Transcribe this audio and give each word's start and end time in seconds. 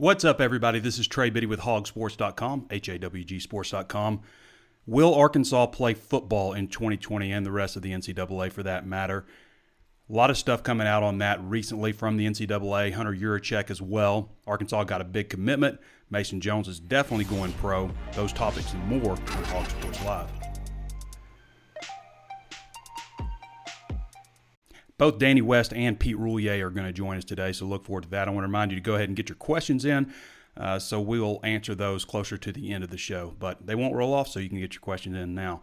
What's 0.00 0.24
up, 0.24 0.40
everybody? 0.40 0.78
This 0.78 1.00
is 1.00 1.08
Trey 1.08 1.28
Biddy 1.28 1.46
with 1.46 1.58
hawgsports.com, 1.58 2.68
H-A-W-G 2.70 3.40
sports.com. 3.40 4.20
Will 4.86 5.12
Arkansas 5.12 5.66
play 5.66 5.92
football 5.92 6.52
in 6.52 6.68
2020 6.68 7.32
and 7.32 7.44
the 7.44 7.50
rest 7.50 7.74
of 7.74 7.82
the 7.82 7.90
NCAA 7.90 8.52
for 8.52 8.62
that 8.62 8.86
matter? 8.86 9.26
A 10.08 10.12
lot 10.12 10.30
of 10.30 10.38
stuff 10.38 10.62
coming 10.62 10.86
out 10.86 11.02
on 11.02 11.18
that 11.18 11.42
recently 11.42 11.90
from 11.90 12.16
the 12.16 12.28
NCAA, 12.28 12.92
Hunter 12.92 13.12
Yurachek 13.12 13.72
as 13.72 13.82
well. 13.82 14.30
Arkansas 14.46 14.84
got 14.84 15.00
a 15.00 15.04
big 15.04 15.30
commitment. 15.30 15.80
Mason 16.10 16.40
Jones 16.40 16.68
is 16.68 16.78
definitely 16.78 17.24
going 17.24 17.52
pro. 17.54 17.90
Those 18.12 18.32
topics 18.32 18.72
and 18.74 18.86
more 18.86 19.10
on 19.10 19.44
Hog 19.46 19.68
Sports 19.68 20.04
Live. 20.04 20.37
Both 24.98 25.18
Danny 25.18 25.40
West 25.40 25.72
and 25.72 25.98
Pete 25.98 26.16
Roulier 26.16 26.60
are 26.60 26.70
going 26.70 26.86
to 26.86 26.92
join 26.92 27.16
us 27.16 27.24
today, 27.24 27.52
so 27.52 27.66
look 27.66 27.86
forward 27.86 28.02
to 28.02 28.10
that. 28.10 28.26
I 28.26 28.32
want 28.32 28.42
to 28.42 28.48
remind 28.48 28.72
you 28.72 28.76
to 28.76 28.82
go 28.82 28.96
ahead 28.96 29.08
and 29.08 29.16
get 29.16 29.28
your 29.28 29.36
questions 29.36 29.84
in. 29.84 30.12
Uh, 30.56 30.76
so 30.80 31.00
we 31.00 31.20
will 31.20 31.38
answer 31.44 31.72
those 31.72 32.04
closer 32.04 32.36
to 32.36 32.50
the 32.50 32.72
end 32.72 32.82
of 32.82 32.90
the 32.90 32.98
show, 32.98 33.36
but 33.38 33.64
they 33.64 33.76
won't 33.76 33.94
roll 33.94 34.12
off, 34.12 34.26
so 34.26 34.40
you 34.40 34.48
can 34.48 34.58
get 34.58 34.74
your 34.74 34.80
questions 34.80 35.16
in 35.16 35.36
now. 35.36 35.62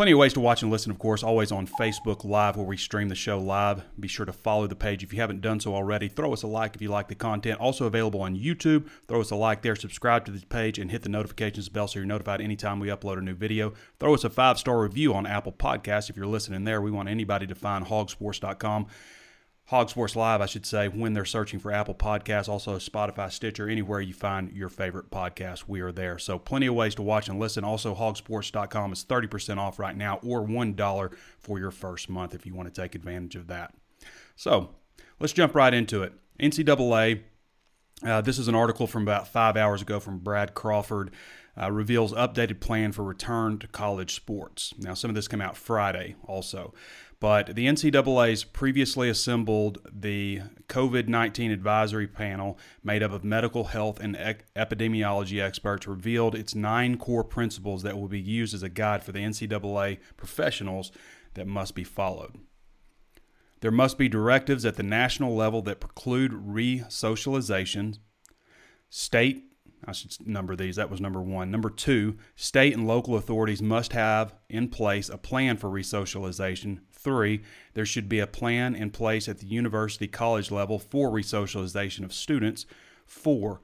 Plenty 0.00 0.12
of 0.12 0.18
ways 0.18 0.32
to 0.32 0.40
watch 0.40 0.62
and 0.62 0.72
listen, 0.72 0.90
of 0.90 0.98
course, 0.98 1.22
always 1.22 1.52
on 1.52 1.66
Facebook 1.66 2.24
Live 2.24 2.56
where 2.56 2.64
we 2.64 2.78
stream 2.78 3.10
the 3.10 3.14
show 3.14 3.38
live. 3.38 3.84
Be 4.00 4.08
sure 4.08 4.24
to 4.24 4.32
follow 4.32 4.66
the 4.66 4.74
page 4.74 5.02
if 5.02 5.12
you 5.12 5.20
haven't 5.20 5.42
done 5.42 5.60
so 5.60 5.74
already. 5.74 6.08
Throw 6.08 6.32
us 6.32 6.42
a 6.42 6.46
like 6.46 6.74
if 6.74 6.80
you 6.80 6.88
like 6.88 7.08
the 7.08 7.14
content. 7.14 7.60
Also 7.60 7.84
available 7.84 8.22
on 8.22 8.34
YouTube. 8.34 8.88
Throw 9.08 9.20
us 9.20 9.30
a 9.30 9.36
like 9.36 9.60
there, 9.60 9.76
subscribe 9.76 10.24
to 10.24 10.30
the 10.30 10.40
page, 10.46 10.78
and 10.78 10.90
hit 10.90 11.02
the 11.02 11.10
notifications 11.10 11.68
bell 11.68 11.86
so 11.86 11.98
you're 11.98 12.06
notified 12.06 12.40
anytime 12.40 12.80
we 12.80 12.88
upload 12.88 13.18
a 13.18 13.20
new 13.20 13.34
video. 13.34 13.74
Throw 13.98 14.14
us 14.14 14.24
a 14.24 14.30
five 14.30 14.58
star 14.58 14.80
review 14.80 15.12
on 15.12 15.26
Apple 15.26 15.52
Podcasts 15.52 16.08
if 16.08 16.16
you're 16.16 16.24
listening 16.24 16.64
there. 16.64 16.80
We 16.80 16.90
want 16.90 17.10
anybody 17.10 17.46
to 17.46 17.54
find 17.54 17.84
hawgsports.com 17.84 18.86
Hog 19.70 19.88
Sports 19.88 20.16
Live, 20.16 20.40
I 20.40 20.46
should 20.46 20.66
say, 20.66 20.88
when 20.88 21.12
they're 21.12 21.24
searching 21.24 21.60
for 21.60 21.70
Apple 21.70 21.94
Podcasts, 21.94 22.48
also 22.48 22.76
Spotify, 22.78 23.30
Stitcher, 23.30 23.68
anywhere 23.68 24.00
you 24.00 24.12
find 24.12 24.50
your 24.50 24.68
favorite 24.68 25.12
podcast, 25.12 25.68
we 25.68 25.80
are 25.80 25.92
there. 25.92 26.18
So 26.18 26.40
plenty 26.40 26.66
of 26.66 26.74
ways 26.74 26.96
to 26.96 27.02
watch 27.02 27.28
and 27.28 27.38
listen. 27.38 27.62
Also, 27.62 27.94
hawgsports.com 27.94 28.92
is 28.92 29.04
30% 29.04 29.58
off 29.58 29.78
right 29.78 29.96
now 29.96 30.18
or 30.24 30.44
$1 30.44 31.14
for 31.38 31.60
your 31.60 31.70
first 31.70 32.10
month 32.10 32.34
if 32.34 32.44
you 32.44 32.52
want 32.52 32.74
to 32.74 32.82
take 32.82 32.96
advantage 32.96 33.36
of 33.36 33.46
that. 33.46 33.72
So 34.34 34.70
let's 35.20 35.32
jump 35.32 35.54
right 35.54 35.72
into 35.72 36.02
it. 36.02 36.14
NCAA, 36.40 37.20
uh, 38.04 38.22
this 38.22 38.40
is 38.40 38.48
an 38.48 38.56
article 38.56 38.88
from 38.88 39.02
about 39.02 39.28
five 39.28 39.56
hours 39.56 39.82
ago 39.82 40.00
from 40.00 40.18
Brad 40.18 40.52
Crawford. 40.52 41.12
Uh, 41.60 41.70
reveals 41.70 42.12
updated 42.14 42.58
plan 42.60 42.90
for 42.90 43.04
return 43.04 43.58
to 43.58 43.66
college 43.66 44.14
sports. 44.14 44.72
Now, 44.78 44.94
some 44.94 45.10
of 45.10 45.14
this 45.14 45.28
came 45.28 45.40
out 45.40 45.56
Friday 45.56 46.16
also. 46.24 46.72
But 47.20 47.54
the 47.54 47.66
NCAA's 47.66 48.44
previously 48.44 49.10
assembled 49.10 49.86
the 49.92 50.40
COVID 50.68 51.06
19 51.06 51.50
advisory 51.50 52.06
panel, 52.06 52.58
made 52.82 53.02
up 53.02 53.12
of 53.12 53.24
medical 53.24 53.64
health 53.64 54.00
and 54.00 54.16
epidemiology 54.56 55.40
experts, 55.40 55.86
revealed 55.86 56.34
its 56.34 56.54
nine 56.54 56.96
core 56.96 57.22
principles 57.22 57.82
that 57.82 57.98
will 57.98 58.08
be 58.08 58.20
used 58.20 58.54
as 58.54 58.62
a 58.62 58.70
guide 58.70 59.04
for 59.04 59.12
the 59.12 59.18
NCAA 59.18 59.98
professionals 60.16 60.90
that 61.34 61.46
must 61.46 61.74
be 61.74 61.84
followed. 61.84 62.38
There 63.60 63.70
must 63.70 63.98
be 63.98 64.08
directives 64.08 64.64
at 64.64 64.76
the 64.76 64.82
national 64.82 65.36
level 65.36 65.60
that 65.62 65.80
preclude 65.80 66.32
re 66.32 66.84
socialization. 66.88 67.98
State 68.88 69.44
I 69.84 69.92
should 69.92 70.26
number 70.26 70.56
these. 70.56 70.76
That 70.76 70.90
was 70.90 71.00
number 71.00 71.22
one. 71.22 71.50
Number 71.50 71.70
two, 71.70 72.16
state 72.36 72.74
and 72.74 72.86
local 72.86 73.16
authorities 73.16 73.62
must 73.62 73.92
have 73.92 74.34
in 74.48 74.68
place 74.68 75.08
a 75.08 75.16
plan 75.16 75.56
for 75.56 75.70
resocialization. 75.70 76.80
Three, 77.02 77.42
there 77.74 77.86
should 77.86 78.08
be 78.08 78.18
a 78.18 78.26
plan 78.26 78.74
in 78.74 78.90
place 78.90 79.28
at 79.28 79.38
the 79.38 79.46
university 79.46 80.06
college 80.06 80.50
level 80.50 80.78
for 80.78 81.10
resocialization 81.10 82.04
of 82.04 82.12
students. 82.12 82.66
Four, 83.06 83.62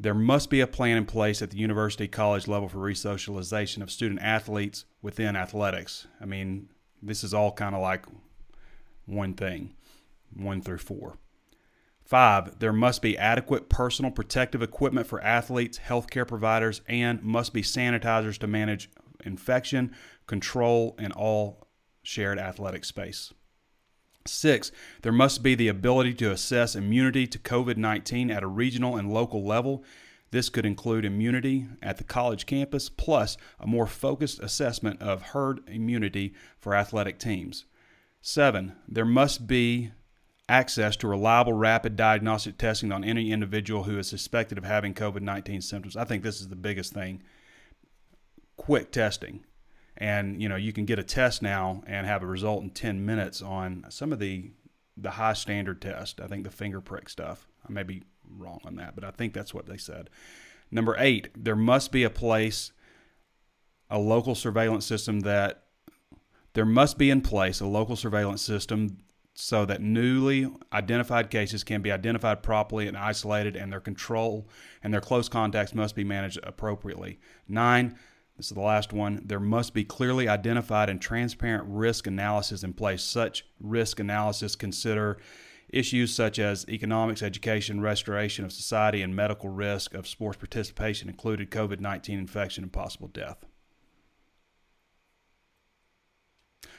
there 0.00 0.14
must 0.14 0.48
be 0.48 0.60
a 0.60 0.66
plan 0.66 0.96
in 0.96 1.04
place 1.04 1.42
at 1.42 1.50
the 1.50 1.58
university 1.58 2.08
college 2.08 2.48
level 2.48 2.68
for 2.68 2.78
resocialization 2.78 3.82
of 3.82 3.90
student 3.90 4.20
athletes 4.22 4.84
within 5.02 5.36
athletics. 5.36 6.06
I 6.20 6.24
mean, 6.24 6.70
this 7.02 7.22
is 7.22 7.34
all 7.34 7.52
kind 7.52 7.74
of 7.74 7.82
like 7.82 8.06
one 9.04 9.34
thing, 9.34 9.74
one 10.34 10.62
through 10.62 10.78
four. 10.78 11.18
Five, 12.04 12.58
there 12.58 12.72
must 12.72 13.02
be 13.02 13.16
adequate 13.16 13.68
personal 13.68 14.10
protective 14.10 14.62
equipment 14.62 15.06
for 15.06 15.20
athletes, 15.20 15.78
healthcare 15.78 16.26
providers, 16.26 16.80
and 16.88 17.22
must 17.22 17.52
be 17.52 17.62
sanitizers 17.62 18.38
to 18.38 18.46
manage 18.46 18.90
infection 19.24 19.94
control 20.26 20.94
and 20.98 21.12
all 21.12 21.68
shared 22.02 22.38
athletic 22.38 22.84
space. 22.84 23.32
Six, 24.26 24.70
there 25.02 25.12
must 25.12 25.42
be 25.42 25.54
the 25.54 25.68
ability 25.68 26.14
to 26.14 26.30
assess 26.30 26.76
immunity 26.76 27.26
to 27.26 27.38
COVID 27.38 27.76
19 27.76 28.30
at 28.30 28.42
a 28.42 28.48
regional 28.48 28.96
and 28.96 29.12
local 29.12 29.44
level. 29.44 29.84
This 30.30 30.48
could 30.48 30.64
include 30.64 31.04
immunity 31.04 31.66
at 31.82 31.98
the 31.98 32.04
college 32.04 32.46
campus, 32.46 32.88
plus 32.88 33.36
a 33.60 33.66
more 33.66 33.86
focused 33.86 34.40
assessment 34.40 35.02
of 35.02 35.22
herd 35.22 35.60
immunity 35.68 36.32
for 36.58 36.74
athletic 36.74 37.18
teams. 37.18 37.66
Seven, 38.22 38.72
there 38.88 39.04
must 39.04 39.46
be 39.46 39.90
access 40.48 40.96
to 40.96 41.08
reliable 41.08 41.52
rapid 41.52 41.96
diagnostic 41.96 42.58
testing 42.58 42.92
on 42.92 43.04
any 43.04 43.32
individual 43.32 43.84
who 43.84 43.98
is 43.98 44.08
suspected 44.08 44.56
of 44.56 44.64
having 44.64 44.94
COVID 44.94 45.20
19 45.20 45.60
symptoms. 45.60 45.96
I 45.96 46.04
think 46.04 46.22
this 46.22 46.40
is 46.40 46.48
the 46.48 46.56
biggest 46.56 46.92
thing. 46.92 47.22
Quick 48.56 48.92
testing. 48.92 49.44
And 50.02 50.42
you 50.42 50.48
know, 50.48 50.56
you 50.56 50.72
can 50.72 50.84
get 50.84 50.98
a 50.98 51.04
test 51.04 51.42
now 51.42 51.84
and 51.86 52.08
have 52.08 52.24
a 52.24 52.26
result 52.26 52.64
in 52.64 52.70
10 52.70 53.06
minutes 53.06 53.40
on 53.40 53.86
some 53.88 54.12
of 54.12 54.18
the 54.18 54.50
the 54.96 55.12
high 55.12 55.32
standard 55.32 55.80
test. 55.80 56.20
I 56.20 56.26
think 56.26 56.42
the 56.42 56.50
finger 56.50 56.80
prick 56.80 57.08
stuff. 57.08 57.46
I 57.66 57.72
may 57.72 57.84
be 57.84 58.02
wrong 58.28 58.58
on 58.64 58.74
that, 58.76 58.96
but 58.96 59.04
I 59.04 59.12
think 59.12 59.32
that's 59.32 59.54
what 59.54 59.66
they 59.66 59.76
said. 59.76 60.10
Number 60.72 60.96
8, 60.98 61.28
there 61.36 61.54
must 61.54 61.92
be 61.92 62.02
a 62.02 62.10
place 62.10 62.72
a 63.88 63.98
local 63.98 64.34
surveillance 64.34 64.84
system 64.84 65.20
that 65.20 65.62
there 66.54 66.66
must 66.66 66.98
be 66.98 67.08
in 67.08 67.20
place 67.20 67.60
a 67.60 67.66
local 67.66 67.94
surveillance 67.94 68.42
system 68.42 68.98
so 69.34 69.64
that 69.64 69.80
newly 69.80 70.50
identified 70.72 71.30
cases 71.30 71.62
can 71.62 71.80
be 71.80 71.92
identified 71.92 72.42
properly 72.42 72.88
and 72.88 72.96
isolated, 72.96 73.54
and 73.54 73.72
their 73.72 73.80
control 73.80 74.48
and 74.82 74.92
their 74.92 75.00
close 75.00 75.28
contacts 75.28 75.76
must 75.76 75.94
be 75.94 76.02
managed 76.02 76.40
appropriately. 76.42 77.20
Nine, 77.46 77.96
this 78.42 78.50
is 78.50 78.56
the 78.56 78.60
last 78.60 78.92
one, 78.92 79.22
there 79.24 79.38
must 79.38 79.72
be 79.72 79.84
clearly 79.84 80.26
identified 80.26 80.90
and 80.90 81.00
transparent 81.00 81.62
risk 81.68 82.08
analysis 82.08 82.64
in 82.64 82.72
place. 82.72 83.00
Such 83.00 83.46
risk 83.60 84.00
analysis 84.00 84.56
consider 84.56 85.18
issues 85.68 86.12
such 86.12 86.40
as 86.40 86.68
economics, 86.68 87.22
education, 87.22 87.80
restoration 87.80 88.44
of 88.44 88.50
society, 88.50 89.00
and 89.00 89.14
medical 89.14 89.48
risk 89.48 89.94
of 89.94 90.08
sports 90.08 90.38
participation, 90.38 91.08
included 91.08 91.52
COVID 91.52 91.78
19 91.78 92.18
infection 92.18 92.64
and 92.64 92.72
possible 92.72 93.06
death. 93.06 93.44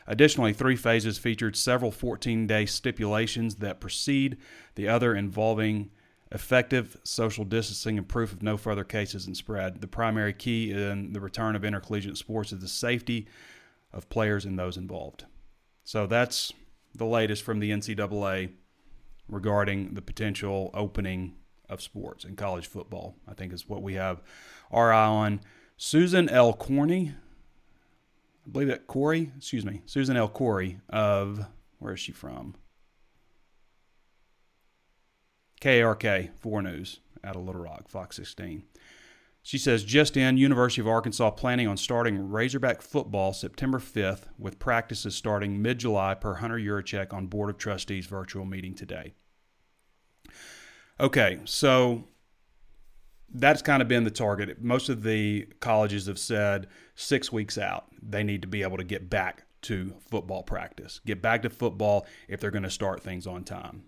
Additionally, 0.06 0.52
three 0.52 0.76
phases 0.76 1.18
featured 1.18 1.56
several 1.56 1.92
14 1.92 2.46
day 2.46 2.66
stipulations 2.66 3.56
that 3.56 3.80
precede 3.80 4.36
the 4.76 4.90
other 4.90 5.16
involving 5.16 5.92
effective 6.34 6.98
social 7.04 7.46
distancing 7.46 7.98
and 7.98 8.08
proof 8.08 8.34
of 8.34 8.42
no 8.42 8.58
further 8.58 8.84
cases 8.84 9.28
and 9.28 9.38
spread. 9.38 9.82
The 9.82 9.88
primary 9.88 10.34
key 10.34 10.72
in 10.72 11.14
the 11.14 11.22
return 11.22 11.56
of 11.56 11.64
intercollegiate 11.64 12.18
sports 12.18 12.52
is 12.52 12.60
the 12.60 12.68
safety 12.68 13.28
of 13.94 14.10
players 14.10 14.44
and 14.44 14.58
those 14.58 14.76
involved. 14.76 15.26
So 15.84 16.08
that's 16.08 16.52
the 16.96 17.06
latest 17.06 17.44
from 17.44 17.60
the 17.60 17.72
NCAA 17.72 18.52
regarding 19.28 19.94
the 19.94 20.02
potential 20.02 20.72
opening 20.74 21.36
of 21.70 21.82
sports 21.82 22.26
in 22.26 22.36
college 22.36 22.68
football. 22.68 23.16
I 23.28 23.34
think 23.36 23.54
is 23.54 23.70
what 23.70 23.84
we 23.84 23.94
have 23.94 24.22
our 24.72 24.92
eye 24.92 25.06
on. 25.06 25.42
Susan 25.78 26.30
L. 26.30 26.54
Corney, 26.54 27.14
I 28.46 28.50
believe 28.50 28.70
that 28.70 28.88
Corey, 28.88 29.32
excuse 29.38 29.66
me, 29.66 29.82
Susan 29.86 30.18
L. 30.18 30.30
Corey 30.30 30.80
of, 30.90 31.46
where 31.80 31.94
is 31.94 32.00
she 32.00 32.12
from? 32.12 32.56
KARK 35.64 36.30
4 36.40 36.62
News 36.62 37.00
out 37.24 37.38
of 37.38 37.44
Little 37.46 37.62
Rock, 37.62 37.88
Fox 37.88 38.18
16. 38.18 38.64
She 39.42 39.58
says, 39.58 39.86
just 39.86 40.18
in, 40.18 40.36
University 40.36 40.82
of 40.82 40.90
Arkansas 40.90 41.32
planning 41.32 41.70
on 41.70 41.78
starting 41.78 42.30
Razorback 42.30 42.82
football 42.82 43.32
September 43.32 43.80
5th 43.80 44.24
with 44.38 44.60
practices 44.60 45.16
starting 45.16 45.62
mid 45.62 45.80
July 45.80 46.16
per 46.16 46.36
Hunter 46.36 46.58
Yurachek 46.58 47.14
on 47.14 47.28
Board 47.28 47.50
of 47.50 47.58
Trustees 47.58 48.08
virtual 48.08 48.44
meeting 48.44 48.74
today. 48.74 49.14
Okay, 51.00 51.40
so 51.46 52.10
that's 53.34 53.62
kind 53.62 53.82
of 53.82 53.88
been 53.88 54.04
the 54.04 54.12
target. 54.12 54.62
Most 54.62 54.90
of 54.90 55.04
the 55.04 55.48
colleges 55.62 56.08
have 56.08 56.20
said 56.20 56.68
six 56.96 57.32
weeks 57.32 57.58
out, 57.58 57.86
they 58.02 58.24
need 58.24 58.42
to 58.42 58.48
be 58.50 58.64
able 58.64 58.78
to 58.78 58.84
get 58.84 59.10
back 59.10 59.46
to 59.64 59.94
football 60.10 60.44
practice, 60.44 61.00
get 61.06 61.22
back 61.22 61.42
to 61.44 61.50
football 61.50 62.06
if 62.28 62.42
they're 62.42 62.52
going 62.52 62.64
to 62.64 62.70
start 62.70 63.02
things 63.02 63.26
on 63.26 63.46
time. 63.46 63.84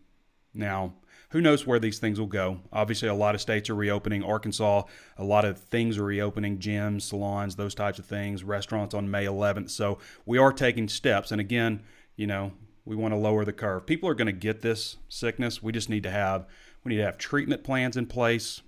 Now, 0.53 0.93
who 1.35 1.41
knows 1.41 1.67
where 1.67 1.79
these 1.79 1.99
things 1.99 2.17
will 2.17 2.27
go? 2.27 2.61
Obviously, 2.71 3.09
a 3.09 3.13
lot 3.13 3.35
of 3.35 3.41
states 3.41 3.69
are 3.69 3.75
reopening. 3.75 4.23
Arkansas, 4.23 4.83
a 5.17 5.23
lot 5.25 5.43
of 5.43 5.57
things 5.57 5.97
are 5.97 6.05
reopening 6.05 6.59
gyms, 6.59 7.01
salons, 7.01 7.57
those 7.57 7.75
types 7.75 7.99
of 7.99 8.05
things, 8.05 8.41
restaurants 8.41 8.95
on 8.95 9.11
May 9.11 9.25
11th. 9.25 9.69
So 9.69 9.99
we 10.25 10.37
are 10.37 10.53
taking 10.53 10.87
steps. 10.87 11.33
And 11.33 11.41
again, 11.41 11.83
you 12.15 12.25
know, 12.25 12.53
we 12.85 12.95
want 12.95 13.13
to 13.13 13.17
lower 13.17 13.43
the 13.43 13.51
curve. 13.51 13.85
People 13.85 14.07
are 14.07 14.13
going 14.13 14.27
to 14.27 14.31
get 14.31 14.61
this 14.61 14.95
sickness. 15.09 15.61
We 15.61 15.73
just 15.73 15.89
need 15.89 16.03
to 16.03 16.09
have 16.09 16.47
we 16.85 16.91
need 16.91 16.99
to 16.99 17.05
have 17.05 17.17
treatment 17.17 17.65
plans 17.65 17.97
in 17.97 18.05
place 18.05 18.61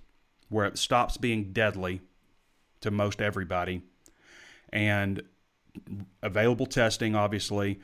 where 0.50 0.66
it 0.66 0.76
stops 0.76 1.16
being 1.16 1.54
deadly 1.54 2.02
to 2.82 2.90
most 2.90 3.22
everybody 3.22 3.80
and 4.74 5.22
available 6.22 6.66
testing 6.66 7.14
obviously 7.14 7.80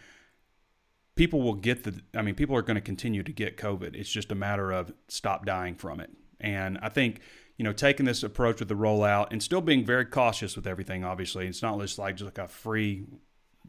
people 1.16 1.42
will 1.42 1.54
get 1.54 1.84
the 1.84 2.00
i 2.14 2.22
mean 2.22 2.34
people 2.34 2.56
are 2.56 2.62
going 2.62 2.76
to 2.76 2.80
continue 2.80 3.22
to 3.22 3.32
get 3.32 3.56
covid 3.56 3.94
it's 3.94 4.10
just 4.10 4.32
a 4.32 4.34
matter 4.34 4.72
of 4.72 4.92
stop 5.08 5.44
dying 5.44 5.74
from 5.74 6.00
it 6.00 6.10
and 6.40 6.78
i 6.82 6.88
think 6.88 7.20
you 7.56 7.64
know 7.64 7.72
taking 7.72 8.06
this 8.06 8.22
approach 8.22 8.58
with 8.58 8.68
the 8.68 8.74
rollout 8.74 9.28
and 9.30 9.42
still 9.42 9.60
being 9.60 9.84
very 9.84 10.04
cautious 10.04 10.56
with 10.56 10.66
everything 10.66 11.04
obviously 11.04 11.46
it's 11.46 11.62
not 11.62 11.78
just 11.80 11.98
like 11.98 12.16
just 12.16 12.26
like 12.26 12.38
a 12.38 12.48
free 12.48 13.04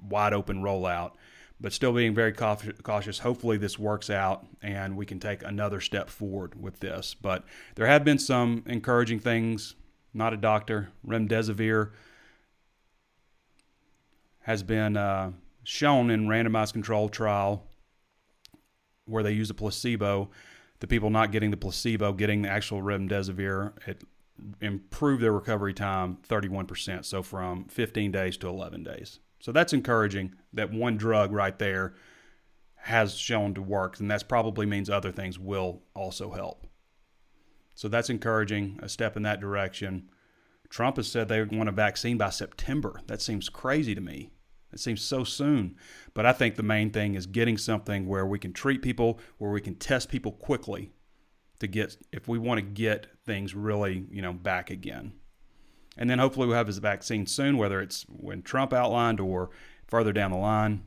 wide 0.10 0.34
open 0.34 0.62
rollout 0.62 1.14
but 1.60 1.72
still 1.72 1.94
being 1.94 2.14
very 2.14 2.34
cautious. 2.34 3.20
Hopefully, 3.20 3.58
this 3.58 3.80
works 3.80 4.10
out 4.10 4.46
and 4.62 4.98
we 4.98 5.06
can 5.06 5.20
take 5.20 5.44
another 5.44 5.80
step 5.80 6.10
forward 6.10 6.62
with 6.62 6.80
this. 6.80 7.14
But 7.14 7.46
there 7.76 7.88
have 7.88 8.04
been 8.04 8.20
some 8.20 8.64
encouraging 8.66 9.20
things. 9.20 9.76
Not 10.14 10.34
a 10.34 10.38
doctor. 10.38 10.90
Remdesivir 11.06 11.92
has 14.42 14.64
been 14.64 14.98
uh, 14.98 15.32
shown 15.66 16.10
in 16.10 16.28
randomized 16.28 16.74
controlled 16.74 17.12
trial 17.12 17.64
where 19.06 19.24
they 19.24 19.32
use 19.32 19.50
a 19.50 19.54
placebo. 19.54 20.30
The 20.80 20.88
people 20.88 21.10
not 21.10 21.32
getting 21.32 21.52
the 21.52 21.58
placebo, 21.58 22.14
getting 22.14 22.42
the 22.44 22.50
actual 22.50 22.82
remdesivir, 22.82 23.74
it 23.88 24.04
improved 24.62 25.22
their 25.22 25.32
recovery 25.32 25.74
time 25.74 26.18
31%. 26.28 27.06
So 27.06 27.24
from 27.24 27.66
15 27.66 28.12
days 28.12 28.38
to 28.38 28.48
11 28.48 28.84
days. 28.84 29.20
So 29.40 29.52
that's 29.52 29.74
encouraging 29.74 30.34
that 30.54 30.72
one 30.72 30.98
drug 30.98 31.32
right 31.32 31.58
there 31.58 31.94
has 32.76 33.16
shown 33.16 33.54
to 33.56 33.62
work, 33.62 34.00
and 34.00 34.12
that 34.12 34.28
probably 34.28 34.66
means 34.66 34.90
other 34.90 35.12
things 35.12 35.40
will 35.40 35.82
also 35.96 36.32
help. 36.32 36.68
So 37.74 37.88
that's 37.88 38.10
encouraging, 38.10 38.80
a 38.82 38.90
step 38.90 39.18
in 39.18 39.24
that 39.24 39.42
direction. 39.42 40.10
Trump 40.70 40.98
has 40.98 41.08
said 41.08 41.28
they 41.28 41.44
want 41.44 41.70
a 41.70 41.74
vaccine 41.74 42.18
by 42.18 42.30
September. 42.30 43.02
That 43.08 43.22
seems 43.22 43.50
crazy 43.50 43.96
to 43.96 44.02
me. 44.02 44.30
It 44.76 44.82
seems 44.82 45.02
so 45.02 45.24
soon. 45.24 45.78
But 46.14 46.26
I 46.26 46.34
think 46.34 46.56
the 46.56 46.64
main 46.64 46.92
thing 46.92 47.16
is 47.16 47.26
getting 47.26 47.58
something 47.58 48.08
where 48.08 48.26
we 48.26 48.38
can 48.38 48.52
treat 48.52 48.82
people, 48.82 49.20
where 49.38 49.52
we 49.52 49.62
can 49.62 49.76
test 49.76 50.10
people 50.10 50.34
quickly 50.34 50.92
to 51.60 51.68
get 51.68 51.96
if 52.12 52.28
we 52.28 52.38
want 52.38 52.60
to 52.60 52.66
get 52.66 53.08
things 53.26 53.56
really, 53.56 54.06
you 54.12 54.22
know, 54.22 54.34
back 54.34 54.70
again. 54.70 55.14
And 55.98 56.10
then 56.10 56.20
hopefully 56.20 56.46
we'll 56.46 56.58
have 56.58 56.68
his 56.68 56.80
vaccine 56.80 57.26
soon, 57.26 57.58
whether 57.58 57.82
it's 57.82 58.04
when 58.10 58.42
Trump 58.42 58.74
outlined 58.74 59.22
or 59.22 59.50
further 59.88 60.12
down 60.12 60.32
the 60.32 60.38
line. 60.38 60.84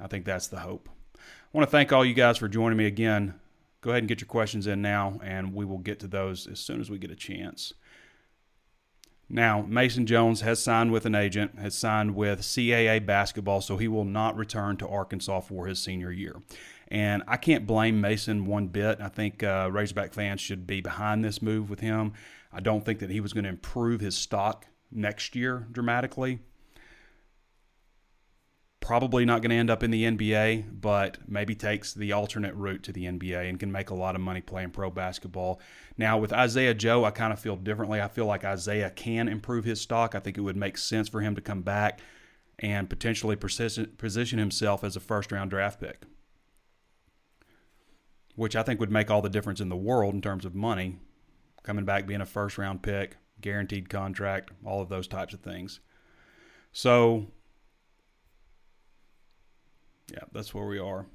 I 0.00 0.06
think 0.06 0.26
that's 0.26 0.48
the 0.48 0.60
hope. 0.60 0.90
I 1.16 1.20
want 1.52 1.66
to 1.66 1.70
thank 1.70 1.92
all 1.94 2.04
you 2.04 2.12
guys 2.12 2.36
for 2.36 2.46
joining 2.46 2.76
me 2.76 2.84
again. 2.84 3.34
Go 3.80 3.90
ahead 3.90 4.02
and 4.02 4.08
get 4.08 4.20
your 4.20 4.28
questions 4.28 4.66
in 4.66 4.82
now, 4.82 5.18
and 5.24 5.54
we 5.54 5.64
will 5.64 5.78
get 5.78 5.98
to 6.00 6.08
those 6.08 6.46
as 6.46 6.60
soon 6.60 6.80
as 6.80 6.90
we 6.90 6.98
get 6.98 7.10
a 7.10 7.16
chance. 7.16 7.72
Now, 9.30 9.62
Mason 9.68 10.06
Jones 10.06 10.40
has 10.40 10.62
signed 10.62 10.90
with 10.90 11.04
an 11.04 11.14
agent, 11.14 11.58
has 11.58 11.74
signed 11.74 12.14
with 12.14 12.40
CAA 12.40 13.04
basketball, 13.04 13.60
so 13.60 13.76
he 13.76 13.88
will 13.88 14.04
not 14.04 14.36
return 14.36 14.78
to 14.78 14.88
Arkansas 14.88 15.40
for 15.40 15.66
his 15.66 15.78
senior 15.78 16.10
year. 16.10 16.36
And 16.88 17.22
I 17.28 17.36
can't 17.36 17.66
blame 17.66 18.00
Mason 18.00 18.46
one 18.46 18.68
bit. 18.68 19.00
I 19.00 19.08
think 19.08 19.42
uh, 19.42 19.68
Razorback 19.70 20.14
fans 20.14 20.40
should 20.40 20.66
be 20.66 20.80
behind 20.80 21.22
this 21.22 21.42
move 21.42 21.68
with 21.68 21.80
him. 21.80 22.14
I 22.50 22.60
don't 22.60 22.84
think 22.84 23.00
that 23.00 23.10
he 23.10 23.20
was 23.20 23.34
going 23.34 23.44
to 23.44 23.50
improve 23.50 24.00
his 24.00 24.16
stock 24.16 24.66
next 24.90 25.36
year 25.36 25.66
dramatically. 25.70 26.38
Probably 28.88 29.26
not 29.26 29.42
going 29.42 29.50
to 29.50 29.56
end 29.56 29.68
up 29.68 29.82
in 29.82 29.90
the 29.90 30.04
NBA, 30.04 30.80
but 30.80 31.18
maybe 31.28 31.54
takes 31.54 31.92
the 31.92 32.12
alternate 32.12 32.54
route 32.54 32.82
to 32.84 32.90
the 32.90 33.04
NBA 33.04 33.46
and 33.46 33.60
can 33.60 33.70
make 33.70 33.90
a 33.90 33.94
lot 33.94 34.14
of 34.14 34.22
money 34.22 34.40
playing 34.40 34.70
pro 34.70 34.88
basketball. 34.88 35.60
Now, 35.98 36.16
with 36.16 36.32
Isaiah 36.32 36.72
Joe, 36.72 37.04
I 37.04 37.10
kind 37.10 37.30
of 37.30 37.38
feel 37.38 37.56
differently. 37.56 38.00
I 38.00 38.08
feel 38.08 38.24
like 38.24 38.46
Isaiah 38.46 38.88
can 38.88 39.28
improve 39.28 39.66
his 39.66 39.78
stock. 39.78 40.14
I 40.14 40.20
think 40.20 40.38
it 40.38 40.40
would 40.40 40.56
make 40.56 40.78
sense 40.78 41.06
for 41.06 41.20
him 41.20 41.34
to 41.34 41.42
come 41.42 41.60
back 41.60 42.00
and 42.60 42.88
potentially 42.88 43.36
position 43.36 44.38
himself 44.38 44.82
as 44.82 44.96
a 44.96 45.00
first 45.00 45.30
round 45.32 45.50
draft 45.50 45.82
pick, 45.82 46.04
which 48.36 48.56
I 48.56 48.62
think 48.62 48.80
would 48.80 48.90
make 48.90 49.10
all 49.10 49.20
the 49.20 49.28
difference 49.28 49.60
in 49.60 49.68
the 49.68 49.76
world 49.76 50.14
in 50.14 50.22
terms 50.22 50.46
of 50.46 50.54
money 50.54 50.96
coming 51.62 51.84
back 51.84 52.06
being 52.06 52.22
a 52.22 52.26
first 52.26 52.56
round 52.56 52.82
pick, 52.82 53.18
guaranteed 53.42 53.90
contract, 53.90 54.50
all 54.64 54.80
of 54.80 54.88
those 54.88 55.06
types 55.06 55.34
of 55.34 55.40
things. 55.40 55.80
So, 56.72 57.26
yeah, 60.12 60.24
that's 60.32 60.54
where 60.54 60.66
we 60.66 60.78
are. 60.78 61.06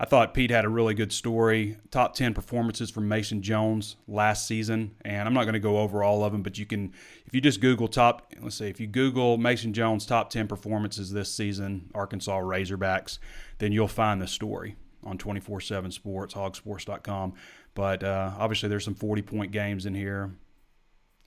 I 0.00 0.06
thought 0.06 0.32
Pete 0.32 0.50
had 0.50 0.64
a 0.64 0.68
really 0.70 0.94
good 0.94 1.12
story. 1.12 1.76
Top 1.90 2.14
10 2.14 2.32
performances 2.32 2.90
from 2.90 3.06
Mason 3.06 3.42
Jones 3.42 3.96
last 4.08 4.46
season. 4.46 4.92
And 5.04 5.28
I'm 5.28 5.34
not 5.34 5.44
going 5.44 5.52
to 5.52 5.60
go 5.60 5.76
over 5.76 6.02
all 6.02 6.24
of 6.24 6.32
them, 6.32 6.42
but 6.42 6.56
you 6.56 6.64
can, 6.64 6.94
if 7.26 7.34
you 7.34 7.42
just 7.42 7.60
Google 7.60 7.86
top, 7.86 8.32
let's 8.40 8.56
see, 8.56 8.68
if 8.68 8.80
you 8.80 8.86
Google 8.86 9.36
Mason 9.36 9.74
Jones 9.74 10.06
top 10.06 10.30
10 10.30 10.48
performances 10.48 11.12
this 11.12 11.30
season, 11.30 11.90
Arkansas 11.94 12.38
Razorbacks, 12.40 13.18
then 13.58 13.72
you'll 13.72 13.88
find 13.88 14.22
the 14.22 14.26
story 14.26 14.76
on 15.04 15.18
24 15.18 15.60
7 15.60 15.90
Sports, 15.90 16.32
hawgsports.com. 16.32 17.34
But 17.74 18.02
uh, 18.02 18.32
obviously, 18.38 18.70
there's 18.70 18.86
some 18.86 18.94
40 18.94 19.20
point 19.20 19.52
games 19.52 19.84
in 19.84 19.94
here. 19.94 20.34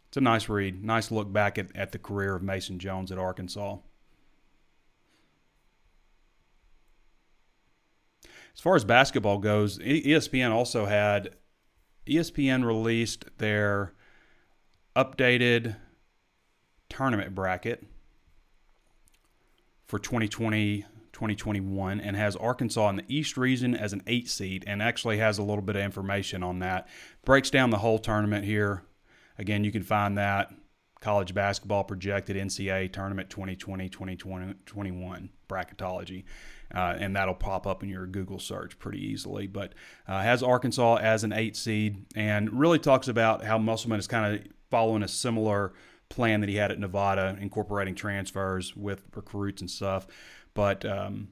It's 0.07 0.17
a 0.17 0.21
nice 0.21 0.49
read, 0.49 0.83
nice 0.83 1.11
look 1.11 1.31
back 1.31 1.59
at, 1.59 1.75
at 1.75 1.91
the 1.91 1.99
career 1.99 2.35
of 2.35 2.41
Mason 2.41 2.79
Jones 2.79 3.11
at 3.11 3.19
Arkansas. 3.19 3.77
As 8.55 8.61
far 8.61 8.75
as 8.75 8.85
basketball 8.85 9.39
goes, 9.39 9.79
ESPN 9.79 10.51
also 10.51 10.85
had 10.85 11.35
ESPN 12.05 12.65
released 12.65 13.25
their 13.37 13.93
updated 14.95 15.75
tournament 16.89 17.33
bracket 17.33 17.83
for 19.87 19.97
2020 19.99 20.85
2021 21.13 22.01
and 22.01 22.17
has 22.17 22.35
Arkansas 22.35 22.89
in 22.89 22.95
the 22.95 23.05
East 23.07 23.37
region 23.37 23.75
as 23.75 23.93
an 23.93 24.01
eight 24.07 24.27
seed 24.27 24.63
and 24.65 24.81
actually 24.81 25.19
has 25.19 25.37
a 25.37 25.43
little 25.43 25.61
bit 25.61 25.75
of 25.75 25.83
information 25.83 26.41
on 26.41 26.57
that. 26.59 26.87
Breaks 27.23 27.51
down 27.51 27.69
the 27.69 27.77
whole 27.77 27.99
tournament 27.99 28.45
here. 28.45 28.83
Again, 29.37 29.63
you 29.63 29.71
can 29.71 29.83
find 29.83 30.17
that 30.17 30.51
college 31.03 31.33
basketball 31.33 31.83
projected 31.83 32.37
NCAA 32.37 32.91
tournament 32.91 33.29
2020 33.29 33.89
2021 33.89 35.29
bracketology. 35.49 36.23
Uh, 36.73 36.95
and 36.97 37.15
that'll 37.15 37.35
pop 37.35 37.67
up 37.67 37.83
in 37.83 37.89
your 37.89 38.07
Google 38.07 38.39
search 38.39 38.79
pretty 38.79 39.05
easily. 39.05 39.45
But 39.45 39.73
uh, 40.07 40.21
has 40.21 40.41
Arkansas 40.41 40.95
as 40.95 41.23
an 41.23 41.33
eight 41.33 41.55
seed 41.55 42.05
and 42.15 42.57
really 42.57 42.79
talks 42.79 43.07
about 43.09 43.43
how 43.43 43.57
Musselman 43.57 43.99
is 43.99 44.07
kind 44.07 44.33
of 44.33 44.47
following 44.71 45.03
a 45.03 45.07
similar 45.07 45.73
plan 46.09 46.39
that 46.39 46.49
he 46.49 46.55
had 46.55 46.71
at 46.71 46.79
Nevada, 46.79 47.37
incorporating 47.39 47.95
transfers 47.95 48.75
with 48.75 49.03
recruits 49.13 49.61
and 49.61 49.69
stuff. 49.69 50.07
But 50.53 50.85
um, 50.85 51.27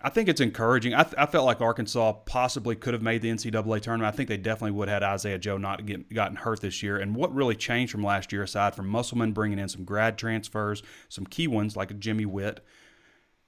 I 0.00 0.10
think 0.10 0.28
it's 0.28 0.40
encouraging. 0.40 0.94
I, 0.94 1.02
th- 1.02 1.16
I, 1.18 1.26
felt 1.26 1.44
like 1.44 1.60
Arkansas 1.60 2.12
possibly 2.24 2.76
could 2.76 2.94
have 2.94 3.02
made 3.02 3.20
the 3.20 3.30
NCAA 3.30 3.80
tournament. 3.80 4.12
I 4.12 4.16
think 4.16 4.28
they 4.28 4.36
definitely 4.36 4.70
would 4.72 4.88
have 4.88 5.02
had 5.02 5.10
Isaiah 5.14 5.38
Joe 5.38 5.58
not 5.58 5.86
get, 5.86 6.14
gotten 6.14 6.36
hurt 6.36 6.60
this 6.60 6.84
year. 6.84 6.98
And 6.98 7.16
what 7.16 7.34
really 7.34 7.56
changed 7.56 7.90
from 7.90 8.04
last 8.04 8.32
year, 8.32 8.44
aside 8.44 8.76
from 8.76 8.86
Musselman 8.86 9.32
bringing 9.32 9.58
in 9.58 9.68
some 9.68 9.82
grad 9.82 10.16
transfers, 10.16 10.84
some 11.08 11.26
key 11.26 11.48
ones 11.48 11.76
like 11.76 11.98
Jimmy 11.98 12.26
Whitt, 12.26 12.60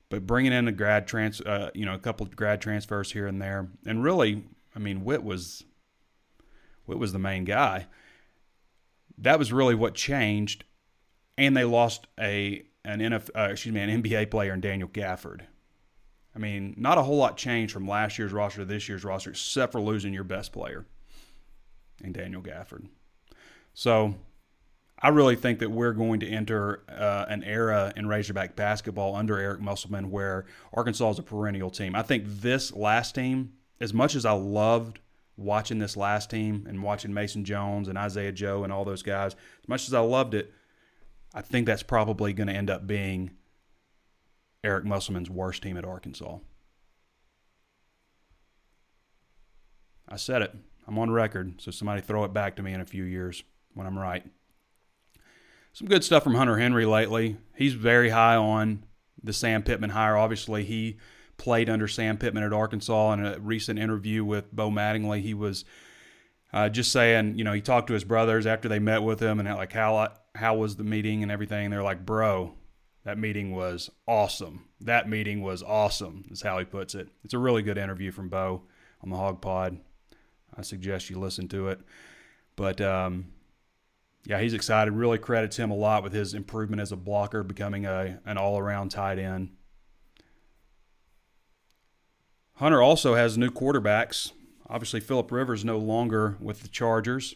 but 0.08 0.26
bringing 0.26 0.52
in 0.52 0.66
a 0.66 0.72
grad 0.72 1.06
trans, 1.06 1.40
uh, 1.40 1.70
you 1.72 1.86
know, 1.86 1.94
a 1.94 1.98
couple 1.98 2.26
of 2.26 2.34
grad 2.34 2.60
transfers 2.60 3.12
here 3.12 3.28
and 3.28 3.40
there, 3.40 3.68
and 3.86 4.02
really, 4.02 4.44
I 4.74 4.80
mean, 4.80 5.04
Whitt 5.04 5.22
was 5.22 5.64
Whitt 6.84 6.98
was 6.98 7.12
the 7.12 7.20
main 7.20 7.44
guy. 7.44 7.86
That 9.18 9.38
was 9.38 9.52
really 9.52 9.76
what 9.76 9.94
changed, 9.94 10.64
and 11.38 11.56
they 11.56 11.64
lost 11.64 12.08
a 12.18 12.64
an 12.84 13.12
uh, 13.12 13.20
excuse 13.50 13.72
me, 13.72 13.80
an 13.80 14.02
NBA 14.02 14.32
player 14.32 14.52
in 14.52 14.60
Daniel 14.60 14.88
Gafford. 14.88 15.42
I 16.34 16.38
mean, 16.38 16.74
not 16.76 16.98
a 16.98 17.02
whole 17.02 17.16
lot 17.16 17.36
changed 17.36 17.72
from 17.72 17.88
last 17.88 18.18
year's 18.18 18.32
roster 18.32 18.60
to 18.60 18.64
this 18.64 18.88
year's 18.88 19.04
roster, 19.04 19.30
except 19.30 19.72
for 19.72 19.80
losing 19.80 20.14
your 20.14 20.24
best 20.24 20.52
player 20.52 20.86
in 22.02 22.12
Daniel 22.12 22.42
Gafford. 22.42 22.86
So 23.74 24.14
I 25.02 25.08
really 25.08 25.36
think 25.36 25.58
that 25.60 25.70
we're 25.70 25.92
going 25.92 26.20
to 26.20 26.28
enter 26.28 26.82
uh, 26.88 27.26
an 27.28 27.42
era 27.42 27.92
in 27.96 28.06
Razorback 28.06 28.54
basketball 28.54 29.16
under 29.16 29.38
Eric 29.38 29.60
Musselman 29.60 30.10
where 30.10 30.46
Arkansas 30.72 31.10
is 31.10 31.18
a 31.18 31.22
perennial 31.22 31.70
team. 31.70 31.94
I 31.94 32.02
think 32.02 32.24
this 32.26 32.72
last 32.74 33.14
team 33.14 33.52
as 33.80 33.94
much 33.94 34.14
as 34.14 34.26
I 34.26 34.32
loved 34.32 35.00
watching 35.36 35.78
this 35.78 35.96
last 35.96 36.30
team 36.30 36.66
and 36.68 36.82
watching 36.82 37.14
Mason 37.14 37.44
Jones 37.44 37.88
and 37.88 37.96
Isaiah 37.96 38.32
Joe 38.32 38.62
and 38.62 38.72
all 38.72 38.84
those 38.84 39.02
guys, 39.02 39.34
as 39.34 39.68
much 39.68 39.88
as 39.88 39.94
I 39.94 40.00
loved 40.00 40.34
it, 40.34 40.52
I 41.32 41.40
think 41.40 41.66
that's 41.66 41.82
probably 41.82 42.32
going 42.34 42.48
to 42.48 42.54
end 42.54 42.68
up 42.68 42.86
being 42.86 43.30
Eric 44.62 44.84
Musselman's 44.84 45.30
worst 45.30 45.62
team 45.62 45.76
at 45.76 45.84
Arkansas. 45.84 46.38
I 50.08 50.16
said 50.16 50.42
it. 50.42 50.54
I'm 50.86 50.98
on 50.98 51.10
record, 51.10 51.60
so 51.60 51.70
somebody 51.70 52.00
throw 52.00 52.24
it 52.24 52.32
back 52.32 52.56
to 52.56 52.62
me 52.62 52.72
in 52.72 52.80
a 52.80 52.86
few 52.86 53.04
years 53.04 53.44
when 53.74 53.86
I'm 53.86 53.98
right. 53.98 54.24
Some 55.72 55.86
good 55.86 56.02
stuff 56.02 56.24
from 56.24 56.34
Hunter 56.34 56.58
Henry 56.58 56.84
lately. 56.84 57.36
He's 57.54 57.74
very 57.74 58.10
high 58.10 58.34
on 58.34 58.84
the 59.22 59.32
Sam 59.32 59.62
Pittman 59.62 59.90
hire. 59.90 60.16
Obviously, 60.16 60.64
he 60.64 60.98
played 61.36 61.70
under 61.70 61.86
Sam 61.86 62.18
Pittman 62.18 62.42
at 62.42 62.52
Arkansas. 62.52 63.12
In 63.12 63.24
a 63.24 63.38
recent 63.38 63.78
interview 63.78 64.24
with 64.24 64.52
Bo 64.52 64.68
Mattingly, 64.68 65.22
he 65.22 65.32
was 65.32 65.64
uh, 66.52 66.68
just 66.68 66.90
saying, 66.90 67.38
you 67.38 67.44
know, 67.44 67.52
he 67.52 67.60
talked 67.60 67.86
to 67.86 67.94
his 67.94 68.04
brothers 68.04 68.46
after 68.46 68.68
they 68.68 68.80
met 68.80 69.02
with 69.02 69.20
him 69.20 69.38
and 69.38 69.48
like 69.54 69.72
how 69.72 70.12
how 70.34 70.56
was 70.56 70.76
the 70.76 70.84
meeting 70.84 71.22
and 71.22 71.30
everything. 71.30 71.70
They're 71.70 71.82
like, 71.82 72.04
bro, 72.04 72.54
that 73.04 73.18
meeting 73.18 73.54
was 73.54 73.90
awesome. 74.06 74.66
That 74.80 75.08
meeting 75.08 75.42
was 75.42 75.62
awesome. 75.62 76.26
Is 76.30 76.42
how 76.42 76.58
he 76.58 76.64
puts 76.64 76.94
it. 76.94 77.08
It's 77.24 77.34
a 77.34 77.38
really 77.38 77.62
good 77.62 77.78
interview 77.78 78.10
from 78.10 78.28
Bo 78.28 78.62
on 79.02 79.10
the 79.10 79.16
Hog 79.16 79.40
Pod. 79.40 79.78
I 80.56 80.62
suggest 80.62 81.10
you 81.10 81.18
listen 81.18 81.48
to 81.48 81.68
it. 81.68 81.80
But 82.56 82.80
um, 82.80 83.32
yeah, 84.24 84.40
he's 84.40 84.54
excited. 84.54 84.92
Really 84.92 85.18
credits 85.18 85.56
him 85.56 85.70
a 85.70 85.76
lot 85.76 86.02
with 86.02 86.12
his 86.12 86.34
improvement 86.34 86.82
as 86.82 86.92
a 86.92 86.96
blocker, 86.96 87.42
becoming 87.42 87.86
a 87.86 88.20
an 88.26 88.36
all 88.36 88.58
around 88.58 88.90
tight 88.90 89.18
end. 89.18 89.50
Hunter 92.56 92.82
also 92.82 93.14
has 93.14 93.38
new 93.38 93.50
quarterbacks. 93.50 94.32
Obviously, 94.68 95.00
Philip 95.00 95.32
Rivers 95.32 95.64
no 95.64 95.78
longer 95.78 96.36
with 96.38 96.60
the 96.60 96.68
Chargers, 96.68 97.34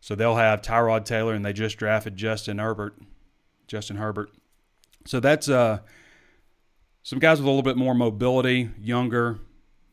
so 0.00 0.14
they'll 0.14 0.36
have 0.36 0.62
Tyrod 0.62 1.04
Taylor, 1.04 1.34
and 1.34 1.44
they 1.44 1.52
just 1.52 1.76
drafted 1.76 2.16
Justin 2.16 2.58
Herbert. 2.58 2.96
Justin 3.66 3.96
Herbert. 3.96 4.30
So 5.06 5.20
that's 5.20 5.48
uh, 5.48 5.80
some 7.02 7.18
guys 7.18 7.38
with 7.38 7.46
a 7.46 7.48
little 7.48 7.62
bit 7.62 7.76
more 7.76 7.94
mobility, 7.94 8.70
younger, 8.80 9.38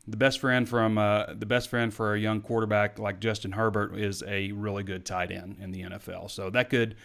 the 0.08 0.18
best 0.18 0.40
friend 0.40 0.68
from 0.68 0.98
uh, 0.98 1.34
the 1.34 1.46
best 1.46 1.70
friend 1.70 1.94
for 1.94 2.14
a 2.14 2.20
young 2.20 2.42
quarterback 2.42 3.00
like 3.00 3.20
Justin 3.20 3.54
Herbert 3.54 3.98
is 3.98 4.24
a 4.28 4.52
really 4.52 4.84
good 4.84 5.06
tight 5.06 5.32
end 5.32 5.58
in 5.62 5.72
the 5.72 5.84
NFL. 5.84 6.30
So 6.30 6.50
that 6.50 6.70
could 6.70 6.96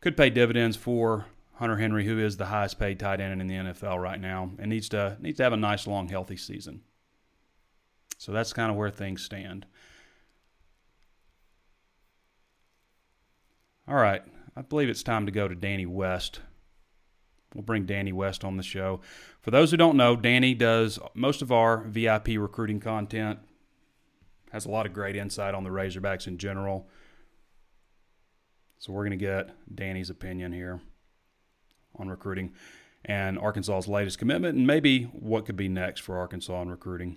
could 0.00 0.16
pay 0.16 0.30
dividends 0.30 0.76
for 0.76 1.26
Hunter 1.54 1.76
Henry, 1.76 2.04
who 2.04 2.18
is 2.18 2.36
the 2.36 2.46
highest 2.46 2.78
paid 2.78 3.00
tight 3.00 3.20
end 3.20 3.40
in 3.40 3.46
the 3.46 3.54
NFL 3.54 4.00
right 4.00 4.20
now, 4.20 4.50
and 4.58 4.70
needs 4.70 4.88
to 4.90 5.16
needs 5.20 5.38
to 5.38 5.42
have 5.42 5.52
a 5.52 5.56
nice 5.56 5.86
long 5.86 6.08
healthy 6.08 6.36
season. 6.36 6.82
So 8.18 8.32
that's 8.32 8.52
kind 8.52 8.70
of 8.70 8.76
where 8.76 8.90
things 8.90 9.22
stand. 9.22 9.66
All 13.88 13.96
right, 13.96 14.22
I 14.56 14.62
believe 14.62 14.88
it's 14.88 15.02
time 15.02 15.26
to 15.26 15.32
go 15.32 15.48
to 15.48 15.54
Danny 15.54 15.86
West. 15.86 16.40
We'll 17.54 17.62
bring 17.62 17.86
Danny 17.86 18.12
West 18.12 18.44
on 18.44 18.56
the 18.56 18.62
show. 18.62 19.00
For 19.40 19.50
those 19.50 19.70
who 19.70 19.76
don't 19.76 19.96
know, 19.96 20.16
Danny 20.16 20.54
does 20.54 20.98
most 21.14 21.40
of 21.40 21.52
our 21.52 21.84
VIP 21.84 22.28
recruiting 22.36 22.80
content, 22.80 23.38
has 24.50 24.66
a 24.66 24.70
lot 24.70 24.86
of 24.86 24.92
great 24.92 25.16
insight 25.16 25.54
on 25.54 25.64
the 25.64 25.70
Razorbacks 25.70 26.26
in 26.26 26.36
general. 26.36 26.88
So 28.78 28.92
we're 28.92 29.02
going 29.06 29.18
to 29.18 29.24
get 29.24 29.50
Danny's 29.72 30.10
opinion 30.10 30.52
here 30.52 30.80
on 31.96 32.08
recruiting 32.08 32.52
and 33.04 33.38
Arkansas's 33.38 33.88
latest 33.88 34.18
commitment 34.18 34.56
and 34.56 34.66
maybe 34.66 35.04
what 35.04 35.46
could 35.46 35.56
be 35.56 35.68
next 35.68 36.00
for 36.00 36.18
Arkansas 36.18 36.60
in 36.62 36.70
recruiting. 36.70 37.16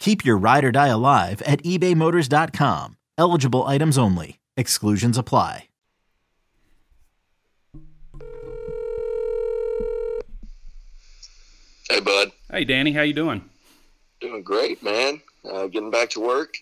Keep 0.00 0.24
your 0.24 0.36
ride 0.36 0.64
or 0.64 0.72
die 0.72 0.88
alive 0.88 1.40
at 1.42 1.62
ebaymotors.com. 1.62 2.96
Eligible 3.16 3.64
items 3.66 3.96
only. 3.96 4.40
Exclusions 4.56 5.16
apply. 5.16 5.68
Hey, 11.88 12.00
bud. 12.00 12.32
Hey, 12.50 12.64
Danny, 12.64 12.92
how 12.92 13.02
you 13.02 13.12
doing? 13.12 13.44
Doing 14.20 14.42
great, 14.42 14.82
man. 14.82 15.20
Uh, 15.50 15.66
getting 15.66 15.90
back 15.90 16.10
to 16.10 16.20
work. 16.20 16.54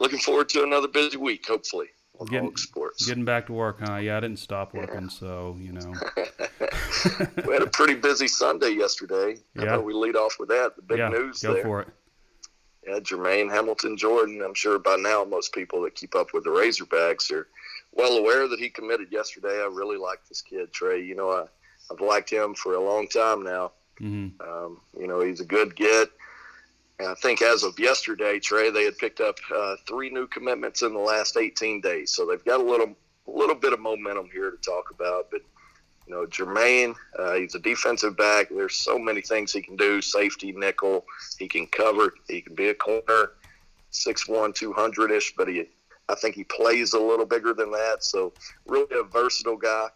Looking 0.00 0.18
forward 0.18 0.48
to 0.50 0.62
another 0.62 0.88
busy 0.88 1.16
week, 1.16 1.46
hopefully, 1.46 1.88
on 2.18 2.26
Getting- 2.26 2.46
Hog 2.48 2.58
Sports. 2.58 3.06
Getting 3.06 3.24
back 3.24 3.46
to 3.46 3.52
work, 3.52 3.78
huh? 3.80 3.96
Yeah, 3.96 4.16
I 4.16 4.20
didn't 4.20 4.38
stop 4.38 4.74
working, 4.74 5.08
so 5.08 5.56
you 5.60 5.72
know. 5.72 5.92
we 7.46 7.52
had 7.52 7.62
a 7.62 7.66
pretty 7.72 7.94
busy 7.94 8.28
Sunday 8.28 8.70
yesterday. 8.70 9.38
I 9.58 9.64
Yeah. 9.64 9.72
know 9.72 9.80
we 9.80 9.92
lead 9.92 10.16
off 10.16 10.36
with 10.38 10.48
that. 10.48 10.76
The 10.76 10.82
big 10.82 10.98
yeah, 10.98 11.08
news 11.08 11.42
go 11.42 11.54
there. 11.54 11.62
for 11.64 11.80
it. 11.82 11.88
Yeah, 12.88 13.00
Jermaine 13.00 13.50
Hamilton 13.50 13.96
Jordan. 13.96 14.40
I'm 14.42 14.54
sure 14.54 14.78
by 14.78 14.96
now 14.96 15.22
most 15.24 15.52
people 15.52 15.82
that 15.82 15.94
keep 15.94 16.14
up 16.14 16.32
with 16.32 16.44
the 16.44 16.50
Razorbacks 16.50 17.30
are 17.30 17.46
well 17.92 18.16
aware 18.16 18.48
that 18.48 18.58
he 18.58 18.70
committed 18.70 19.12
yesterday. 19.12 19.60
I 19.60 19.68
really 19.70 19.98
like 19.98 20.20
this 20.28 20.40
kid, 20.40 20.72
Trey. 20.72 21.02
You 21.02 21.14
know, 21.14 21.30
I, 21.30 21.44
I've 21.90 22.00
liked 22.00 22.30
him 22.30 22.54
for 22.54 22.74
a 22.74 22.82
long 22.82 23.06
time 23.08 23.42
now. 23.42 23.72
hmm 23.98 24.28
Um, 24.40 24.80
you 24.98 25.06
know, 25.06 25.20
he's 25.20 25.40
a 25.40 25.44
good 25.44 25.76
get. 25.76 26.08
And 26.98 27.08
I 27.08 27.14
think 27.14 27.42
as 27.42 27.62
of 27.62 27.78
yesterday, 27.78 28.38
Trey, 28.38 28.70
they 28.70 28.84
had 28.84 28.96
picked 28.98 29.20
up 29.20 29.36
uh, 29.54 29.76
three 29.86 30.10
new 30.10 30.26
commitments 30.26 30.82
in 30.82 30.94
the 30.94 30.98
last 31.00 31.36
18 31.36 31.80
days. 31.80 32.10
So 32.10 32.26
they've 32.26 32.44
got 32.44 32.60
a 32.60 32.64
little, 32.64 32.96
a 33.26 33.30
little 33.30 33.54
bit 33.54 33.72
of 33.72 33.80
momentum 33.80 34.30
here 34.32 34.50
to 34.50 34.56
talk 34.56 34.90
about. 34.90 35.30
But 35.30 35.42
you 36.08 36.14
know, 36.14 36.26
Jermaine, 36.26 36.94
uh, 37.18 37.34
he's 37.34 37.54
a 37.54 37.58
defensive 37.58 38.16
back. 38.16 38.48
There's 38.48 38.76
so 38.76 38.98
many 38.98 39.20
things 39.20 39.52
he 39.52 39.60
can 39.60 39.76
do: 39.76 40.00
safety, 40.00 40.52
nickel. 40.52 41.04
He 41.38 41.48
can 41.48 41.66
cover. 41.66 42.14
He 42.28 42.40
can 42.40 42.54
be 42.54 42.68
a 42.68 42.74
corner. 42.74 43.32
6'1", 43.92 44.54
200 44.54 45.10
ish, 45.10 45.34
but 45.34 45.48
he, 45.48 45.66
I 46.10 46.14
think 46.14 46.34
he 46.34 46.44
plays 46.44 46.92
a 46.92 47.00
little 47.00 47.24
bigger 47.24 47.54
than 47.54 47.70
that. 47.72 48.04
So 48.04 48.32
really 48.66 48.98
a 48.98 49.02
versatile 49.02 49.56
guy. 49.56 49.88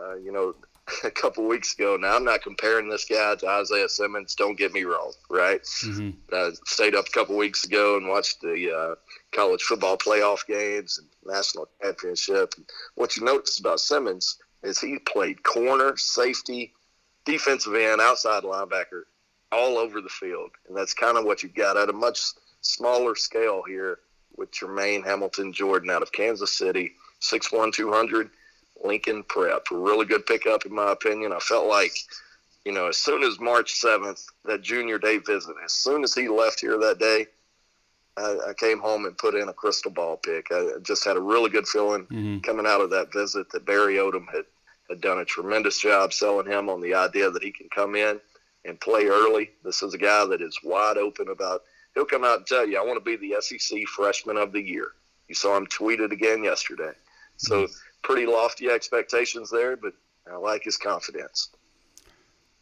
Uh, 0.00 0.16
you 0.16 0.32
know, 0.32 0.54
a 1.04 1.10
couple 1.10 1.46
weeks 1.46 1.74
ago. 1.74 1.96
Now 1.96 2.16
I'm 2.16 2.24
not 2.24 2.42
comparing 2.42 2.88
this 2.88 3.04
guy 3.04 3.34
to 3.36 3.48
Isaiah 3.48 3.88
Simmons. 3.88 4.34
Don't 4.34 4.58
get 4.58 4.72
me 4.72 4.82
wrong, 4.82 5.12
right? 5.30 5.60
hmm 5.80 6.10
I 6.32 6.50
stayed 6.66 6.94
up 6.94 7.06
a 7.08 7.10
couple 7.10 7.36
weeks 7.36 7.64
ago 7.64 7.96
and 7.96 8.08
watched 8.08 8.40
the 8.40 8.72
uh, 8.72 8.94
college 9.32 9.62
football 9.62 9.96
playoff 9.96 10.46
games 10.46 10.98
and 10.98 11.08
national 11.24 11.68
championship. 11.82 12.54
And 12.56 12.66
what 12.96 13.16
you 13.16 13.24
notice 13.24 13.58
about 13.58 13.80
Simmons 13.80 14.38
is 14.64 14.80
he 14.80 14.98
played 14.98 15.42
corner, 15.42 15.96
safety, 15.96 16.72
defensive 17.24 17.74
end, 17.74 18.00
outside 18.00 18.42
linebacker, 18.42 19.02
all 19.52 19.78
over 19.78 20.00
the 20.00 20.08
field, 20.08 20.50
and 20.68 20.76
that's 20.76 20.94
kind 20.94 21.16
of 21.16 21.24
what 21.24 21.42
you 21.42 21.48
got 21.48 21.76
at 21.76 21.90
a 21.90 21.92
much 21.92 22.20
smaller 22.60 23.14
scale 23.14 23.62
here 23.62 24.00
with 24.36 24.50
Jermaine 24.50 25.04
Hamilton 25.04 25.52
Jordan 25.52 25.90
out 25.90 26.02
of 26.02 26.10
Kansas 26.10 26.56
City, 26.56 26.92
6'1", 27.20 27.72
200. 27.72 28.30
Lincoln 28.82 29.22
Prep. 29.24 29.66
A 29.70 29.76
really 29.76 30.06
good 30.06 30.26
pickup, 30.26 30.66
in 30.66 30.74
my 30.74 30.92
opinion. 30.92 31.32
I 31.32 31.38
felt 31.38 31.66
like, 31.66 31.92
you 32.64 32.72
know, 32.72 32.86
as 32.88 32.96
soon 32.96 33.22
as 33.22 33.40
March 33.40 33.80
7th, 33.80 34.24
that 34.44 34.62
junior 34.62 34.98
day 34.98 35.18
visit, 35.18 35.54
as 35.64 35.72
soon 35.72 36.04
as 36.04 36.14
he 36.14 36.28
left 36.28 36.60
here 36.60 36.78
that 36.78 36.98
day, 36.98 37.26
I, 38.16 38.50
I 38.50 38.54
came 38.54 38.80
home 38.80 39.06
and 39.06 39.18
put 39.18 39.34
in 39.34 39.48
a 39.48 39.52
crystal 39.52 39.90
ball 39.90 40.16
pick. 40.16 40.48
I 40.50 40.78
just 40.82 41.04
had 41.04 41.16
a 41.16 41.20
really 41.20 41.50
good 41.50 41.66
feeling 41.66 42.04
mm-hmm. 42.04 42.38
coming 42.40 42.66
out 42.66 42.80
of 42.80 42.90
that 42.90 43.12
visit 43.12 43.50
that 43.50 43.66
Barry 43.66 43.96
Odom 43.96 44.26
had, 44.32 44.44
done 45.00 45.18
a 45.18 45.24
tremendous 45.24 45.80
job 45.80 46.12
selling 46.12 46.50
him 46.50 46.68
on 46.68 46.80
the 46.80 46.94
idea 46.94 47.30
that 47.30 47.42
he 47.42 47.50
can 47.50 47.68
come 47.68 47.94
in 47.94 48.20
and 48.64 48.80
play 48.80 49.06
early. 49.06 49.50
This 49.62 49.82
is 49.82 49.94
a 49.94 49.98
guy 49.98 50.24
that 50.26 50.40
is 50.40 50.58
wide 50.62 50.96
open 50.96 51.28
about. 51.28 51.62
He'll 51.94 52.04
come 52.04 52.24
out 52.24 52.38
and 52.38 52.46
tell 52.46 52.66
you, 52.66 52.78
"I 52.78 52.84
want 52.84 52.96
to 52.96 53.04
be 53.04 53.16
the 53.16 53.40
SEC 53.40 53.84
Freshman 53.86 54.36
of 54.36 54.52
the 54.52 54.62
Year." 54.62 54.92
You 55.28 55.34
saw 55.34 55.56
him 55.56 55.66
tweet 55.66 56.00
it 56.00 56.12
again 56.12 56.44
yesterday. 56.44 56.92
So 57.36 57.64
mm-hmm. 57.64 57.72
pretty 58.02 58.26
lofty 58.26 58.68
expectations 58.68 59.50
there, 59.50 59.76
but 59.76 59.94
I 60.30 60.36
like 60.36 60.64
his 60.64 60.76
confidence. 60.76 61.50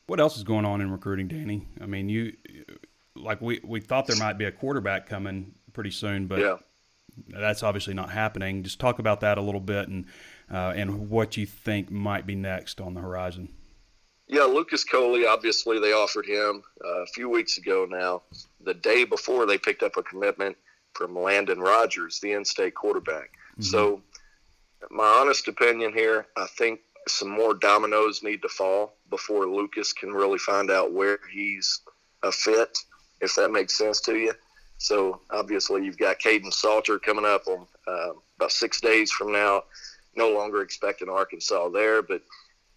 What 0.06 0.20
else 0.20 0.36
is 0.36 0.44
going 0.44 0.64
on 0.64 0.80
in 0.80 0.90
recruiting, 0.90 1.28
Danny? 1.28 1.66
I 1.80 1.86
mean, 1.86 2.08
you 2.08 2.34
like 3.14 3.40
we 3.40 3.60
we 3.62 3.80
thought 3.80 4.06
there 4.06 4.16
might 4.16 4.38
be 4.38 4.44
a 4.44 4.52
quarterback 4.52 5.08
coming 5.08 5.54
pretty 5.72 5.90
soon, 5.90 6.26
but 6.26 6.38
yeah. 6.38 6.56
that's 7.28 7.62
obviously 7.62 7.94
not 7.94 8.10
happening. 8.10 8.62
Just 8.62 8.80
talk 8.80 8.98
about 8.98 9.20
that 9.20 9.38
a 9.38 9.42
little 9.42 9.60
bit 9.60 9.88
and 9.88 10.06
uh, 10.52 10.72
and 10.76 11.08
what 11.08 11.36
you 11.36 11.46
think 11.46 11.90
might 11.90 12.26
be 12.26 12.34
next 12.34 12.80
on 12.80 12.94
the 12.94 13.00
horizon. 13.00 13.48
Yeah, 14.28 14.44
Lucas 14.44 14.84
Coley. 14.84 15.26
Obviously, 15.26 15.78
they 15.78 15.92
offered 15.92 16.26
him 16.26 16.62
uh, 16.84 17.02
a 17.02 17.06
few 17.06 17.28
weeks 17.28 17.58
ago 17.58 17.86
now. 17.88 18.22
The 18.64 18.74
day 18.74 19.04
before 19.04 19.46
they 19.46 19.58
picked 19.58 19.82
up 19.82 19.96
a 19.96 20.02
commitment 20.02 20.56
from 20.94 21.18
Landon 21.18 21.58
Rogers, 21.58 22.20
the 22.20 22.32
in-state 22.32 22.74
quarterback. 22.74 23.32
Mm-hmm. 23.52 23.62
So, 23.62 24.02
my 24.90 25.04
honest 25.04 25.48
opinion 25.48 25.92
here, 25.92 26.26
I 26.36 26.46
think 26.46 26.80
some 27.08 27.28
more 27.28 27.54
dominoes 27.54 28.22
need 28.22 28.42
to 28.42 28.48
fall 28.48 28.94
before 29.10 29.46
Lucas 29.46 29.92
can 29.92 30.10
really 30.12 30.38
find 30.38 30.70
out 30.70 30.92
where 30.92 31.18
he's 31.32 31.80
a 32.22 32.32
fit, 32.32 32.78
if 33.20 33.34
that 33.34 33.50
makes 33.50 33.76
sense 33.76 34.00
to 34.02 34.16
you. 34.16 34.32
So, 34.78 35.20
obviously, 35.30 35.84
you've 35.84 35.98
got 35.98 36.20
Caden 36.20 36.52
Salter 36.52 36.98
coming 36.98 37.24
up 37.24 37.46
on 37.46 37.66
uh, 37.86 38.12
about 38.36 38.52
six 38.52 38.80
days 38.80 39.10
from 39.12 39.32
now. 39.32 39.64
No 40.16 40.30
longer 40.30 40.62
expecting 40.62 41.08
Arkansas 41.08 41.68
there, 41.70 42.02
but 42.02 42.22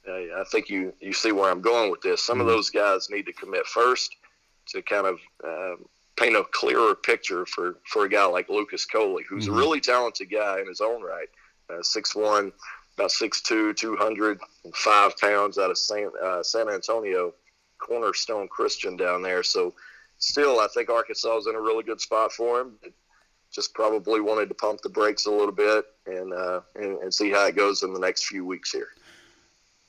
uh, 0.08 0.40
I 0.40 0.44
think 0.52 0.70
you 0.70 0.94
you 1.00 1.14
see 1.14 1.32
where 1.32 1.50
I'm 1.50 1.62
going 1.62 1.92
with 1.92 2.02
this. 2.02 2.24
Some 2.24 2.40
mm-hmm. 2.40 2.48
of 2.48 2.54
those 2.54 2.70
guys 2.70 3.10
need 3.10 3.26
to 3.26 3.34
commit 3.34 3.66
first 3.66 4.16
to 4.68 4.82
kind 4.82 5.08
of 5.08 5.20
um, 5.44 5.86
paint 6.18 6.36
a 6.36 6.44
clearer 6.52 6.96
picture 6.96 7.46
for, 7.46 7.78
for 7.86 8.06
a 8.06 8.10
guy 8.10 8.26
like 8.26 8.50
Lucas 8.50 8.86
Coley, 8.86 9.24
who's 9.28 9.46
mm-hmm. 9.46 9.56
a 9.56 9.58
really 9.58 9.80
talented 9.80 10.32
guy 10.32 10.60
in 10.60 10.68
his 10.68 10.82
own 10.82 11.02
right. 11.02 11.28
Uh, 11.70 11.82
6'1", 11.82 12.52
about 12.98 13.10
6'2", 13.10 13.76
205 13.76 15.18
pounds 15.18 15.58
out 15.58 15.72
of 15.72 15.78
San, 15.78 16.10
uh, 16.24 16.44
San 16.44 16.70
Antonio, 16.70 17.34
cornerstone 17.80 18.48
Christian 18.48 18.96
down 18.96 19.22
there. 19.22 19.44
So 19.44 19.74
still, 20.20 20.60
I 20.60 20.68
think 20.68 20.90
Arkansas 20.90 21.38
is 21.38 21.48
in 21.48 21.56
a 21.56 21.62
really 21.62 21.84
good 21.84 22.00
spot 22.00 22.32
for 22.32 22.62
him. 22.62 22.76
Just 23.56 23.74
probably 23.74 24.20
wanted 24.20 24.50
to 24.50 24.56
pump 24.56 24.82
the 24.82 24.90
brakes 24.90 25.28
a 25.28 25.32
little 25.32 25.54
bit 25.54 25.86
and, 26.06 26.34
uh, 26.34 26.60
and, 26.76 27.00
and 27.00 27.14
see 27.14 27.32
how 27.32 27.48
it 27.48 27.56
goes 27.56 27.84
in 27.84 27.94
the 27.94 28.00
next 28.00 28.26
few 28.26 28.46
weeks 28.46 28.70
here. 28.74 28.90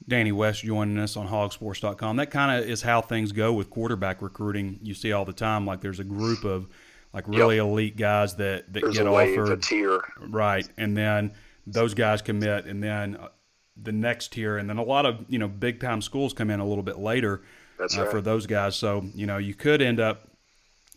Danny 0.07 0.31
West 0.31 0.63
joining 0.63 0.99
us 0.99 1.17
on 1.17 1.27
hawgsports.com. 1.27 2.17
That 2.17 2.31
kind 2.31 2.63
of 2.63 2.71
is 2.71 2.81
how 2.83 3.01
things 3.01 3.33
go 3.33 3.53
with 3.53 3.69
quarterback 3.69 4.23
recruiting. 4.23 4.79
You 4.83 4.95
see 4.95 5.11
all 5.11 5.25
the 5.25 5.33
time, 5.33 5.67
like 5.67 5.81
there's 5.81 5.99
a 5.99 6.05
group 6.05 6.45
of 6.45 6.69
like 7.13 7.27
really 7.27 7.57
yep. 7.57 7.65
elite 7.65 7.97
guys 7.97 8.37
that, 8.37 8.73
that 8.73 8.83
there's 8.83 8.99
get 8.99 9.09
offered. 9.09 9.51
A 9.51 9.57
tier. 9.57 10.01
Right. 10.21 10.69
And 10.77 10.97
then 10.97 11.33
those 11.67 11.95
guys 11.95 12.23
commit, 12.23 12.67
and 12.67 12.81
then 12.81 13.17
uh, 13.17 13.29
the 13.83 13.91
next 13.91 14.33
tier, 14.33 14.59
and 14.59 14.71
then 14.71 14.79
a 14.79 14.85
lot 14.85 15.07
of, 15.07 15.25
you 15.29 15.41
know, 15.41 15.49
big 15.49 15.81
time 15.81 16.01
schools 16.01 16.33
come 16.33 16.51
in 16.51 16.61
a 16.61 16.67
little 16.67 16.85
bit 16.85 16.99
later 16.99 17.43
uh, 17.81 17.87
right. 17.97 18.11
for 18.11 18.21
those 18.21 18.47
guys. 18.47 18.77
So, 18.77 19.05
you 19.15 19.27
know, 19.27 19.39
you 19.39 19.55
could 19.55 19.83
end 19.83 19.99
up 19.99 20.29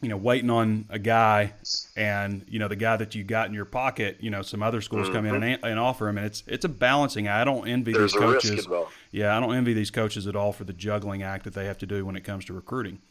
you 0.02 0.08
know, 0.08 0.18
waiting 0.18 0.50
on 0.50 0.86
a 0.90 1.00
guy 1.00 1.54
and, 1.96 2.46
you 2.48 2.58
know, 2.58 2.68
the 2.68 2.76
guy 2.76 2.96
that 2.96 3.16
you 3.16 3.24
got 3.24 3.48
in 3.48 3.54
your 3.54 3.66
pocket, 3.66 4.18
you 4.22 4.30
know, 4.30 4.42
some 4.42 4.64
other 4.64 4.80
schools 4.80 5.08
mm-hmm. 5.08 5.16
come 5.16 5.26
in 5.26 5.36
and, 5.36 5.44
mm-hmm. 5.44 5.66
and, 5.66 5.80
offer 5.80 6.08
him. 6.08 6.18
And 6.18 6.26
it's, 6.26 6.44
it's 6.48 6.64
a 6.64 6.70
balancing. 6.70 7.28
I 7.28 7.44
don't 7.44 7.68
envy 7.68 7.92
There's 7.92 8.14
these 8.14 8.22
coaches. 8.22 8.68
Yeah. 9.12 9.36
I 9.36 9.40
don't 9.40 9.54
envy 9.54 9.74
these 9.74 9.92
coaches 9.92 10.26
at 10.26 10.36
all 10.36 10.54
for 10.54 10.64
the 10.64 10.74
juggling 10.74 11.22
act 11.22 11.44
that 11.44 11.54
they 11.54 11.66
have 11.66 11.78
to 11.80 11.86
do 11.86 12.06
when 12.06 12.16
it 12.16 12.24
comes 12.24 12.46
to 12.46 12.54
recruiting. 12.54 13.02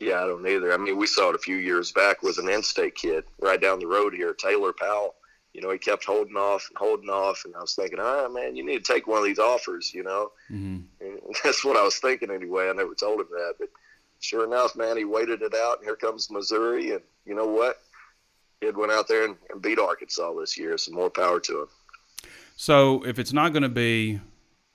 Yeah, 0.00 0.22
I 0.22 0.26
don't 0.26 0.46
either. 0.46 0.72
I 0.72 0.76
mean, 0.76 0.96
we 0.98 1.06
saw 1.06 1.30
it 1.30 1.34
a 1.34 1.38
few 1.38 1.56
years 1.56 1.92
back 1.92 2.22
with 2.22 2.38
an 2.38 2.48
in-state 2.48 2.94
kid 2.94 3.24
right 3.40 3.60
down 3.60 3.78
the 3.78 3.86
road 3.86 4.12
here, 4.12 4.34
Taylor 4.34 4.72
Powell. 4.72 5.14
You 5.52 5.62
know, 5.62 5.70
he 5.70 5.78
kept 5.78 6.04
holding 6.04 6.36
off 6.36 6.66
and 6.68 6.76
holding 6.76 7.08
off, 7.08 7.44
and 7.44 7.54
I 7.54 7.60
was 7.60 7.74
thinking, 7.74 8.00
ah, 8.00 8.28
man, 8.28 8.56
you 8.56 8.66
need 8.66 8.84
to 8.84 8.92
take 8.92 9.06
one 9.06 9.18
of 9.18 9.24
these 9.24 9.38
offers. 9.38 9.94
You 9.94 10.02
know, 10.02 10.32
mm-hmm. 10.50 10.80
that's 11.44 11.64
what 11.64 11.76
I 11.76 11.82
was 11.82 11.96
thinking 11.98 12.30
anyway. 12.30 12.68
I 12.68 12.72
never 12.72 12.94
told 12.94 13.20
him 13.20 13.28
that, 13.30 13.54
but 13.58 13.68
sure 14.24 14.44
enough, 14.44 14.74
man, 14.74 14.96
he 14.96 15.04
waited 15.04 15.42
it 15.42 15.54
out, 15.54 15.78
and 15.78 15.84
here 15.84 15.96
comes 15.96 16.30
Missouri, 16.30 16.92
and 16.92 17.02
you 17.26 17.34
know 17.34 17.46
what? 17.46 17.80
Kid 18.60 18.76
went 18.76 18.90
out 18.90 19.06
there 19.06 19.24
and, 19.24 19.36
and 19.50 19.60
beat 19.60 19.78
Arkansas 19.78 20.32
this 20.40 20.56
year. 20.56 20.78
Some 20.78 20.94
more 20.94 21.10
power 21.10 21.38
to 21.40 21.62
him. 21.62 21.68
So 22.56 23.04
if 23.04 23.18
it's 23.18 23.32
not 23.32 23.52
going 23.52 23.64
to 23.64 23.68
be, 23.68 24.20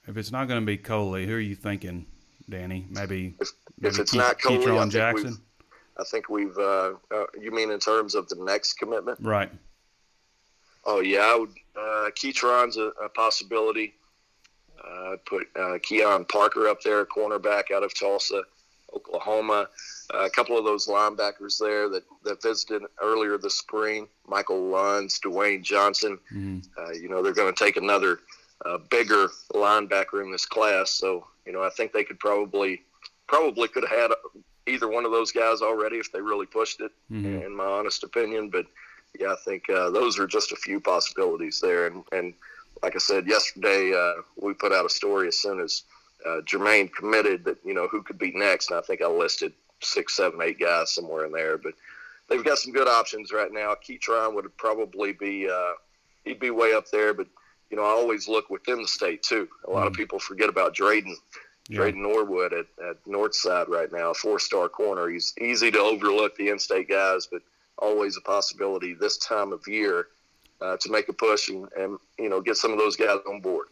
if 0.07 0.17
it's 0.17 0.31
not 0.31 0.47
going 0.47 0.61
to 0.61 0.65
be 0.65 0.77
Coley, 0.77 1.25
who 1.25 1.33
are 1.33 1.39
you 1.39 1.55
thinking, 1.55 2.05
Danny? 2.49 2.85
Maybe 2.89 3.35
if, 3.39 3.51
maybe 3.79 3.93
if 3.93 3.99
it's 3.99 4.11
Ke- 4.11 4.15
not 4.15 4.39
Coley, 4.39 4.57
Ketron 4.59 4.77
I 4.77 4.81
think 4.81 4.91
Jackson. 4.91 5.29
We've, 5.29 5.39
I 5.97 6.03
think 6.03 6.29
we've. 6.29 6.57
Uh, 6.57 6.93
uh, 7.11 7.25
you 7.39 7.51
mean 7.51 7.71
in 7.71 7.79
terms 7.79 8.15
of 8.15 8.29
the 8.29 8.35
next 8.43 8.73
commitment? 8.73 9.17
Right. 9.21 9.51
Oh 10.85 10.99
yeah, 10.99 11.21
I 11.21 11.35
would. 11.39 11.53
Uh, 11.75 12.09
Ketron's 12.11 12.77
a, 12.77 12.91
a 13.03 13.09
possibility. 13.09 13.95
Uh, 14.83 15.15
put 15.25 15.47
uh, 15.59 15.77
Keon 15.81 16.25
Parker 16.25 16.67
up 16.67 16.81
there, 16.81 17.05
cornerback 17.05 17.71
out 17.73 17.83
of 17.83 17.97
Tulsa. 17.97 18.43
Oklahoma. 18.95 19.67
Uh, 20.13 20.25
a 20.25 20.29
couple 20.29 20.57
of 20.57 20.65
those 20.65 20.87
linebackers 20.87 21.59
there 21.59 21.89
that, 21.89 22.03
that 22.23 22.41
visited 22.41 22.81
earlier 23.01 23.37
this 23.37 23.57
spring, 23.57 24.07
Michael 24.27 24.71
Lunds, 24.71 25.19
Dwayne 25.19 25.63
Johnson. 25.63 26.17
Mm-hmm. 26.33 26.59
Uh, 26.77 26.91
you 26.91 27.09
know, 27.09 27.21
they're 27.21 27.33
going 27.33 27.53
to 27.53 27.63
take 27.63 27.77
another 27.77 28.19
uh, 28.65 28.79
bigger 28.89 29.27
linebacker 29.53 30.23
in 30.23 30.31
this 30.31 30.45
class. 30.45 30.91
So, 30.91 31.27
you 31.45 31.51
know, 31.51 31.63
I 31.63 31.69
think 31.69 31.91
they 31.91 32.03
could 32.03 32.19
probably 32.19 32.81
probably 33.27 33.67
could 33.67 33.87
have 33.87 33.99
had 33.99 34.11
either 34.65 34.87
one 34.87 35.05
of 35.05 35.11
those 35.11 35.31
guys 35.31 35.61
already 35.61 35.97
if 35.97 36.11
they 36.11 36.21
really 36.21 36.47
pushed 36.47 36.81
it, 36.81 36.91
mm-hmm. 37.11 37.43
in 37.43 37.55
my 37.55 37.65
honest 37.65 38.03
opinion. 38.03 38.49
But 38.49 38.65
yeah, 39.19 39.33
I 39.33 39.37
think 39.45 39.69
uh, 39.69 39.91
those 39.91 40.17
are 40.17 40.27
just 40.27 40.51
a 40.51 40.55
few 40.55 40.79
possibilities 40.79 41.59
there. 41.59 41.85
And, 41.87 42.03
and 42.11 42.33
like 42.81 42.95
I 42.95 42.99
said 42.99 43.27
yesterday, 43.27 43.93
uh, 43.93 44.21
we 44.41 44.53
put 44.53 44.71
out 44.71 44.85
a 44.85 44.89
story 44.89 45.27
as 45.27 45.37
soon 45.37 45.59
as– 45.59 45.83
uh, 46.25 46.41
Jermaine 46.41 46.91
committed 46.91 47.45
that 47.45 47.57
you 47.63 47.73
know 47.73 47.87
who 47.87 48.03
could 48.03 48.17
be 48.17 48.31
next, 48.31 48.69
and 48.69 48.79
I 48.79 48.81
think 48.81 49.01
I 49.01 49.07
listed 49.07 49.53
six, 49.81 50.15
seven, 50.15 50.41
eight 50.41 50.59
guys 50.59 50.93
somewhere 50.93 51.25
in 51.25 51.31
there. 51.31 51.57
But 51.57 51.73
they've 52.27 52.43
got 52.43 52.57
some 52.57 52.73
good 52.73 52.87
options 52.87 53.31
right 53.31 53.51
now. 53.51 53.75
Ketron 53.75 54.35
would 54.35 54.55
probably 54.57 55.13
be 55.13 55.49
uh, 55.49 55.73
he'd 56.25 56.39
be 56.39 56.51
way 56.51 56.73
up 56.73 56.89
there, 56.91 57.13
but 57.13 57.27
you 57.69 57.77
know 57.77 57.83
I 57.83 57.89
always 57.89 58.27
look 58.27 58.49
within 58.49 58.81
the 58.81 58.87
state 58.87 59.23
too. 59.23 59.47
A 59.67 59.71
lot 59.71 59.85
mm. 59.85 59.87
of 59.87 59.93
people 59.93 60.19
forget 60.19 60.49
about 60.49 60.75
Dreyden. 60.75 61.15
Yeah. 61.69 61.81
Dreyden 61.81 61.97
Norwood 61.97 62.51
at, 62.51 62.65
at 62.83 63.03
Northside 63.05 63.67
right 63.67 63.91
now, 63.91 64.11
four 64.13 64.39
star 64.39 64.69
corner. 64.69 65.07
He's 65.07 65.33
easy 65.39 65.69
to 65.71 65.79
overlook 65.79 66.35
the 66.35 66.49
in 66.49 66.57
state 66.57 66.89
guys, 66.89 67.27
but 67.31 67.43
always 67.77 68.17
a 68.17 68.21
possibility 68.21 68.93
this 68.93 69.17
time 69.17 69.53
of 69.53 69.67
year 69.67 70.07
uh, 70.61 70.77
to 70.77 70.91
make 70.91 71.07
a 71.09 71.13
push 71.13 71.49
and, 71.49 71.67
and 71.77 71.97
you 72.17 72.29
know 72.29 72.41
get 72.41 72.57
some 72.57 72.71
of 72.71 72.77
those 72.77 72.95
guys 72.95 73.19
on 73.27 73.39
board 73.39 73.67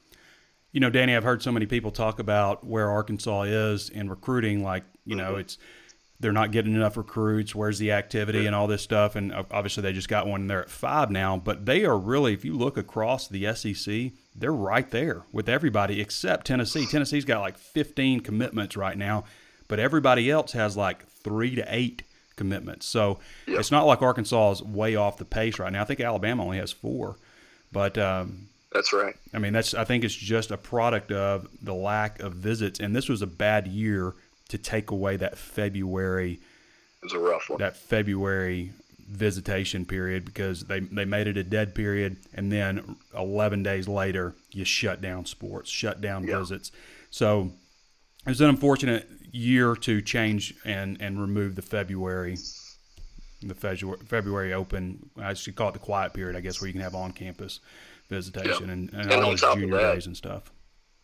you 0.71 0.79
know, 0.79 0.89
Danny, 0.89 1.15
I've 1.15 1.23
heard 1.23 1.41
so 1.41 1.51
many 1.51 1.65
people 1.65 1.91
talk 1.91 2.19
about 2.19 2.65
where 2.65 2.89
Arkansas 2.89 3.43
is 3.43 3.89
in 3.89 4.09
recruiting. 4.09 4.63
Like, 4.63 4.83
you 5.05 5.15
know, 5.15 5.31
mm-hmm. 5.31 5.41
it's 5.41 5.57
they're 6.19 6.31
not 6.31 6.51
getting 6.51 6.73
enough 6.73 6.97
recruits. 6.97 7.53
Where's 7.53 7.79
the 7.79 7.91
activity 7.91 8.47
and 8.47 8.55
all 8.55 8.67
this 8.67 8.81
stuff? 8.81 9.15
And 9.15 9.31
obviously, 9.33 9.83
they 9.83 9.93
just 9.93 10.09
got 10.09 10.25
one 10.25 10.47
They're 10.47 10.61
at 10.61 10.69
five 10.69 11.11
now. 11.11 11.37
But 11.37 11.65
they 11.65 11.85
are 11.85 11.97
really, 11.97 12.33
if 12.33 12.43
you 12.43 12.55
look 12.55 12.75
across 12.77 13.27
the 13.27 13.53
SEC, 13.53 14.11
they're 14.35 14.51
right 14.51 14.89
there 14.89 15.23
with 15.31 15.47
everybody 15.47 16.01
except 16.01 16.47
Tennessee. 16.47 16.85
Tennessee's 16.91 17.25
got 17.25 17.41
like 17.41 17.57
15 17.57 18.21
commitments 18.21 18.75
right 18.75 18.97
now, 18.97 19.25
but 19.67 19.79
everybody 19.79 20.31
else 20.31 20.53
has 20.53 20.75
like 20.75 21.07
three 21.07 21.55
to 21.55 21.65
eight 21.67 22.01
commitments. 22.35 22.87
So 22.87 23.19
yep. 23.45 23.59
it's 23.59 23.71
not 23.71 23.85
like 23.85 24.01
Arkansas 24.01 24.51
is 24.51 24.63
way 24.63 24.95
off 24.95 25.17
the 25.17 25.25
pace 25.25 25.59
right 25.59 25.71
now. 25.71 25.81
I 25.81 25.85
think 25.85 25.99
Alabama 25.99 26.43
only 26.43 26.57
has 26.57 26.71
four. 26.71 27.17
But 27.71 27.97
um, 27.97 28.47
that's 28.71 28.93
right. 28.93 29.15
I 29.33 29.39
mean, 29.39 29.53
that's 29.53 29.73
I 29.73 29.83
think 29.85 30.03
it's 30.03 30.15
just 30.15 30.51
a 30.51 30.57
product 30.57 31.11
of 31.11 31.47
the 31.61 31.73
lack 31.73 32.19
of 32.19 32.33
visits, 32.33 32.79
and 32.79 32.95
this 32.95 33.07
was 33.09 33.21
a 33.21 33.27
bad 33.27 33.67
year 33.67 34.15
to 34.49 34.57
take 34.57 34.91
away 34.91 35.17
that 35.17 35.37
February. 35.37 36.33
It 36.33 37.03
was 37.03 37.13
a 37.13 37.19
rough 37.19 37.49
one. 37.49 37.59
That 37.59 37.77
February 37.77 38.71
visitation 39.07 39.85
period 39.85 40.25
because 40.25 40.61
they 40.65 40.81
they 40.81 41.05
made 41.05 41.27
it 41.27 41.37
a 41.37 41.43
dead 41.43 41.75
period, 41.75 42.17
and 42.33 42.51
then 42.51 42.97
11 43.15 43.63
days 43.63 43.87
later 43.87 44.35
you 44.51 44.65
shut 44.65 45.01
down 45.01 45.25
sports, 45.25 45.69
shut 45.69 46.01
down 46.01 46.25
yeah. 46.25 46.39
visits. 46.39 46.71
So 47.09 47.51
it 48.25 48.29
was 48.29 48.41
an 48.41 48.49
unfortunate 48.49 49.07
year 49.31 49.75
to 49.75 50.01
change 50.01 50.55
and 50.65 51.01
and 51.01 51.21
remove 51.21 51.55
the 51.55 51.61
February 51.61 52.37
the 53.41 53.55
February 53.55 53.99
February 54.05 54.53
open. 54.53 55.09
I 55.17 55.33
should 55.33 55.55
call 55.55 55.69
it 55.69 55.73
the 55.73 55.79
quiet 55.79 56.13
period, 56.13 56.35
I 56.35 56.41
guess, 56.41 56.59
where 56.61 56.67
you 56.67 56.73
can 56.73 56.81
have 56.81 56.95
on 56.95 57.11
campus 57.11 57.59
visitation 58.09 58.69
and, 58.69 58.91
and, 58.93 59.01
And 59.03 59.11
all 59.13 59.25
on 59.25 59.29
those 59.31 59.41
junior 59.41 59.75
that- 59.77 59.93
days 59.95 60.05
and 60.07 60.15
stuff. 60.17 60.51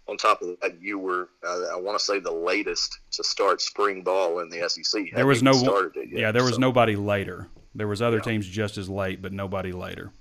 On 0.07 0.17
top 0.17 0.41
of 0.41 0.57
that, 0.61 0.81
you 0.81 0.99
were, 0.99 1.29
uh, 1.47 1.67
I 1.73 1.77
want 1.77 1.97
to 1.97 2.03
say, 2.03 2.19
the 2.19 2.29
latest 2.31 2.99
to 3.11 3.23
start 3.23 3.61
spring 3.61 4.01
ball 4.03 4.39
in 4.39 4.49
the 4.49 4.67
SEC. 4.67 5.11
There 5.15 5.25
was 5.25 5.41
no 5.41 5.51
Hadn't 5.53 5.63
started 5.65 5.95
it 5.95 6.09
yet, 6.11 6.19
yeah, 6.19 6.31
there 6.33 6.43
was 6.43 6.55
so, 6.55 6.59
nobody 6.59 6.97
later. 6.97 7.47
There 7.73 7.87
was 7.87 8.01
other 8.01 8.17
Yeah. 8.17 8.23
teams 8.23 8.45
just 8.45 8.77
as 8.77 8.89
late, 8.89 9.21
but 9.21 9.31
nobody 9.31 9.71
later. 9.71 10.11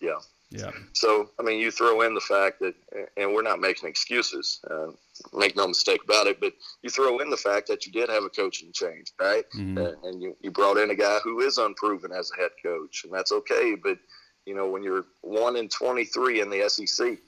Yeah. 0.00 0.18
Yeah, 0.52 0.72
So, 0.94 1.30
I 1.38 1.44
mean, 1.44 1.60
you 1.60 1.70
throw 1.70 2.00
in 2.00 2.12
the 2.12 2.20
fact 2.20 2.58
that, 2.58 2.74
and 3.16 3.32
we're 3.32 3.42
not 3.42 3.60
making 3.60 3.88
excuses, 3.88 4.58
uh, 4.68 4.88
make 5.32 5.54
no 5.54 5.68
mistake 5.68 6.02
about 6.02 6.26
it, 6.26 6.40
but 6.40 6.52
you 6.82 6.90
throw 6.90 7.18
in 7.20 7.30
the 7.30 7.36
fact 7.36 7.68
that 7.68 7.86
you 7.86 7.92
did 7.92 8.08
have 8.08 8.24
a 8.24 8.28
coaching 8.28 8.72
change, 8.72 9.12
right? 9.20 9.44
Mhm. 9.52 9.78
Uh, 9.78 10.08
and 10.08 10.20
you, 10.20 10.36
you 10.40 10.50
brought 10.50 10.76
in 10.76 10.90
a 10.90 10.94
guy 10.96 11.20
who 11.22 11.38
is 11.38 11.58
unproven 11.58 12.10
as 12.10 12.32
a 12.32 12.40
head 12.40 12.50
coach, 12.60 13.04
and 13.04 13.12
that's 13.12 13.30
okay. 13.30 13.76
But, 13.76 13.98
you 14.44 14.54
know, 14.56 14.68
when 14.68 14.82
you're 14.82 15.06
1 15.20 15.54
and 15.54 15.70
23 15.70 16.40
in 16.40 16.50
the 16.50 16.62
SEC, 16.62 17.18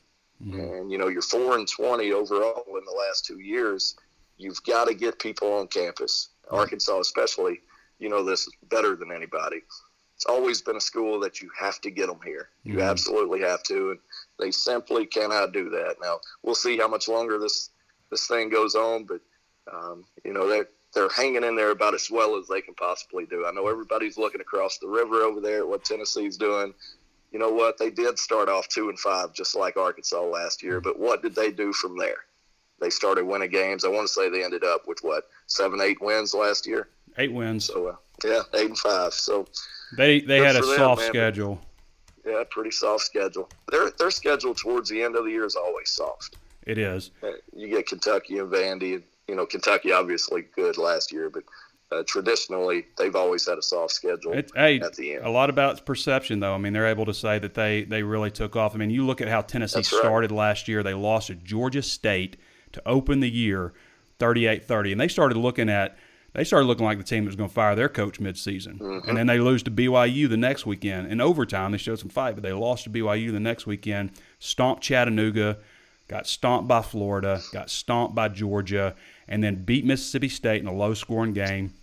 Mhm. 0.44 0.80
and, 0.80 0.90
you 0.90 0.98
know, 0.98 1.06
you're 1.06 1.22
4 1.22 1.56
and 1.56 1.68
20 1.68 2.12
overall 2.12 2.64
in 2.76 2.84
the 2.84 2.90
last 2.90 3.24
two 3.24 3.38
years, 3.38 3.94
you've 4.36 4.62
got 4.64 4.88
to 4.88 4.94
get 4.94 5.20
people 5.20 5.52
on 5.52 5.68
campus. 5.68 6.30
Arkansas, 6.50 6.98
especially, 6.98 7.60
you 8.00 8.08
know 8.08 8.24
this 8.24 8.48
better 8.64 8.96
than 8.96 9.12
anybody 9.12 9.62
it's 10.22 10.30
always 10.30 10.62
been 10.62 10.76
a 10.76 10.80
school 10.80 11.18
that 11.18 11.42
you 11.42 11.50
have 11.58 11.80
to 11.80 11.90
get 11.90 12.06
them 12.06 12.20
here. 12.24 12.48
You 12.62 12.76
Mhm. 12.76 12.88
absolutely 12.88 13.40
have 13.40 13.64
to, 13.64 13.90
and 13.90 13.98
they 14.38 14.52
simply 14.52 15.04
cannot 15.04 15.50
do 15.52 15.68
that. 15.70 15.96
Now 16.00 16.20
we'll 16.44 16.54
see 16.54 16.76
how 16.78 16.86
much 16.86 17.08
longer 17.08 17.38
this 17.38 17.70
this 18.10 18.26
thing 18.28 18.48
goes 18.50 18.74
on, 18.76 19.04
but 19.04 19.20
um, 19.72 20.04
you 20.24 20.32
know 20.32 20.46
they're 20.46 20.68
they're 20.94 21.08
hanging 21.08 21.42
in 21.42 21.56
there 21.56 21.70
about 21.70 21.94
as 21.94 22.08
well 22.10 22.36
as 22.36 22.46
they 22.46 22.60
can 22.60 22.74
possibly 22.74 23.26
do. 23.26 23.46
I 23.46 23.50
know 23.50 23.66
everybody's 23.66 24.16
looking 24.18 24.40
across 24.42 24.78
the 24.78 24.86
river 24.86 25.22
over 25.22 25.40
there 25.40 25.58
at 25.60 25.68
what 25.68 25.84
Tennessee's 25.84 26.36
doing. 26.36 26.72
You 27.32 27.38
know 27.40 27.50
what? 27.50 27.78
They 27.78 27.90
did 27.90 28.18
start 28.18 28.48
off 28.50 28.68
two 28.68 28.90
and 28.90 28.98
five, 29.00 29.32
just 29.32 29.56
like 29.56 29.76
Arkansas 29.76 30.20
last 30.22 30.62
year. 30.62 30.80
But 30.80 30.98
what 31.00 31.22
did 31.22 31.34
they 31.34 31.50
do 31.50 31.72
from 31.72 31.96
there? 31.98 32.26
They 32.78 32.90
started 32.90 33.24
winning 33.24 33.50
games. 33.50 33.84
I 33.84 33.88
want 33.88 34.06
to 34.06 34.12
say 34.12 34.28
they 34.28 34.44
ended 34.44 34.62
up 34.64 34.86
with 34.86 34.98
what 35.02 35.24
seven, 35.46 35.80
eight 35.80 36.00
wins 36.00 36.32
last 36.34 36.64
year. 36.66 36.88
eight 37.18 37.32
wins. 37.32 37.64
So 37.64 37.86
uh, 37.88 37.96
yeah, 38.24 38.42
eight 38.54 38.68
and 38.68 38.78
five. 38.78 39.12
So 39.14 39.46
They 39.96 40.20
they 40.20 40.38
had 40.38 40.56
a 40.56 40.60
for 40.60 40.66
them, 40.66 40.76
soft 40.76 41.02
schedule. 41.02 41.60
Yeah, 42.26 42.44
pretty 42.50 42.70
soft 42.70 43.04
schedule. 43.04 43.48
Their 43.70 43.90
their 43.98 44.10
schedule 44.10 44.54
towards 44.54 44.88
the 44.90 45.02
end 45.02 45.16
of 45.16 45.24
the 45.24 45.30
year 45.30 45.44
is 45.44 45.56
always 45.56 45.90
soft. 45.90 46.36
It 46.66 46.78
is. 46.78 47.10
Uh, 47.22 47.32
You 47.54 47.68
get 47.68 47.86
Kentucky 47.88 48.38
and 48.38 48.50
Vandy, 48.50 48.94
and 48.94 49.02
you 49.28 49.34
know 49.34 49.46
Kentucky 49.46 49.92
obviously 49.92 50.42
good 50.54 50.78
last 50.78 51.10
year, 51.12 51.28
but 51.30 51.42
uh, 51.90 52.02
traditionally 52.06 52.86
they've 52.96 53.16
always 53.16 53.46
had 53.46 53.58
a 53.58 53.62
soft 53.62 53.92
schedule 53.92 54.32
It, 54.32 54.50
hey, 54.54 54.80
at 54.80 54.94
the 54.94 55.14
end. 55.14 55.26
a 55.26 55.30
lot 55.30 55.50
about 55.50 55.84
perception, 55.84 56.40
though. 56.40 56.54
I 56.54 56.58
mean, 56.58 56.72
they're 56.72 56.86
able 56.86 57.04
to 57.06 57.12
say 57.14 57.38
that 57.40 57.54
they 57.54 57.82
they 57.84 58.02
really 58.04 58.30
took 58.30 58.54
off. 58.56 58.74
I 58.74 58.78
mean, 58.78 58.90
you 58.90 59.04
look 59.04 59.20
at 59.20 59.28
how 59.28 59.40
Tennessee 59.42 59.78
right. 59.78 59.84
started 59.84 60.30
last 60.30 60.68
year. 60.68 60.82
They 60.82 60.94
lost 60.94 61.26
to 61.26 61.34
Georgia 61.34 61.82
State 61.82 62.36
to 62.72 62.82
open 62.86 63.20
the 63.20 63.28
year, 63.30 63.74
38-30, 64.18 64.92
and 64.92 65.00
they 65.00 65.08
started 65.08 65.36
looking 65.36 65.68
at 65.68 65.96
they 66.34 66.44
started 66.44 66.66
looking 66.66 66.84
like 66.84 66.98
the 66.98 67.04
team 67.04 67.24
that 67.24 67.28
was 67.28 67.36
going 67.36 67.48
to 67.48 67.54
fire 67.54 67.74
their 67.74 67.88
coach 67.88 68.18
midseason. 68.20 68.78
Mm-hmm. 68.78 69.08
And 69.08 69.18
then 69.18 69.26
they 69.26 69.38
lose 69.38 69.62
to 69.64 69.70
BYU 69.70 70.28
the 70.28 70.36
next 70.36 70.64
weekend. 70.64 71.12
In 71.12 71.20
overtime, 71.20 71.72
they 71.72 71.78
showed 71.78 71.98
some 71.98 72.08
fight, 72.08 72.34
but 72.34 72.42
they 72.42 72.52
lost 72.52 72.84
to 72.84 72.90
BYU 72.90 73.32
the 73.32 73.40
next 73.40 73.66
weekend. 73.66 74.12
Stomped 74.38 74.82
Chattanooga, 74.82 75.58
got 76.08 76.26
stomped 76.26 76.68
by 76.68 76.82
Florida, 76.82 77.40
got 77.52 77.68
stomped 77.68 78.14
by 78.14 78.28
Georgia, 78.28 78.94
and 79.28 79.44
then 79.44 79.64
beat 79.64 79.84
Mississippi 79.84 80.28
State 80.28 80.62
in 80.62 80.68
a 80.68 80.74
low-scoring 80.74 81.34
game. 81.34 81.74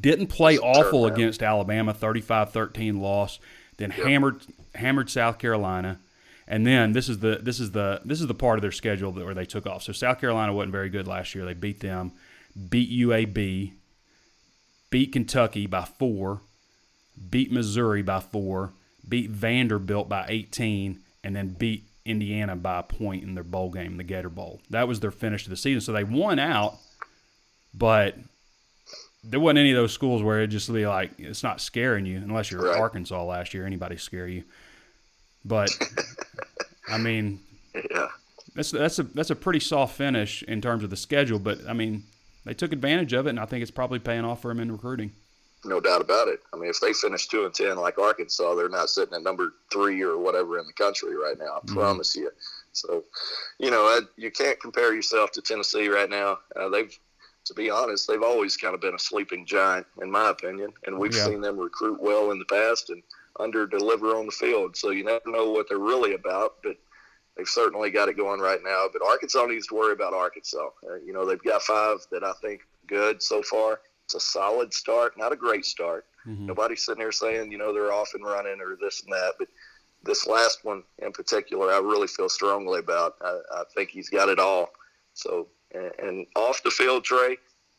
Didn't 0.00 0.28
play 0.28 0.58
awful 0.58 1.06
against 1.06 1.42
Alabama, 1.42 1.92
35-13 1.92 3.00
loss. 3.00 3.40
Then 3.78 3.90
hammered 3.90 4.42
hammered 4.74 5.10
South 5.10 5.38
Carolina. 5.38 5.98
And 6.46 6.66
then 6.66 6.92
this 6.92 7.08
is 7.08 7.18
the 7.18 7.40
this 7.42 7.60
is 7.60 7.70
the 7.72 8.00
this 8.04 8.20
is 8.20 8.26
the 8.26 8.34
part 8.34 8.58
of 8.58 8.62
their 8.62 8.72
schedule 8.72 9.12
that 9.12 9.24
where 9.24 9.34
they 9.34 9.44
took 9.44 9.66
off. 9.66 9.82
So 9.82 9.92
South 9.92 10.20
Carolina 10.20 10.52
wasn't 10.52 10.72
very 10.72 10.88
good 10.88 11.06
last 11.06 11.34
year. 11.34 11.44
They 11.44 11.54
beat 11.54 11.80
them, 11.80 12.12
beat 12.68 12.90
UAB, 12.90 13.72
beat 14.90 15.12
Kentucky 15.12 15.66
by 15.66 15.84
four, 15.84 16.40
beat 17.30 17.52
Missouri 17.52 18.02
by 18.02 18.20
four, 18.20 18.72
beat 19.08 19.30
Vanderbilt 19.30 20.08
by 20.08 20.26
18, 20.28 21.00
and 21.24 21.36
then 21.36 21.48
beat 21.48 21.84
Indiana 22.04 22.56
by 22.56 22.80
a 22.80 22.82
point 22.82 23.22
in 23.22 23.34
their 23.34 23.44
bowl 23.44 23.70
game, 23.70 23.96
the 23.96 24.04
Gator 24.04 24.28
Bowl. 24.28 24.60
That 24.70 24.88
was 24.88 25.00
their 25.00 25.10
finish 25.10 25.44
of 25.44 25.50
the 25.50 25.56
season. 25.56 25.80
So 25.80 25.92
they 25.92 26.04
won 26.04 26.38
out, 26.38 26.76
but 27.74 28.16
there 29.24 29.40
wasn't 29.40 29.60
any 29.60 29.70
of 29.70 29.76
those 29.76 29.92
schools 29.92 30.22
where 30.22 30.42
it 30.42 30.48
just 30.48 30.72
be 30.72 30.86
like 30.86 31.12
it's 31.18 31.42
not 31.42 31.60
scaring 31.60 32.06
you 32.06 32.16
unless 32.16 32.50
you're 32.50 32.62
Right. 32.62 32.78
Arkansas 32.78 33.22
last 33.24 33.54
year. 33.54 33.64
Anybody 33.66 33.96
scare 33.96 34.26
you? 34.26 34.42
But 35.44 35.70
I 36.88 36.98
mean, 36.98 37.40
yeah, 37.90 38.08
that's 38.54 38.72
that's 38.72 38.98
a 38.98 39.04
that's 39.04 39.30
a 39.30 39.36
pretty 39.36 39.60
soft 39.60 39.96
finish 39.96 40.42
in 40.42 40.60
terms 40.60 40.82
of 40.82 40.90
the 40.90 40.96
schedule. 40.96 41.38
But 41.38 41.60
I 41.68 41.72
mean, 41.72 42.04
they 42.44 42.54
took 42.54 42.72
advantage 42.72 43.12
of 43.12 43.26
it, 43.26 43.30
and 43.30 43.40
I 43.40 43.44
think 43.46 43.62
it's 43.62 43.70
probably 43.70 43.98
paying 43.98 44.24
off 44.24 44.42
for 44.42 44.48
them 44.48 44.60
in 44.60 44.70
recruiting. 44.72 45.12
no 45.64 45.78
doubt 45.80 46.00
about 46.00 46.26
it. 46.26 46.40
I 46.52 46.56
mean, 46.56 46.68
if 46.70 46.80
they 46.80 46.92
finish 46.92 47.28
two 47.28 47.44
and 47.44 47.54
ten 47.54 47.76
like 47.76 47.96
Arkansas, 47.98 48.54
they're 48.56 48.68
not 48.68 48.90
sitting 48.90 49.14
at 49.14 49.22
number 49.22 49.52
three 49.72 50.02
or 50.02 50.18
whatever 50.18 50.58
in 50.58 50.66
the 50.66 50.72
country 50.72 51.14
right 51.14 51.38
now. 51.38 51.60
I 51.62 51.72
promise 51.72 52.16
you. 52.16 52.30
So, 52.72 53.04
you 53.60 53.70
know, 53.70 53.86
uh, 53.96 54.00
you 54.16 54.30
can't 54.32 54.58
compare 54.58 54.92
yourself 54.94 55.30
to 55.32 55.40
Tennessee 55.42 55.88
right 55.88 56.10
now. 56.10 56.38
Uh, 56.56 56.68
they've, 56.68 56.92
to 57.44 57.54
be 57.54 57.70
honest, 57.70 58.08
they've 58.08 58.22
always 58.22 58.56
kind 58.56 58.74
of 58.74 58.80
been 58.80 58.94
a 58.94 58.98
sleeping 58.98 59.46
giant, 59.46 59.86
in 60.00 60.10
my 60.10 60.30
opinion, 60.30 60.72
and 60.86 60.98
we've 60.98 61.14
Yeah. 61.14 61.26
seen 61.26 61.40
them 61.40 61.58
recruit 61.58 62.00
well 62.00 62.32
in 62.32 62.38
the 62.40 62.44
past 62.46 62.90
and 62.90 63.02
under 63.38 63.66
deliver 63.66 64.16
on 64.16 64.26
the 64.26 64.32
field. 64.32 64.76
So 64.76 64.90
you 64.90 65.04
never 65.04 65.22
know 65.26 65.50
what 65.50 65.68
they're 65.68 65.78
really 65.78 66.14
about, 66.14 66.56
but 66.64 66.76
they've 67.36 67.48
certainly 67.48 67.90
got 67.90 68.08
it 68.08 68.16
going 68.16 68.40
right 68.40 68.60
now. 68.62 68.86
But 68.92 69.02
Arkansas 69.02 69.46
needs 69.46 69.66
to 69.68 69.74
worry 69.74 69.92
about 69.92 70.14
Arkansas. 70.14 70.68
Uh, 70.88 70.96
you 71.04 71.12
know, 71.12 71.26
they've 71.26 71.42
got 71.42 71.62
five 71.62 71.98
that 72.10 72.24
I 72.24 72.32
think 72.40 72.62
good 72.86 73.22
so 73.22 73.42
far. 73.42 73.80
It's 74.04 74.14
a 74.14 74.20
solid 74.20 74.74
start, 74.74 75.16
not 75.16 75.32
a 75.32 75.36
great 75.36 75.64
start. 75.64 76.06
Nobody's 76.46 76.84
sitting 76.84 77.02
there 77.02 77.12
saying, 77.12 77.50
you 77.50 77.58
know, 77.58 77.72
they're 77.72 77.92
off 77.92 78.14
and 78.14 78.24
running 78.24 78.60
or 78.60 78.76
this 78.80 79.02
and 79.02 79.12
that. 79.12 79.34
But 79.38 79.48
this 80.04 80.26
last 80.26 80.64
one 80.64 80.82
in 80.98 81.12
particular, 81.12 81.72
I 81.72 81.78
really 81.78 82.08
feel 82.08 82.28
strongly 82.28 82.80
about. 82.80 83.14
I, 83.20 83.38
I 83.54 83.62
think 83.74 83.90
he's 83.90 84.08
got 84.08 84.28
it 84.28 84.38
all. 84.38 84.70
So, 85.14 85.48
and, 85.72 85.90
and 85.98 86.26
off 86.36 86.62
the 86.62 86.70
field, 86.70 87.04
Trey, 87.04 87.36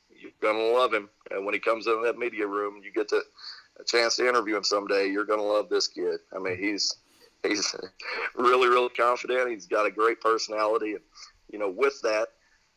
you're 0.10 0.32
gonna 0.42 0.63
love 0.63 0.94
him. 0.94 1.10
And 1.32 1.46
when 1.46 1.54
he 1.54 1.60
comes 1.60 1.88
in 1.88 2.02
that 2.04 2.18
media 2.18 2.48
room, 2.48 2.82
you 2.84 2.92
get 2.92 3.10
to, 3.10 3.22
a 3.80 3.84
chance 3.84 4.16
to 4.18 4.28
interview 4.28 4.56
him 4.56 4.63
someday. 4.63 5.08
You're 5.08 5.26
gonna 5.26 5.44
love 5.44 5.70
this 5.70 5.88
kid. 5.88 6.20
I 6.36 6.39
mean, 6.39 6.58
he's 6.58 6.96
he's 7.43 7.75
really 8.36 8.67
really 8.67 8.89
confident. 8.89 9.51
He's 9.51 9.67
got 9.67 9.86
a 9.86 9.91
great 9.91 10.21
personality, 10.21 10.93
and 10.93 11.01
you 11.51 11.60
know, 11.60 11.69
with 11.69 11.99
that, 12.01 12.29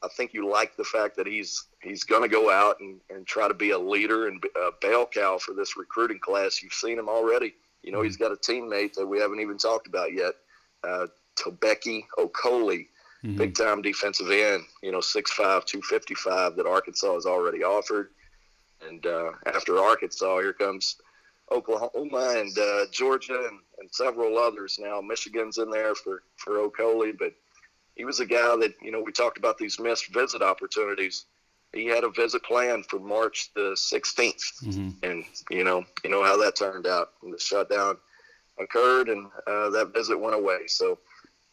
I 0.02 0.08
think 0.08 0.34
you 0.34 0.48
like 0.48 0.76
the 0.76 0.84
fact 0.84 1.16
that 1.16 1.26
he's 1.26 1.64
he's 1.82 2.04
going 2.04 2.22
to 2.22 2.28
go 2.28 2.50
out 2.50 2.80
and, 2.80 3.00
and 3.10 3.26
try 3.26 3.48
to 3.48 3.54
be 3.54 3.70
a 3.70 3.78
leader 3.78 4.28
and 4.28 4.42
a 4.56 4.70
bell 4.80 5.06
cow 5.06 5.38
for 5.38 5.54
this 5.54 5.76
recruiting 5.76 6.18
class. 6.18 6.62
You've 6.62 6.72
seen 6.72 6.98
him 6.98 7.08
already. 7.08 7.54
You 7.82 7.92
know, 7.92 8.02
he's 8.02 8.16
got 8.16 8.32
a 8.32 8.36
teammate 8.36 8.94
that 8.94 9.06
we 9.06 9.18
haven't 9.18 9.40
even 9.40 9.58
talked 9.58 9.86
about 9.86 10.12
yet, 10.12 10.34
uh, 10.82 11.06
Tobeki 11.36 12.02
Okoli, 12.18 12.86
big 13.36 13.54
time 13.54 13.80
defensive 13.80 14.30
end. 14.30 14.64
You 14.82 14.92
know, 14.92 14.98
6'5", 14.98 15.36
255 15.36 16.56
that 16.56 16.66
Arkansas 16.66 17.14
has 17.14 17.26
already 17.26 17.62
offered. 17.62 18.10
And 18.86 19.06
uh, 19.06 19.32
after 19.46 19.78
Arkansas, 19.78 20.40
here 20.40 20.52
comes 20.52 20.96
Oklahoma 21.52 22.34
and 22.36 22.56
uh, 22.58 22.86
Georgia 22.90 23.46
and, 23.48 23.60
and 23.78 23.88
several 23.92 24.38
others. 24.38 24.78
Now 24.80 25.00
Michigan's 25.00 25.58
in 25.58 25.70
there 25.70 25.94
for 25.94 26.22
for 26.36 26.68
Okoli, 26.68 27.16
but 27.16 27.32
he 27.94 28.04
was 28.04 28.20
a 28.20 28.26
guy 28.26 28.56
that 28.56 28.74
you 28.82 28.90
know 28.90 29.00
we 29.00 29.12
talked 29.12 29.38
about 29.38 29.58
these 29.58 29.78
missed 29.78 30.12
visit 30.12 30.42
opportunities. 30.42 31.26
He 31.72 31.86
had 31.86 32.04
a 32.04 32.10
visit 32.10 32.42
planned 32.42 32.86
for 32.86 32.98
March 32.98 33.50
the 33.54 33.72
16th, 33.76 34.62
and 35.02 35.24
you 35.50 35.64
know 35.64 35.84
you 36.04 36.10
know 36.10 36.24
how 36.24 36.36
that 36.38 36.56
turned 36.56 36.86
out. 36.86 37.10
The 37.22 37.38
shutdown 37.38 37.96
occurred, 38.58 39.08
and 39.08 39.26
uh, 39.46 39.70
that 39.70 39.92
visit 39.94 40.18
went 40.18 40.34
away. 40.34 40.66
So 40.66 40.98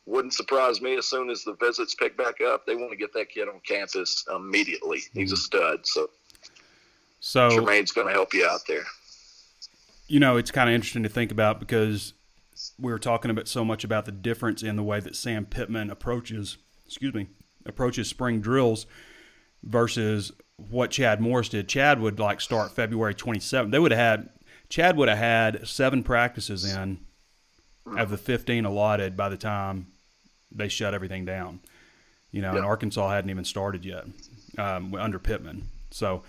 wouldn't 0.06 0.34
surprise 0.34 0.82
me 0.82 0.98
as 0.98 1.08
soon 1.08 1.30
as 1.30 1.44
the 1.44 1.54
visits 1.56 1.96
pick 1.96 2.18
back 2.18 2.42
up. 2.42 2.66
They 2.66 2.76
want 2.76 2.92
to 2.92 2.98
get 2.98 3.14
that 3.14 3.30
kid 3.30 3.48
on 3.48 3.60
campus 3.66 4.26
immediately. 4.34 5.02
He's 5.14 5.32
a 5.32 5.38
stud, 5.38 5.80
so 5.86 6.10
So 7.20 7.50
Jermaine's 7.50 7.92
going 7.92 8.08
to 8.08 8.14
help 8.14 8.34
you 8.34 8.46
out 8.46 8.62
there. 8.68 8.84
You 10.08 10.20
know, 10.20 10.38
it's 10.38 10.52
kind 10.52 10.70
of 10.70 10.76
interesting 10.76 11.04
to 11.04 11.10
think 11.10 11.32
about 11.32 11.60
because 11.60 12.14
we 12.80 12.92
were 12.92 13.00
talking 13.00 13.32
about 13.32 13.48
so 13.48 13.66
much 13.66 13.84
about 13.84 14.06
the 14.06 14.12
difference 14.12 14.64
in 14.64 14.76
the 14.76 14.84
way 14.84 15.00
that 15.00 15.16
Sam 15.16 15.46
Pittman 15.46 15.90
approaches, 15.90 16.58
excuse 16.86 17.14
me, 17.14 17.28
approaches 17.66 18.08
spring 18.08 18.42
drills 18.42 18.86
versus 19.64 20.32
what 20.58 20.92
Chad 20.92 21.20
Morris 21.20 21.50
did. 21.50 21.68
Chad 21.68 22.00
would 22.00 22.20
like 22.20 22.42
start 22.42 22.72
February 22.72 23.16
27th. 23.16 23.72
They 23.72 23.80
would 23.80 23.92
have 23.92 24.00
had 24.00 24.30
Chad 24.70 24.98
would 24.98 25.10
have 25.10 25.18
had 25.18 25.68
seven 25.68 26.04
practices 26.04 26.66
in 26.76 27.00
of 27.98 28.10
the 28.10 28.18
15 28.18 28.66
allotted 28.66 29.16
by 29.18 29.30
the 29.30 29.38
time 29.38 29.88
they 30.52 30.68
shut 30.68 30.94
everything 30.94 31.26
down. 31.26 31.60
You 32.32 32.42
know, 32.42 32.56
and 32.56 32.66
Arkansas 32.66 33.10
hadn't 33.12 33.30
even 33.30 33.46
started 33.46 33.86
yet 33.86 34.06
um, 34.58 34.96
under 34.96 35.20
Pittman. 35.20 35.70
So 35.92 36.24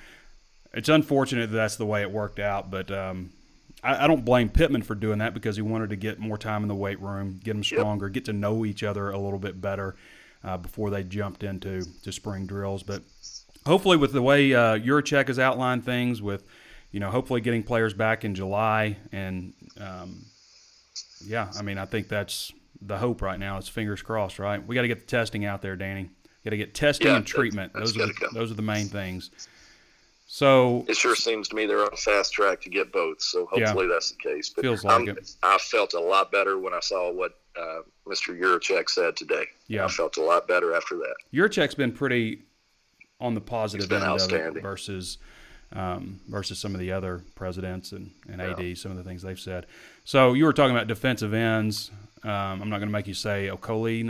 it's 0.75 0.89
unfortunate 0.91 1.51
that 1.51 1.57
that's 1.57 1.77
the 1.77 1.87
way 1.87 2.03
it 2.03 2.11
worked 2.11 2.39
out, 2.39 2.71
but 2.71 2.91
um, 2.91 3.33
I, 3.85 4.05
I, 4.05 4.07
don't 4.07 4.25
blame 4.25 4.49
Pittman 4.49 4.83
for 4.83 4.94
doing 4.94 5.18
that 5.18 5.35
because 5.35 5.57
he 5.57 5.62
wanted 5.62 5.90
to 5.90 5.97
get 5.97 6.18
more 6.18 6.38
time 6.38 6.62
in 6.62 6.68
the 6.68 6.75
weight 6.75 7.01
room, 7.01 7.40
get 7.42 7.53
them 7.53 7.62
stronger, 7.62 8.07
yep. 8.07 8.14
get 8.14 8.25
to 8.27 8.33
know 8.33 8.64
each 8.64 8.83
other 8.83 9.11
a 9.11 9.18
little 9.18 9.38
bit 9.38 9.61
better 9.61 9.94
uh, 10.42 10.57
before 10.57 10.90
they 10.90 11.03
jumped 11.05 11.42
into 11.42 11.83
to 12.03 12.12
spring 12.12 12.47
drills. 12.47 12.83
But 12.83 13.03
hopefully, 13.66 13.97
with 13.97 14.12
the 14.12 14.23
way 14.23 14.53
uh, 14.55 14.79
Yurachek 14.79 15.29
has 15.29 15.38
outlined 15.38 15.85
things, 15.85 16.23
with 16.23 16.44
you 16.90 17.01
know, 17.01 17.11
hopefully 17.11 17.40
getting 17.40 17.62
players 17.62 17.94
back 17.94 18.25
in 18.25 18.35
July, 18.35 18.97
and 19.12 19.53
um, 19.81 20.25
yeah, 21.25 21.51
I 21.59 21.62
mean, 21.62 21.79
I 21.79 21.85
think 21.85 22.09
that's 22.09 22.53
the 22.81 22.99
hope 22.99 23.23
right 23.23 23.38
now. 23.38 23.59
It's 23.59 23.68
fingers 23.68 24.03
crossed, 24.03 24.38
right? 24.38 24.64
We 24.64 24.75
got 24.75 24.83
to 24.83 24.88
get 24.88 25.01
the 25.01 25.07
testing 25.07 25.44
out 25.44 25.62
there, 25.62 25.77
Danny. 25.77 26.11
Got 26.44 26.51
to 26.51 26.57
get 26.57 26.75
testing 26.75 27.07
yeah, 27.07 27.16
and 27.16 27.27
treatment. 27.27 27.73
Those 27.73 27.97
are 27.97 28.07
the, 28.07 28.29
those 28.35 28.51
are 28.51 28.55
the 28.55 28.62
main 28.62 28.87
things. 28.87 29.31
So 30.35 30.85
it 30.88 30.97
sure 30.97 31.14
seems 31.14 31.47
to 31.51 31.55
me 31.55 31.64
they're 31.66 31.85
on 31.85 31.92
a 31.92 31.97
fast 31.97 32.33
track 32.33 32.61
to 32.62 32.68
get 32.68 32.90
both. 32.90 33.23
So 33.23 33.47
hopefully 33.47 33.87
yeah, 33.87 33.92
that's 33.92 34.11
the 34.11 34.16
case. 34.16 34.51
But 34.51 34.62
feels 34.62 34.83
like 34.83 35.07
it. 35.07 35.31
I 35.44 35.59
felt 35.59 35.94
a 35.94 36.01
lot 36.01 36.33
better 36.33 36.59
when 36.59 36.75
I 36.75 36.81
saw 36.81 37.12
what 37.12 37.38
uh, 37.57 37.83
Mr. 38.05 38.37
Yurachek 38.37 38.90
said 38.90 39.16
today. 39.16 39.44
Yeah, 39.68 39.85
I 39.85 39.88
felt 39.88 40.16
a 40.16 40.23
lot 40.23 40.49
better 40.49 40.75
after 40.75 40.97
that. 40.97 41.14
Yurachek's 41.33 41.77
been 41.77 41.92
pretty 41.92 42.42
on 43.20 43.35
the 43.35 43.40
positive 43.40 43.92
end 43.92 44.03
of 44.03 44.33
it 44.57 44.61
versus 44.61 45.18
um, 45.73 46.18
versus 46.27 46.59
some 46.59 46.75
of 46.75 46.81
the 46.81 46.90
other 46.90 47.23
presidents 47.37 47.92
and, 47.92 48.11
and 48.29 48.40
yeah. 48.40 48.70
AD, 48.70 48.77
some 48.77 48.90
of 48.90 48.97
the 48.97 49.05
things 49.05 49.23
they've 49.23 49.38
said. 49.38 49.66
So 50.03 50.33
you 50.33 50.47
were 50.47 50.53
talking 50.53 50.75
about 50.75 50.88
defensive 50.88 51.33
ends. 51.33 51.92
Um, 52.25 52.63
I'm 52.63 52.71
not 52.71 52.79
going 52.79 52.89
to 52.89 52.93
make 52.93 53.07
you 53.07 53.13
say 53.13 53.51
Okoli, 53.53 54.03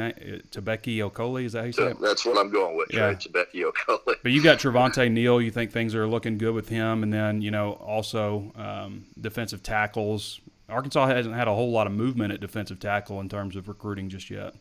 Tebeki 0.50 0.98
Okoli. 0.98 1.46
Is 1.46 1.52
that 1.54 1.60
how 1.60 1.64
you 1.64 1.72
say 1.72 1.86
it? 1.88 2.00
That's 2.00 2.24
what 2.24 2.38
I'm 2.38 2.48
going 2.48 2.76
with. 2.76 2.92
Yeah, 2.92 3.06
right? 3.06 3.18
Tebeki 3.18 3.72
Okoli. 3.72 4.16
But 4.22 4.30
you 4.30 4.40
got 4.40 4.58
Trevante 4.58 5.10
Neal. 5.10 5.42
You 5.42 5.50
think 5.50 5.72
things 5.72 5.96
are 5.96 6.06
looking 6.06 6.38
good 6.38 6.54
with 6.54 6.68
him, 6.68 7.02
and 7.02 7.12
then 7.12 7.42
you 7.42 7.50
know 7.50 7.72
also 7.72 8.52
um, 8.54 9.06
defensive 9.20 9.64
tackles. 9.64 10.40
Arkansas 10.68 11.06
hasn't 11.08 11.34
had 11.34 11.48
a 11.48 11.54
whole 11.54 11.72
lot 11.72 11.88
of 11.88 11.92
movement 11.92 12.32
at 12.32 12.40
defensive 12.40 12.78
tackle 12.78 13.20
in 13.20 13.28
terms 13.28 13.56
of 13.56 13.66
recruiting 13.68 14.08
just 14.08 14.30
yet. 14.30 14.54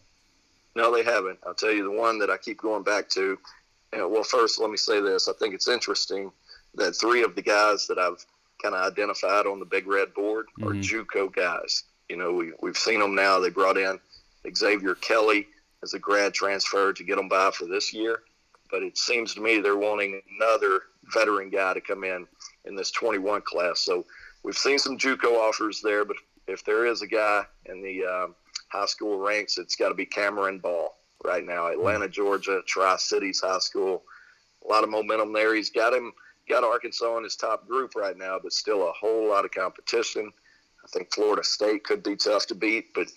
No, 0.76 0.92
they 0.92 1.04
haven't. 1.04 1.38
I'll 1.46 1.54
tell 1.54 1.72
you 1.72 1.84
the 1.84 1.92
one 1.92 2.18
that 2.20 2.32
I 2.32 2.38
keep 2.38 2.60
going 2.60 2.82
back 2.82 3.08
to. 3.10 3.38
You 3.94 4.00
know, 4.00 4.10
well, 4.10 4.24
first, 4.24 4.60
let 4.60 4.72
me 4.72 4.78
say 4.78 5.00
this. 5.00 5.28
I 5.28 5.34
think 5.34 5.54
it's 5.54 5.68
interesting 5.68 6.32
that 6.74 6.94
three 6.94 7.24
of 7.24 7.36
the 7.36 7.44
guys 7.44 7.86
that 7.86 8.00
I've 8.00 8.26
kind 8.64 8.74
of 8.74 8.92
identified 8.92 9.46
on 9.46 9.60
the 9.60 9.66
big 9.66 9.86
red 9.86 10.14
board 10.16 10.48
mm-hmm. 10.58 10.68
are 10.68 10.74
JUCO 10.74 11.34
guys. 11.34 11.84
You 12.10 12.18
know, 12.18 12.34
we, 12.34 12.52
we've 12.62 12.78
seen 12.78 13.00
them 13.00 13.16
now. 13.16 13.40
They 13.40 13.50
brought 13.50 13.78
in 13.78 14.00
Xavier 14.54 14.96
Kelly 14.96 15.48
as 15.84 15.94
a 15.94 16.00
grad 16.00 16.34
transfer 16.34 16.94
to 16.94 17.04
get 17.04 17.18
them 17.18 17.30
by 17.30 17.52
for 17.52 17.66
this 17.66 17.94
year. 17.94 18.20
But 18.72 18.84
it 18.84 18.98
seems 18.98 19.34
to 19.36 19.42
me 19.42 19.60
they're 19.60 19.78
wanting 19.78 20.22
another 20.40 20.82
veteran 21.14 21.50
guy 21.50 21.74
to 21.74 21.82
come 21.82 22.04
in 22.04 22.26
in 22.66 22.76
this 22.76 22.92
21 22.92 23.42
class. 23.42 23.82
So 23.82 24.06
we've 24.44 24.58
seen 24.58 24.80
some 24.80 24.98
JUCO 24.98 25.38
offers 25.38 25.82
there, 25.82 26.06
but 26.06 26.18
if 26.48 26.64
there 26.64 26.86
is 26.86 27.02
a 27.02 27.08
guy 27.08 27.46
in 27.66 27.82
the 27.82 28.06
um, 28.06 28.36
high 28.70 28.86
school 28.86 29.20
ranks, 29.20 29.58
it's 29.58 29.76
got 29.76 29.90
to 29.90 29.96
be 29.96 30.06
Cameron 30.06 30.60
Ball 30.60 30.96
right 31.24 31.46
now. 31.46 31.68
Atlanta, 31.68 32.10
Georgia, 32.10 32.62
Tri 32.68 32.96
Cities 32.98 33.42
High 33.42 33.60
School. 33.60 34.04
A 34.66 34.68
lot 34.68 34.84
of 34.84 34.90
momentum 34.90 35.34
there. 35.34 35.54
He's 35.54 35.70
got 35.70 35.94
him, 35.94 36.12
got 36.50 36.64
Arkansas 36.64 37.18
in 37.18 37.24
his 37.24 37.36
top 37.36 37.68
group 37.68 37.96
right 37.96 38.18
now, 38.18 38.40
but 38.42 38.54
still 38.54 38.88
a 38.88 38.92
whole 38.94 39.28
lot 39.28 39.46
of 39.46 39.52
competition. 39.52 40.32
I 40.84 40.88
think 40.88 41.14
Florida 41.14 41.44
State 41.44 41.84
could 41.84 42.04
be 42.04 42.16
tough 42.16 42.48
to 42.48 42.56
beat, 42.56 42.94
but 42.94 43.08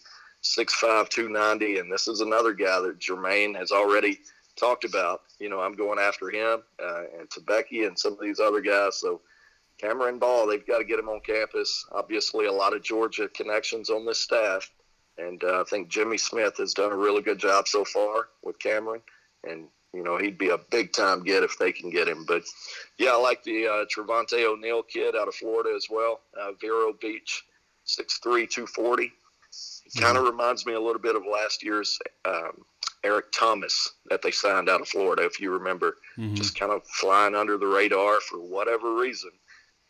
6'5", 0.43 1.09
290, 1.09 1.79
and 1.79 1.91
this 1.91 2.09
is 2.09 2.21
another 2.21 2.53
guy 2.53 2.81
that 2.81 3.01
Jermaine 3.01 3.57
has 3.57 3.73
already 3.73 4.21
talked 4.57 4.85
about. 4.85 5.23
You 5.39 5.49
know, 5.49 5.61
I'm 5.61 5.75
going 5.75 5.99
after 5.99 6.31
him 6.31 6.63
uh, 6.83 7.03
and 7.19 7.29
Tebeki 7.29 7.87
and 7.87 7.99
some 7.99 8.13
of 8.15 8.21
these 8.21 8.41
other 8.41 8.61
guys. 8.61 8.97
So 8.97 9.21
Cameron 9.79 10.19
Ball, 10.19 10.47
they've 10.47 10.67
got 10.67 10.79
to 10.79 10.85
get 10.85 10.99
him 10.99 11.09
on 11.09 11.21
campus. 11.21 11.85
Obviously, 11.93 12.47
a 12.47 12.53
lot 12.53 12.75
of 12.75 12.83
Georgia 12.83 13.29
connections 13.29 13.91
on 13.91 14.07
this 14.07 14.21
staff, 14.21 14.71
and 15.19 15.43
uh, 15.45 15.61
I 15.61 15.65
think 15.65 15.89
Jimmy 15.89 16.19
Smith 16.19 16.57
has 16.59 16.75
done 16.75 16.93
a 16.93 16.97
really 16.97 17.23
good 17.23 17.39
job 17.39 17.69
so 17.69 17.85
far 17.85 18.29
with 18.43 18.59
Cameron. 18.59 19.03
And 19.45 19.67
you 19.93 20.03
know, 20.03 20.19
he'd 20.19 20.39
be 20.39 20.51
a 20.51 20.59
big 20.59 20.93
time 20.93 21.25
get 21.25 21.43
if 21.43 21.59
they 21.59 21.73
can 21.73 21.91
get 21.91 22.09
him. 22.09 22.25
But 22.27 22.43
yeah, 22.99 23.11
I 23.11 23.17
like 23.17 23.43
the 23.43 23.67
uh, 23.67 23.85
Trevante 23.87 24.45
O'Neal 24.45 24.83
kid 24.83 25.17
out 25.17 25.29
of 25.29 25.35
Florida 25.35 25.75
as 25.75 25.87
well, 25.91 26.21
uh, 26.39 26.53
Vero 26.61 26.93
Beach 27.01 27.45
6'3", 27.87 28.49
240. 28.49 29.13
Kind 29.99 30.17
of 30.17 30.25
mm-hmm. 30.25 30.33
reminds 30.33 30.67
me 30.67 30.75
a 30.75 30.81
little 30.81 31.01
bit 31.01 31.17
of 31.17 31.23
last 31.25 31.63
year's 31.63 31.99
um, 32.25 32.65
Eric 33.05 33.27
Thomas 33.33 33.93
that 34.11 34.21
they 34.21 34.33
signed 34.33 34.69
out 34.69 34.81
of 34.81 34.89
Florida, 34.89 35.25
if 35.25 35.41
you 35.41 35.53
remember, 35.53 35.99
mm-hmm. 36.19 36.35
just 36.35 36.59
kind 36.59 36.73
of 36.73 36.85
flying 36.87 37.35
under 37.35 37.57
the 37.57 37.67
radar 37.67 38.21
for 38.21 38.39
whatever 38.39 38.97
reason, 38.97 39.31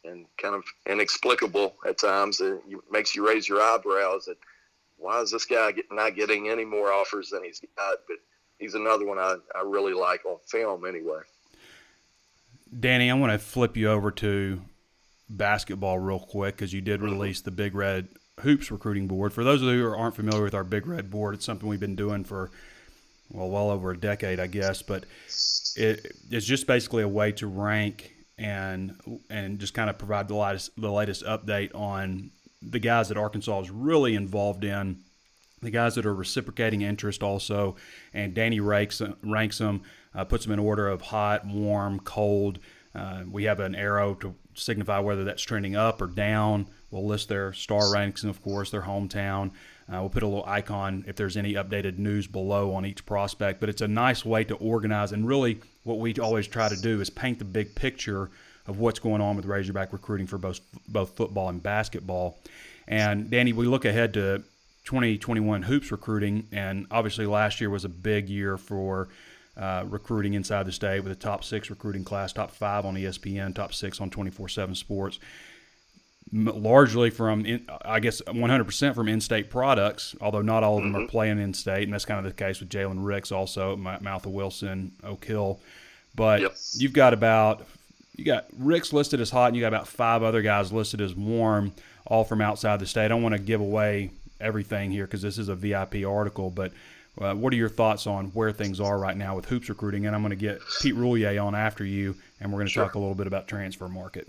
and 0.04 0.26
kind 0.36 0.54
of 0.54 0.64
inexplicable 0.86 1.74
at 1.86 1.98
times. 1.98 2.40
It 2.40 2.60
makes 2.90 3.16
you 3.16 3.26
raise 3.26 3.48
your 3.48 3.62
eyebrows 3.62 4.28
at 4.28 4.36
why 4.98 5.20
is 5.20 5.30
this 5.30 5.46
guy 5.46 5.72
get, 5.72 5.86
not 5.90 6.14
getting 6.14 6.48
any 6.48 6.64
more 6.64 6.92
offers 6.92 7.30
than 7.30 7.42
he's 7.42 7.60
got? 7.76 7.98
But 8.06 8.16
he's 8.58 8.74
another 8.74 9.06
one 9.06 9.18
I, 9.18 9.36
I 9.54 9.62
really 9.64 9.94
like 9.94 10.24
on 10.26 10.36
film 10.46 10.84
anyway. 10.84 11.20
Danny, 12.78 13.10
I 13.10 13.14
want 13.14 13.32
to 13.32 13.38
flip 13.38 13.76
you 13.76 13.88
over 13.90 14.10
to 14.10 14.60
basketball 15.28 15.98
real 15.98 16.20
quick 16.20 16.56
because 16.56 16.72
you 16.72 16.80
did 16.80 17.00
release 17.00 17.40
the 17.40 17.50
Big 17.50 17.74
Red 17.74 18.08
Hoops 18.40 18.70
recruiting 18.70 19.06
board. 19.06 19.32
For 19.32 19.44
those 19.44 19.62
of 19.62 19.68
you 19.68 19.88
who 19.88 19.94
aren't 19.94 20.14
familiar 20.14 20.42
with 20.42 20.54
our 20.54 20.64
Big 20.64 20.86
Red 20.86 21.10
board, 21.10 21.34
it's 21.34 21.44
something 21.44 21.68
we've 21.68 21.80
been 21.80 21.96
doing 21.96 22.24
for 22.24 22.50
well, 23.30 23.48
well 23.48 23.70
over 23.70 23.90
a 23.90 23.96
decade, 23.96 24.38
I 24.38 24.46
guess. 24.46 24.82
But 24.82 25.04
it, 25.76 26.16
it's 26.30 26.46
just 26.46 26.66
basically 26.66 27.02
a 27.02 27.08
way 27.08 27.32
to 27.32 27.46
rank 27.46 28.12
and 28.38 28.94
and 29.30 29.58
just 29.58 29.72
kind 29.72 29.88
of 29.88 29.96
provide 29.96 30.28
the 30.28 30.34
latest 30.34 30.70
the 30.76 30.92
latest 30.92 31.24
update 31.24 31.74
on 31.74 32.30
the 32.62 32.78
guys 32.78 33.08
that 33.08 33.16
Arkansas 33.16 33.60
is 33.60 33.70
really 33.70 34.14
involved 34.14 34.64
in, 34.64 34.98
the 35.62 35.70
guys 35.70 35.94
that 35.94 36.06
are 36.06 36.14
reciprocating 36.14 36.82
interest 36.82 37.22
also, 37.22 37.76
and 38.12 38.34
Danny 38.34 38.60
ranks 38.60 39.00
ranks 39.22 39.58
them, 39.58 39.82
uh, 40.14 40.24
puts 40.24 40.44
them 40.44 40.52
in 40.52 40.58
order 40.58 40.88
of 40.88 41.00
hot, 41.00 41.46
warm, 41.46 42.00
cold. 42.00 42.58
Uh, 42.94 43.22
we 43.30 43.44
have 43.44 43.60
an 43.60 43.74
arrow 43.74 44.14
to 44.14 44.34
signify 44.56 44.98
whether 44.98 45.24
that's 45.24 45.42
trending 45.42 45.76
up 45.76 46.00
or 46.00 46.06
down. 46.06 46.66
We'll 46.90 47.06
list 47.06 47.28
their 47.28 47.52
star 47.52 47.92
ranks 47.92 48.22
and, 48.22 48.30
of 48.30 48.42
course, 48.42 48.70
their 48.70 48.82
hometown. 48.82 49.50
Uh, 49.88 50.00
we'll 50.00 50.08
put 50.08 50.22
a 50.22 50.26
little 50.26 50.44
icon 50.46 51.04
if 51.06 51.16
there's 51.16 51.36
any 51.36 51.54
updated 51.54 51.98
news 51.98 52.26
below 52.26 52.74
on 52.74 52.84
each 52.86 53.06
prospect. 53.06 53.60
But 53.60 53.68
it's 53.68 53.82
a 53.82 53.88
nice 53.88 54.24
way 54.24 54.44
to 54.44 54.54
organize. 54.56 55.12
And 55.12 55.26
really, 55.26 55.60
what 55.84 55.98
we 55.98 56.14
always 56.14 56.46
try 56.46 56.68
to 56.68 56.76
do 56.76 57.00
is 57.00 57.10
paint 57.10 57.38
the 57.38 57.44
big 57.44 57.74
picture 57.74 58.30
of 58.66 58.78
what's 58.78 58.98
going 58.98 59.20
on 59.20 59.36
with 59.36 59.44
Razorback 59.44 59.92
recruiting 59.92 60.26
for 60.26 60.38
both 60.38 60.60
both 60.88 61.16
football 61.16 61.48
and 61.48 61.62
basketball. 61.62 62.38
And 62.88 63.30
Danny, 63.30 63.52
we 63.52 63.66
look 63.66 63.84
ahead 63.84 64.14
to 64.14 64.42
2021 64.84 65.62
hoops 65.62 65.90
recruiting, 65.90 66.46
and 66.52 66.86
obviously 66.90 67.26
last 67.26 67.60
year 67.60 67.70
was 67.70 67.84
a 67.84 67.88
big 67.88 68.28
year 68.28 68.56
for 68.56 69.08
uh, 69.56 69.84
recruiting 69.88 70.34
inside 70.34 70.66
the 70.66 70.72
state 70.72 71.00
with 71.00 71.12
a 71.12 71.16
top 71.16 71.42
six 71.42 71.70
recruiting 71.70 72.04
class, 72.04 72.32
top 72.32 72.50
five 72.50 72.84
on 72.84 72.94
ESPN, 72.94 73.54
top 73.54 73.72
six 73.72 74.00
on 74.00 74.10
24 74.10 74.48
7 74.48 74.74
sports. 74.74 75.18
largely 76.32 77.08
from, 77.08 77.46
in, 77.46 77.66
I 77.84 78.00
guess, 78.00 78.20
100% 78.22 78.94
from 78.94 79.08
in 79.08 79.20
state 79.20 79.48
products, 79.48 80.14
although 80.20 80.42
not 80.42 80.62
all 80.62 80.78
of 80.78 80.82
them 80.82 80.92
mm-hmm. 80.92 81.04
are 81.04 81.08
playing 81.08 81.38
in 81.38 81.54
state. 81.54 81.84
And 81.84 81.92
that's 81.92 82.04
kind 82.04 82.18
of 82.18 82.24
the 82.24 82.36
case 82.36 82.60
with 82.60 82.68
Jalen 82.68 83.04
Ricks, 83.04 83.32
also, 83.32 83.76
Mouth 83.76 84.26
of 84.26 84.32
Wilson, 84.32 84.92
Oak 85.04 85.24
Hill. 85.24 85.60
But 86.14 86.40
yep. 86.40 86.56
you've 86.74 86.92
got 86.92 87.14
about, 87.14 87.64
you 88.16 88.24
got 88.24 88.46
Ricks 88.58 88.92
listed 88.92 89.20
as 89.20 89.30
hot, 89.30 89.48
and 89.48 89.56
you 89.56 89.62
got 89.62 89.68
about 89.68 89.86
five 89.86 90.22
other 90.22 90.42
guys 90.42 90.72
listed 90.72 91.00
as 91.00 91.14
warm, 91.14 91.72
all 92.06 92.24
from 92.24 92.40
outside 92.40 92.80
the 92.80 92.86
state. 92.86 93.04
I 93.04 93.08
don't 93.08 93.22
want 93.22 93.34
to 93.34 93.40
give 93.40 93.60
away 93.60 94.10
everything 94.40 94.90
here 94.90 95.04
because 95.04 95.22
this 95.22 95.38
is 95.38 95.48
a 95.48 95.54
VIP 95.54 96.06
article, 96.06 96.50
but 96.50 96.72
uh, 97.20 97.34
what 97.34 97.52
are 97.52 97.56
your 97.56 97.68
thoughts 97.68 98.06
on 98.06 98.26
where 98.28 98.52
things 98.52 98.80
are 98.80 98.98
right 98.98 99.16
now 99.16 99.34
with 99.34 99.46
hoops 99.46 99.68
recruiting? 99.68 100.06
And 100.06 100.14
I'm 100.14 100.22
going 100.22 100.30
to 100.30 100.36
get 100.36 100.60
Pete 100.82 100.94
Roulier 100.94 101.42
on 101.42 101.54
after 101.54 101.84
you, 101.84 102.14
and 102.40 102.52
we're 102.52 102.58
going 102.58 102.66
to 102.66 102.72
sure. 102.72 102.84
talk 102.84 102.94
a 102.94 102.98
little 102.98 103.14
bit 103.14 103.26
about 103.26 103.48
transfer 103.48 103.88
market. 103.88 104.28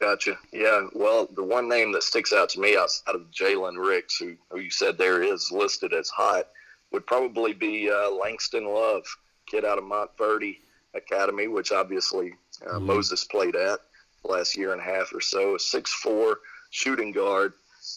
Gotcha. 0.00 0.38
Yeah. 0.52 0.86
Well, 0.94 1.28
the 1.34 1.44
one 1.44 1.68
name 1.68 1.92
that 1.92 2.02
sticks 2.02 2.32
out 2.32 2.48
to 2.50 2.60
me 2.60 2.76
outside 2.76 3.14
of 3.14 3.30
Jalen 3.30 3.76
Ricks, 3.76 4.16
who, 4.16 4.36
who 4.50 4.60
you 4.60 4.70
said 4.70 4.96
there 4.96 5.22
is 5.22 5.52
listed 5.52 5.92
as 5.92 6.08
hot, 6.08 6.48
would 6.92 7.06
probably 7.06 7.52
be 7.52 7.90
uh, 7.90 8.10
Langston 8.10 8.66
Love, 8.66 9.04
kid 9.46 9.64
out 9.64 9.78
of 9.78 9.84
Montverde 9.84 10.58
Academy, 10.94 11.48
which 11.48 11.72
obviously 11.72 12.34
uh, 12.66 12.74
mm-hmm. 12.74 12.86
Moses 12.86 13.24
played 13.24 13.56
at 13.56 13.80
last 14.24 14.56
year 14.56 14.72
and 14.72 14.80
a 14.80 14.84
half 14.84 15.12
or 15.14 15.20
so. 15.20 15.56
A 15.56 15.58
six-four 15.58 16.38
shooting 16.70 17.12
guard. 17.12 17.52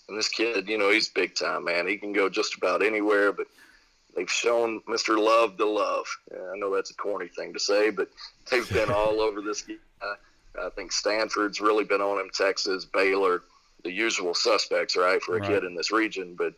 And 0.10 0.18
this 0.18 0.30
kid, 0.30 0.68
you 0.68 0.78
know, 0.78 0.92
he's 0.92 1.08
big 1.08 1.34
time, 1.34 1.64
man. 1.64 1.88
He 1.88 1.98
can 1.98 2.12
go 2.12 2.28
just 2.28 2.56
about 2.56 2.84
anywhere, 2.84 3.32
but– 3.32 3.48
they've 4.18 4.30
shown 4.30 4.82
Mr. 4.90 5.18
Love 5.18 5.58
the 5.58 5.66
love. 5.66 6.06
I 6.34 6.58
know 6.58 6.74
that's 6.76 6.92
a 6.92 6.96
corny 6.96 7.28
thing 7.28 7.54
to 7.54 7.60
say, 7.60 7.92
but 7.92 8.10
they've 8.50 8.70
been 8.74 8.92
all 8.94 9.22
over 9.22 9.42
this 9.42 9.62
guy. 9.62 9.76
I 10.60 10.70
think 10.70 10.92
Stanford's 10.92 11.62
really 11.62 11.84
been 11.84 12.02
on 12.02 12.20
him, 12.20 12.32
Texas, 12.34 12.84
Baylor, 12.84 13.44
the 13.84 13.92
usual 13.92 14.34
suspects, 14.34 14.98
right, 14.98 15.22
for 15.22 15.38
a 15.38 15.40
right. 15.40 15.50
kid 15.50 15.64
in 15.64 15.76
this 15.76 15.92
region. 15.92 16.34
But, 16.36 16.54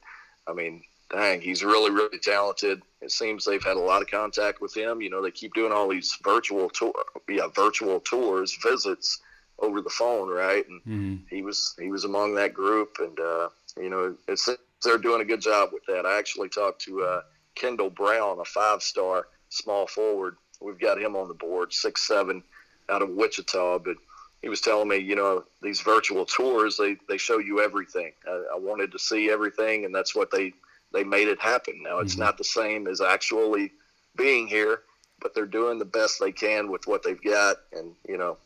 I 0.47 0.53
mean, 0.53 0.83
dang, 1.11 1.41
he's 1.41 1.65
really, 1.65 1.91
really 1.91 2.17
talented. 2.17 2.81
It 3.01 3.11
seems 3.11 3.43
they've 3.43 3.63
had 3.63 3.75
a 3.75 3.81
lot 3.81 4.01
of 4.01 4.09
contact 4.09 4.61
with 4.61 4.75
him. 4.75 5.01
You 5.01 5.09
know, 5.09 5.21
they 5.21 5.31
keep 5.31 5.53
doing 5.53 5.73
all 5.73 5.89
these 5.89 6.17
virtual 6.23 6.69
tour, 6.69 6.93
yeah, 7.27 7.47
virtual 7.53 7.99
tours, 7.99 8.57
visits 8.63 9.19
over 9.59 9.81
the 9.81 9.89
phone, 9.89 10.29
right? 10.29 10.65
And 10.67 10.81
mm-hmm. 10.81 11.15
he 11.29 11.41
was 11.41 11.75
he 11.77 11.89
was 11.89 12.05
among 12.05 12.35
that 12.35 12.53
group, 12.53 12.97
and 12.99 13.19
uh, 13.19 13.49
you 13.75 13.89
know, 13.89 14.15
it's 14.29 14.47
they're 14.81 14.97
doing 14.97 15.21
a 15.21 15.25
good 15.25 15.41
job 15.41 15.71
with 15.73 15.85
that. 15.87 16.05
I 16.05 16.17
actually 16.17 16.47
talked 16.47 16.81
to 16.83 17.03
uh, 17.03 17.21
Kendall 17.55 17.89
Brown, 17.89 18.39
a 18.39 18.45
five 18.45 18.81
star 18.81 19.27
small 19.49 19.87
forward. 19.87 20.35
We've 20.61 20.79
got 20.79 21.01
him 21.01 21.15
on 21.15 21.27
the 21.27 21.33
board, 21.33 21.73
six 21.73 22.07
seven, 22.07 22.43
out 22.89 23.01
of 23.01 23.09
Wichita, 23.09 23.79
but 23.79 23.95
he 24.41 24.49
was 24.49 24.61
telling 24.61 24.87
me, 24.87 24.97
you 24.97 25.15
know, 25.15 25.43
these 25.61 25.81
virtual 25.81 26.25
tours, 26.25 26.77
they, 26.77 26.97
they 27.07 27.17
show 27.17 27.39
you 27.39 27.61
everything. 27.61 28.11
I, 28.27 28.55
I 28.55 28.59
wanted 28.59 28.91
to 28.93 28.99
see 28.99 29.29
everything, 29.29 29.85
and 29.85 29.93
that's 29.93 30.15
what 30.15 30.31
they, 30.31 30.53
they 30.93 31.03
made 31.03 31.27
it 31.27 31.39
happen. 31.39 31.81
Now, 31.83 31.99
it's 31.99 32.13
mm-hmm. 32.13 32.23
not 32.23 32.37
the 32.37 32.43
same 32.43 32.87
as 32.87 33.01
actually 33.01 33.71
being 34.15 34.47
here, 34.47 34.81
but 35.21 35.35
they're 35.35 35.45
doing 35.45 35.77
the 35.77 35.85
best 35.85 36.19
they 36.19 36.31
can 36.31 36.71
with 36.71 36.87
what 36.87 37.03
they've 37.03 37.21
got. 37.21 37.57
And, 37.73 37.93
you 38.07 38.17
know, 38.17 38.37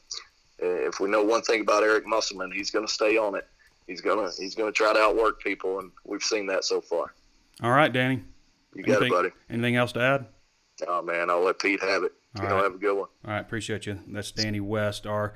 if 0.59 0.99
we 0.99 1.09
know 1.09 1.23
one 1.23 1.41
thing 1.41 1.61
about 1.61 1.83
Eric 1.83 2.07
Musselman, 2.07 2.51
he's 2.51 2.71
going 2.71 2.87
to 2.87 2.91
stay 2.91 3.17
on 3.17 3.35
it. 3.35 3.47
He's 3.87 3.99
gonna 4.01 4.29
he's 4.37 4.55
gonna 4.55 4.71
try 4.71 4.93
to 4.93 4.99
outwork 4.99 5.41
people, 5.41 5.79
and 5.79 5.91
we've 6.05 6.23
seen 6.23 6.47
that 6.47 6.63
so 6.63 6.79
far. 6.79 7.13
All 7.61 7.71
right, 7.71 7.91
Danny. 7.91 8.23
You 8.75 8.83
got 8.83 8.93
anything, 8.93 9.07
it, 9.07 9.11
buddy. 9.11 9.29
Anything 9.49 9.75
else 9.75 9.91
to 9.93 10.01
add? 10.01 10.25
Oh 10.87 11.01
man, 11.01 11.29
I'll 11.29 11.43
let 11.43 11.59
Pete 11.59 11.81
have 11.81 12.03
it. 12.03 12.13
All 12.35 12.43
you 12.43 12.49
right. 12.49 12.57
know, 12.57 12.63
have 12.63 12.75
a 12.75 12.77
good 12.77 12.97
one. 12.97 13.09
All 13.25 13.31
right, 13.31 13.39
appreciate 13.39 13.85
you. 13.85 13.99
That's 14.07 14.31
Danny 14.31 14.59
West, 14.59 15.05
our 15.05 15.33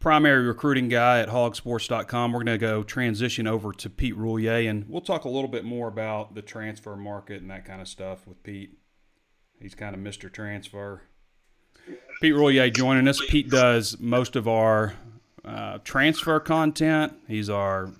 primary 0.00 0.46
recruiting 0.46 0.88
guy 0.88 1.20
at 1.20 1.28
hawgsports.com. 1.28 2.32
We're 2.32 2.42
going 2.42 2.58
to 2.58 2.58
go 2.58 2.82
transition 2.82 3.46
over 3.46 3.72
to 3.72 3.90
Pete 3.90 4.16
Roulier, 4.16 4.68
and 4.68 4.88
we'll 4.88 5.02
talk 5.02 5.24
a 5.24 5.28
little 5.28 5.48
bit 5.48 5.64
more 5.64 5.88
about 5.88 6.34
the 6.34 6.42
transfer 6.42 6.96
market 6.96 7.42
and 7.42 7.50
that 7.50 7.64
kind 7.64 7.80
of 7.80 7.88
stuff 7.88 8.26
with 8.26 8.42
Pete. 8.42 8.76
He's 9.60 9.74
kind 9.74 9.94
of 9.94 10.00
Mr. 10.00 10.32
Transfer. 10.32 11.02
Pete 12.20 12.34
Roulier 12.34 12.72
joining 12.72 13.06
us. 13.08 13.20
Pete 13.28 13.50
does 13.50 13.98
most 14.00 14.36
of 14.36 14.48
our 14.48 14.94
uh, 15.44 15.78
transfer 15.84 16.40
content. 16.40 17.14
He's 17.28 17.50
our 17.50 17.92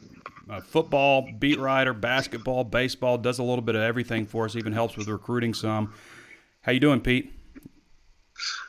uh, 0.51 0.61
football 0.61 1.29
beat 1.39 1.59
writer, 1.59 1.95
basketball, 1.95 2.65
baseball, 2.65 3.19
does 3.19 3.39
a 3.39 3.43
little 3.43 3.63
bit 3.63 3.75
of 3.75 3.83
everything 3.83 4.27
for 4.27 4.45
us, 4.45 4.57
even 4.57 4.73
helps 4.73 4.97
with 4.97 5.09
recruiting 5.09 5.55
some. 5.55 5.95
How 6.63 6.73
you 6.73 6.81
doing, 6.81 7.01
Pete? 7.01 7.33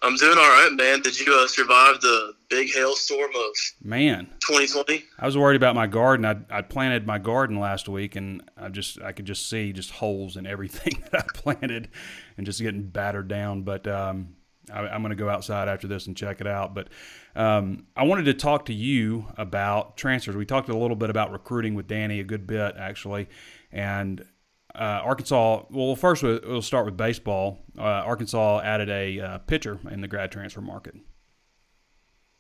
I'm 0.02 0.16
doing 0.16 0.38
all 0.38 0.44
right, 0.44 0.70
man. 0.74 1.02
Did 1.02 1.20
you 1.20 1.34
uh, 1.34 1.48
survive 1.48 2.02
the 2.02 2.34
big 2.50 2.74
hailstorm 2.74 3.32
of 3.34 3.56
man 3.82 4.26
2020? 4.46 5.06
I 5.18 5.26
was 5.26 5.38
worried 5.38 5.56
about 5.56 5.76
my 5.76 5.88
garden. 5.88 6.26
I 6.26 6.38
I 6.50 6.62
planted 6.62 7.08
my 7.08 7.18
garden 7.18 7.60
last 7.60 7.88
week, 7.88 8.16
and 8.16 8.44
I 8.58 8.70
just 8.70 9.02
I 9.02 9.12
could 9.14 9.26
just 9.26 9.50
see 9.50 9.72
just 9.72 9.92
holes 9.92 10.38
in 10.38 10.46
everything 10.46 11.02
that 11.12 11.22
I 11.22 11.26
planted, 11.34 11.90
and 12.38 12.46
just 12.46 12.62
getting 12.62 12.84
battered 12.84 13.28
down. 13.28 13.64
But 13.64 13.88
um, 13.88 14.36
I, 14.72 14.94
am 14.94 15.02
going 15.02 15.12
to 15.12 15.16
go 15.16 15.30
outside 15.30 15.68
after 15.68 15.88
this 15.88 16.08
and 16.08 16.18
check 16.18 16.42
it 16.42 16.48
out. 16.48 16.74
But 16.74 16.90
um, 17.36 17.88
I 17.96 18.04
wanted 18.04 18.26
to 18.26 18.34
talk 18.34 18.66
to 18.66 18.74
you 18.74 19.28
about 19.38 19.98
transfers. 19.98 20.36
We 20.36 20.46
talked 20.46 20.70
a 20.70 20.78
little 20.78 20.96
bit 20.96 21.10
about 21.10 21.32
recruiting 21.32 21.76
with 21.76 21.88
Danny, 21.88 22.20
a 22.20 22.24
good 22.24 22.48
bit 22.48 22.76
actually, 22.78 23.30
and 23.72 24.26
uh, 24.76 25.02
Arkansas. 25.04 25.64
Well, 25.70 25.96
first 25.96 26.24
we'll 26.24 26.62
start 26.62 26.86
with 26.86 26.98
baseball. 26.98 27.60
Uh, 27.78 27.84
Arkansas 27.84 28.62
added 28.62 28.90
a 28.90 29.20
uh, 29.20 29.38
pitcher 29.40 29.80
in 29.90 30.02
the 30.02 30.08
grad 30.08 30.32
transfer 30.32 30.62
market. 30.62 30.96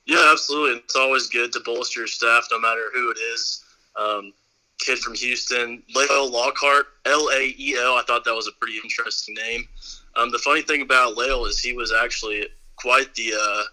Yeah, 0.05 0.29
absolutely. 0.31 0.79
It's 0.79 0.95
always 0.95 1.27
good 1.27 1.51
to 1.53 1.59
bolster 1.63 2.01
your 2.01 2.07
staff, 2.07 2.47
no 2.51 2.59
matter 2.59 2.89
who 2.93 3.11
it 3.11 3.17
is. 3.17 3.63
Um, 3.95 4.33
kid 4.79 4.97
from 4.99 5.13
Houston, 5.13 5.83
Lael 5.95 6.29
Lockhart, 6.29 6.87
L 7.05 7.29
A 7.33 7.53
E 7.57 7.75
L. 7.77 7.93
I 7.93 8.03
thought 8.07 8.25
that 8.25 8.33
was 8.33 8.47
a 8.47 8.51
pretty 8.59 8.77
interesting 8.83 9.35
name. 9.35 9.67
Um, 10.15 10.31
the 10.31 10.39
funny 10.39 10.61
thing 10.61 10.81
about 10.81 11.15
Lael 11.17 11.45
is 11.45 11.59
he 11.59 11.73
was 11.73 11.93
actually 11.93 12.47
quite 12.75 13.13
the 13.13 13.33
uh, 13.39 13.63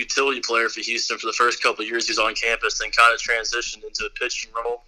utility 0.00 0.40
player 0.40 0.68
for 0.68 0.80
Houston 0.80 1.18
for 1.18 1.26
the 1.26 1.32
first 1.32 1.62
couple 1.62 1.84
years 1.84 2.06
he 2.06 2.10
was 2.10 2.18
on 2.18 2.34
campus, 2.34 2.78
then 2.78 2.90
kind 2.90 3.14
of 3.14 3.20
transitioned 3.20 3.84
into 3.84 4.04
a 4.06 4.10
pitching 4.10 4.50
role 4.52 4.82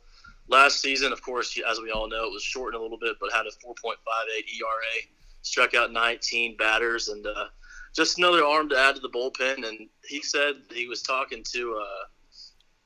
Last 0.49 0.81
season, 0.81 1.13
of 1.13 1.23
course, 1.23 1.59
as 1.69 1.81
we 1.81 1.91
all 1.91 2.09
know, 2.09 2.25
it 2.25 2.33
was 2.33 2.43
shortened 2.43 2.79
a 2.79 2.83
little 2.83 2.99
bit, 2.99 3.17
but 3.21 3.33
had 3.33 3.47
a 3.47 3.67
4.58 3.67 3.95
ERA, 4.61 5.07
struck 5.43 5.75
out 5.75 5.93
19 5.93 6.57
batters, 6.57 7.09
and 7.09 7.27
uh, 7.27 7.47
just 7.95 8.19
another 8.19 8.45
arm 8.45 8.69
to 8.69 8.79
add 8.79 8.97
to 8.97 9.01
the 9.01 9.09
bullpen. 9.09 9.67
And 9.67 9.89
he 10.07 10.21
said 10.21 10.57
he 10.71 10.89
was 10.89 11.03
talking 11.03 11.43
to 11.53 11.81
uh, 11.81 12.05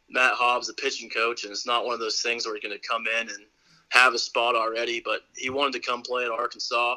Matt 0.08 0.34
Hobbs, 0.34 0.66
the 0.68 0.74
pitching 0.74 1.10
coach, 1.10 1.42
and 1.42 1.50
it's 1.50 1.66
not 1.66 1.84
one 1.84 1.94
of 1.94 1.98
those 2.00 2.20
things 2.20 2.46
where 2.46 2.54
you're 2.54 2.62
going 2.62 2.78
to 2.78 2.88
come 2.88 3.04
in 3.20 3.30
and 3.30 3.44
have 3.88 4.14
a 4.14 4.18
spot 4.18 4.54
already, 4.54 5.00
but 5.04 5.22
he 5.34 5.50
wanted 5.50 5.72
to 5.72 5.80
come 5.80 6.02
play 6.02 6.24
at 6.24 6.30
Arkansas. 6.30 6.96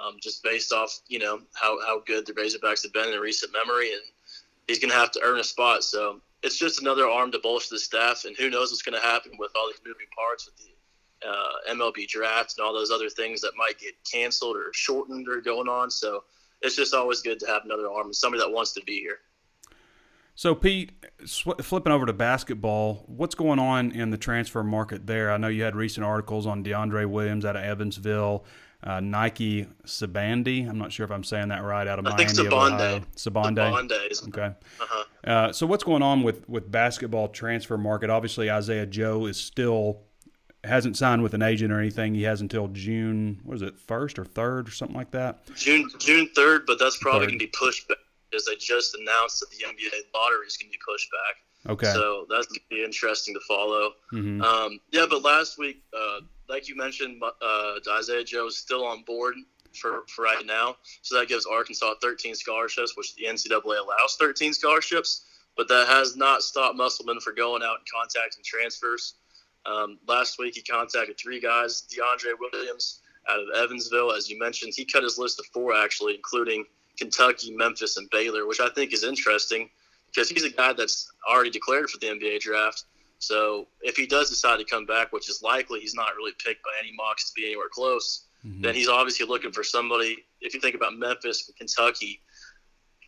Um, 0.00 0.16
just 0.20 0.42
based 0.42 0.72
off, 0.72 1.00
you 1.08 1.18
know, 1.18 1.40
how, 1.54 1.78
how 1.84 2.00
good 2.06 2.24
the 2.24 2.32
Razorbacks 2.32 2.84
have 2.84 2.92
been 2.92 3.12
in 3.12 3.20
recent 3.20 3.52
memory, 3.52 3.92
and 3.92 4.02
he's 4.70 4.78
going 4.78 4.90
to 4.90 4.96
have 4.96 5.10
to 5.10 5.20
earn 5.22 5.40
a 5.40 5.44
spot. 5.44 5.82
So 5.82 6.20
it's 6.42 6.56
just 6.56 6.80
another 6.80 7.06
arm 7.06 7.32
to 7.32 7.40
bolster 7.40 7.74
the 7.74 7.80
staff, 7.80 8.24
and 8.24 8.36
who 8.36 8.48
knows 8.48 8.70
what's 8.70 8.82
going 8.82 8.98
to 8.98 9.06
happen 9.06 9.32
with 9.38 9.50
all 9.56 9.66
these 9.66 9.80
moving 9.84 10.06
parts 10.16 10.46
with 10.46 10.56
the 10.56 11.28
uh, 11.28 11.74
MLB 11.74 12.06
draft 12.06 12.54
and 12.56 12.64
all 12.64 12.72
those 12.72 12.90
other 12.90 13.10
things 13.10 13.40
that 13.40 13.50
might 13.56 13.78
get 13.78 13.94
canceled 14.10 14.56
or 14.56 14.70
shortened 14.72 15.28
or 15.28 15.40
going 15.40 15.68
on. 15.68 15.90
So 15.90 16.24
it's 16.62 16.76
just 16.76 16.94
always 16.94 17.20
good 17.20 17.40
to 17.40 17.46
have 17.46 17.64
another 17.64 17.90
arm 17.90 18.06
and 18.06 18.16
somebody 18.16 18.42
that 18.42 18.50
wants 18.50 18.72
to 18.74 18.82
be 18.84 19.00
here. 19.00 19.18
So, 20.36 20.54
Pete, 20.54 20.92
sw- 21.26 21.60
flipping 21.60 21.92
over 21.92 22.06
to 22.06 22.14
basketball, 22.14 23.04
what's 23.08 23.34
going 23.34 23.58
on 23.58 23.90
in 23.90 24.10
the 24.10 24.16
transfer 24.16 24.62
market 24.62 25.06
there? 25.06 25.30
I 25.30 25.36
know 25.36 25.48
you 25.48 25.64
had 25.64 25.76
recent 25.76 26.06
articles 26.06 26.46
on 26.46 26.64
DeAndre 26.64 27.06
Williams 27.06 27.44
out 27.44 27.56
of 27.56 27.64
Evansville 27.64 28.44
uh, 28.82 29.00
Nike 29.00 29.66
Sibande. 29.84 30.68
I'm 30.68 30.78
not 30.78 30.92
sure 30.92 31.04
if 31.04 31.10
I'm 31.10 31.24
saying 31.24 31.48
that 31.48 31.62
right. 31.62 31.86
Out 31.86 31.98
of 31.98 32.04
my 32.04 32.10
head. 32.12 32.20
I 32.20 32.24
Miami, 32.24 32.34
think 32.34 32.52
Ohio. 32.52 33.00
Sibande. 33.16 34.28
Okay. 34.28 34.54
Uh-huh. 34.80 35.04
Uh, 35.24 35.52
so 35.52 35.66
what's 35.66 35.84
going 35.84 36.02
on 36.02 36.22
with 36.22 36.48
with 36.48 36.70
basketball 36.70 37.28
transfer 37.28 37.76
market? 37.76 38.10
Obviously, 38.10 38.50
Isaiah 38.50 38.86
Joe 38.86 39.26
is 39.26 39.36
still 39.36 40.00
hasn't 40.64 40.96
signed 40.96 41.22
with 41.22 41.34
an 41.34 41.42
agent 41.42 41.72
or 41.72 41.80
anything. 41.80 42.14
He 42.14 42.22
has 42.22 42.40
until 42.40 42.68
June. 42.68 43.40
What 43.44 43.56
is 43.56 43.62
it, 43.62 43.78
first 43.78 44.18
or 44.18 44.24
third 44.24 44.68
or 44.68 44.72
something 44.72 44.96
like 44.96 45.10
that? 45.12 45.54
June 45.56 45.90
June 45.98 46.28
third, 46.34 46.64
but 46.66 46.78
that's 46.78 46.98
probably 46.98 47.26
going 47.26 47.38
to 47.38 47.44
be 47.44 47.52
pushed 47.58 47.88
back 47.88 47.98
because 48.30 48.46
they 48.46 48.56
just 48.56 48.94
announced 48.94 49.40
that 49.40 49.50
the 49.50 49.64
NBA 49.64 49.90
lottery 50.14 50.46
is 50.46 50.56
going 50.56 50.70
to 50.70 50.78
be 50.78 50.80
pushed 50.86 51.10
back. 51.10 51.36
Okay. 51.68 51.92
So 51.92 52.26
that's 52.30 52.46
going 52.46 52.60
to 52.60 52.74
be 52.74 52.82
interesting 52.82 53.34
to 53.34 53.40
follow. 53.46 53.92
Mm-hmm. 54.12 54.42
Um, 54.42 54.80
yeah, 54.92 55.06
but 55.08 55.22
last 55.22 55.58
week, 55.58 55.82
uh, 55.96 56.20
like 56.48 56.68
you 56.68 56.76
mentioned, 56.76 57.22
uh, 57.22 57.72
Isaiah 57.98 58.24
Joe 58.24 58.46
is 58.46 58.56
still 58.56 58.84
on 58.84 59.02
board 59.02 59.34
for, 59.78 60.04
for 60.08 60.22
right 60.22 60.44
now. 60.44 60.76
So 61.02 61.18
that 61.18 61.28
gives 61.28 61.46
Arkansas 61.46 61.94
13 62.00 62.34
scholarships, 62.34 62.96
which 62.96 63.14
the 63.16 63.24
NCAA 63.24 63.62
allows 63.64 64.16
13 64.18 64.52
scholarships. 64.52 65.26
But 65.56 65.68
that 65.68 65.88
has 65.88 66.16
not 66.16 66.42
stopped 66.42 66.76
Musselman 66.76 67.20
from 67.20 67.34
going 67.34 67.62
out 67.62 67.78
and 67.78 67.86
contacting 67.92 68.42
transfers. 68.44 69.14
Um, 69.66 69.98
last 70.08 70.38
week, 70.38 70.54
he 70.54 70.62
contacted 70.62 71.18
three 71.18 71.40
guys 71.40 71.82
DeAndre 71.92 72.32
Williams 72.40 73.00
out 73.28 73.40
of 73.40 73.48
Evansville. 73.54 74.12
As 74.12 74.30
you 74.30 74.38
mentioned, 74.38 74.72
he 74.74 74.86
cut 74.86 75.02
his 75.02 75.18
list 75.18 75.36
to 75.36 75.44
four, 75.52 75.76
actually, 75.76 76.14
including 76.14 76.64
Kentucky, 76.96 77.54
Memphis, 77.54 77.98
and 77.98 78.08
Baylor, 78.10 78.46
which 78.46 78.60
I 78.60 78.70
think 78.70 78.94
is 78.94 79.04
interesting 79.04 79.68
because 80.12 80.28
he's 80.28 80.44
a 80.44 80.50
guy 80.50 80.72
that's 80.72 81.10
already 81.28 81.50
declared 81.50 81.90
for 81.90 81.98
the 81.98 82.06
NBA 82.06 82.40
draft. 82.40 82.84
So 83.18 83.68
if 83.82 83.96
he 83.96 84.06
does 84.06 84.30
decide 84.30 84.58
to 84.58 84.64
come 84.64 84.86
back, 84.86 85.12
which 85.12 85.28
is 85.28 85.42
likely, 85.42 85.80
he's 85.80 85.94
not 85.94 86.16
really 86.16 86.32
picked 86.44 86.62
by 86.62 86.70
any 86.80 86.92
mocks 86.96 87.28
to 87.28 87.34
be 87.34 87.46
anywhere 87.46 87.68
close. 87.70 88.26
Mm-hmm. 88.44 88.62
Then 88.62 88.74
he's 88.74 88.88
obviously 88.88 89.26
looking 89.26 89.52
for 89.52 89.62
somebody. 89.62 90.24
If 90.40 90.54
you 90.54 90.60
think 90.60 90.74
about 90.74 90.96
Memphis 90.96 91.46
and 91.46 91.56
Kentucky, 91.56 92.22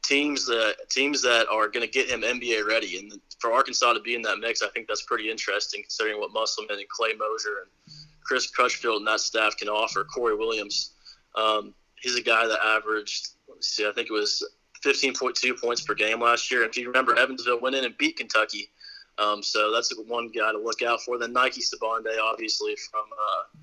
teams 0.02 0.46
that 0.46 0.76
teams 0.90 1.22
that 1.22 1.48
are 1.48 1.68
going 1.68 1.86
to 1.86 1.90
get 1.90 2.10
him 2.10 2.22
NBA 2.22 2.66
ready, 2.66 2.98
and 2.98 3.20
for 3.38 3.52
Arkansas 3.52 3.94
to 3.94 4.00
be 4.00 4.14
in 4.14 4.22
that 4.22 4.38
mix, 4.38 4.62
I 4.62 4.68
think 4.68 4.86
that's 4.86 5.02
pretty 5.02 5.30
interesting 5.30 5.82
considering 5.82 6.20
what 6.20 6.32
Musselman 6.32 6.78
and 6.78 6.88
Clay 6.88 7.12
Moser 7.18 7.62
and 7.62 7.96
Chris 8.24 8.50
Crutchfield 8.50 8.98
and 8.98 9.06
that 9.06 9.20
staff 9.20 9.56
can 9.56 9.68
offer. 9.68 10.04
Corey 10.04 10.36
Williams, 10.36 10.92
um, 11.36 11.72
he's 12.00 12.16
a 12.16 12.22
guy 12.22 12.46
that 12.46 12.58
averaged. 12.62 13.28
Let 13.48 13.56
me 13.56 13.62
see, 13.62 13.88
I 13.88 13.92
think 13.92 14.10
it 14.10 14.12
was 14.12 14.46
15.2 14.84 15.60
points 15.60 15.82
per 15.82 15.94
game 15.94 16.20
last 16.20 16.50
year. 16.50 16.64
If 16.64 16.76
you 16.76 16.86
remember, 16.88 17.16
Evansville 17.16 17.60
went 17.60 17.76
in 17.76 17.84
and 17.84 17.96
beat 17.98 18.16
Kentucky. 18.16 18.70
Um, 19.18 19.42
so 19.42 19.72
that's 19.72 19.92
one 20.06 20.28
guy 20.28 20.52
to 20.52 20.58
look 20.58 20.82
out 20.82 21.02
for. 21.02 21.18
Then 21.18 21.32
Nike 21.32 21.60
Sibande, 21.60 22.18
obviously 22.22 22.74
from 22.90 23.04
uh, 23.12 23.58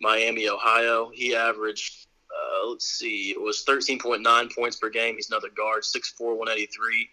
Miami, 0.00 0.48
Ohio. 0.48 1.10
He 1.12 1.34
averaged, 1.34 2.06
uh, 2.30 2.68
let's 2.70 2.86
see, 2.86 3.30
it 3.30 3.40
was 3.40 3.64
13.9 3.66 4.54
points 4.54 4.76
per 4.76 4.90
game. 4.90 5.14
He's 5.16 5.30
another 5.30 5.50
guard, 5.54 5.82
6'4", 5.82 6.36
183, 6.36 7.08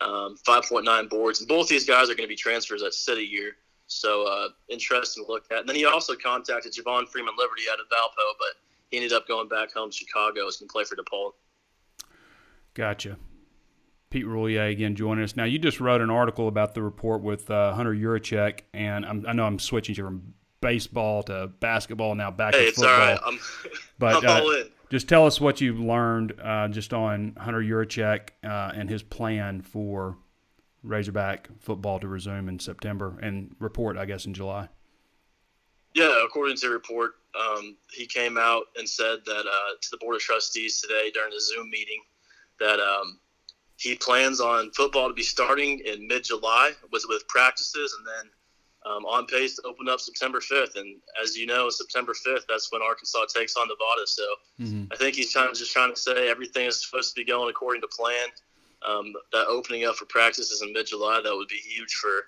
um, 0.00 0.36
5.9 0.46 1.08
boards. 1.08 1.40
And 1.40 1.48
both 1.48 1.68
these 1.68 1.86
guys 1.86 2.04
are 2.04 2.14
going 2.14 2.24
to 2.24 2.28
be 2.28 2.36
transfers 2.36 2.82
at 2.82 2.92
City 2.92 3.22
year. 3.22 3.52
So 3.86 4.26
uh, 4.26 4.48
interesting 4.68 5.24
to 5.24 5.32
look 5.32 5.44
at. 5.50 5.60
And 5.60 5.68
then 5.68 5.76
he 5.76 5.86
also 5.86 6.14
contacted 6.14 6.74
Javon 6.74 7.08
Freeman 7.08 7.34
Liberty 7.38 7.62
out 7.72 7.80
of 7.80 7.86
Valpo, 7.86 8.36
but 8.38 8.60
he 8.90 8.98
ended 8.98 9.12
up 9.12 9.26
going 9.26 9.48
back 9.48 9.72
home 9.72 9.90
to 9.90 9.96
Chicago. 9.96 10.44
He's 10.44 10.58
going 10.58 10.68
to 10.68 10.72
play 10.72 10.84
for 10.84 10.96
DePaul. 10.96 11.32
Gotcha. 12.78 13.16
Pete 14.08 14.24
Roulier 14.24 14.70
again 14.70 14.94
joining 14.94 15.24
us. 15.24 15.34
Now, 15.34 15.42
you 15.44 15.58
just 15.58 15.80
wrote 15.80 16.00
an 16.00 16.10
article 16.10 16.46
about 16.46 16.74
the 16.74 16.82
report 16.82 17.22
with 17.22 17.50
uh, 17.50 17.74
Hunter 17.74 17.92
Yurachek, 17.92 18.60
and 18.72 19.04
I'm, 19.04 19.26
i 19.26 19.32
know 19.32 19.44
I'm 19.44 19.58
switching 19.58 19.96
from 19.96 20.34
baseball 20.60 21.24
to 21.24 21.48
basketball 21.58 22.14
now 22.14 22.30
back 22.30 22.54
hey, 22.54 22.66
to 22.66 22.72
football. 22.72 22.96
Hey, 22.96 23.12
it's 23.14 23.20
all 23.22 23.30
right. 23.30 23.40
I'm, 23.66 23.80
but, 23.98 24.24
I'm 24.24 24.42
all 24.42 24.48
uh, 24.48 24.60
in. 24.60 24.68
Just 24.90 25.08
tell 25.08 25.26
us 25.26 25.40
what 25.40 25.60
you've 25.60 25.80
learned 25.80 26.34
uh, 26.40 26.68
just 26.68 26.94
on 26.94 27.36
Hunter 27.36 27.60
Yurachek 27.60 28.28
uh, 28.44 28.72
and 28.74 28.88
his 28.88 29.02
plan 29.02 29.60
for 29.60 30.16
Razorback 30.84 31.48
football 31.58 31.98
to 31.98 32.06
resume 32.06 32.48
in 32.48 32.60
September 32.60 33.18
and 33.20 33.56
report, 33.58 33.98
I 33.98 34.06
guess, 34.06 34.24
in 34.24 34.34
July. 34.34 34.68
Yeah, 35.94 36.24
according 36.24 36.56
to 36.58 36.68
the 36.68 36.72
report, 36.72 37.14
um, 37.38 37.76
he 37.90 38.06
came 38.06 38.38
out 38.38 38.66
and 38.76 38.88
said 38.88 39.18
that 39.26 39.44
uh, 39.46 39.74
to 39.82 39.90
the 39.90 39.96
board 39.96 40.14
of 40.14 40.22
trustees 40.22 40.80
today 40.80 41.10
during 41.12 41.32
the 41.32 41.40
Zoom 41.40 41.68
meeting 41.70 42.00
that 42.60 42.80
um, 42.80 43.18
he 43.76 43.94
plans 43.94 44.40
on 44.40 44.70
football 44.72 45.08
to 45.08 45.14
be 45.14 45.22
starting 45.22 45.80
in 45.80 46.06
mid-July 46.06 46.72
with 46.92 47.04
with 47.08 47.26
practices 47.28 47.94
and 47.98 48.06
then 48.06 48.30
um, 48.86 49.04
on 49.04 49.26
pace 49.26 49.56
to 49.56 49.62
open 49.62 49.88
up 49.88 50.00
September 50.00 50.40
5th. 50.40 50.76
And 50.76 50.96
as 51.22 51.36
you 51.36 51.46
know, 51.46 51.68
September 51.68 52.12
5th, 52.12 52.42
that's 52.48 52.72
when 52.72 52.82
Arkansas 52.82 53.26
takes 53.34 53.56
on 53.56 53.68
Nevada. 53.68 54.06
So 54.06 54.22
mm-hmm. 54.60 54.92
I 54.92 54.96
think 54.96 55.16
he's 55.16 55.32
trying, 55.32 55.52
just 55.54 55.72
trying 55.72 55.92
to 55.92 56.00
say 56.00 56.28
everything 56.28 56.66
is 56.66 56.84
supposed 56.84 57.14
to 57.14 57.20
be 57.20 57.24
going 57.24 57.50
according 57.50 57.82
to 57.82 57.88
plan. 57.88 58.28
Um, 58.88 59.12
that 59.32 59.46
opening 59.48 59.84
up 59.84 59.96
for 59.96 60.04
practices 60.04 60.62
in 60.62 60.72
mid-July, 60.72 61.20
that 61.24 61.34
would 61.34 61.48
be 61.48 61.56
huge 61.56 61.94
for 61.94 62.26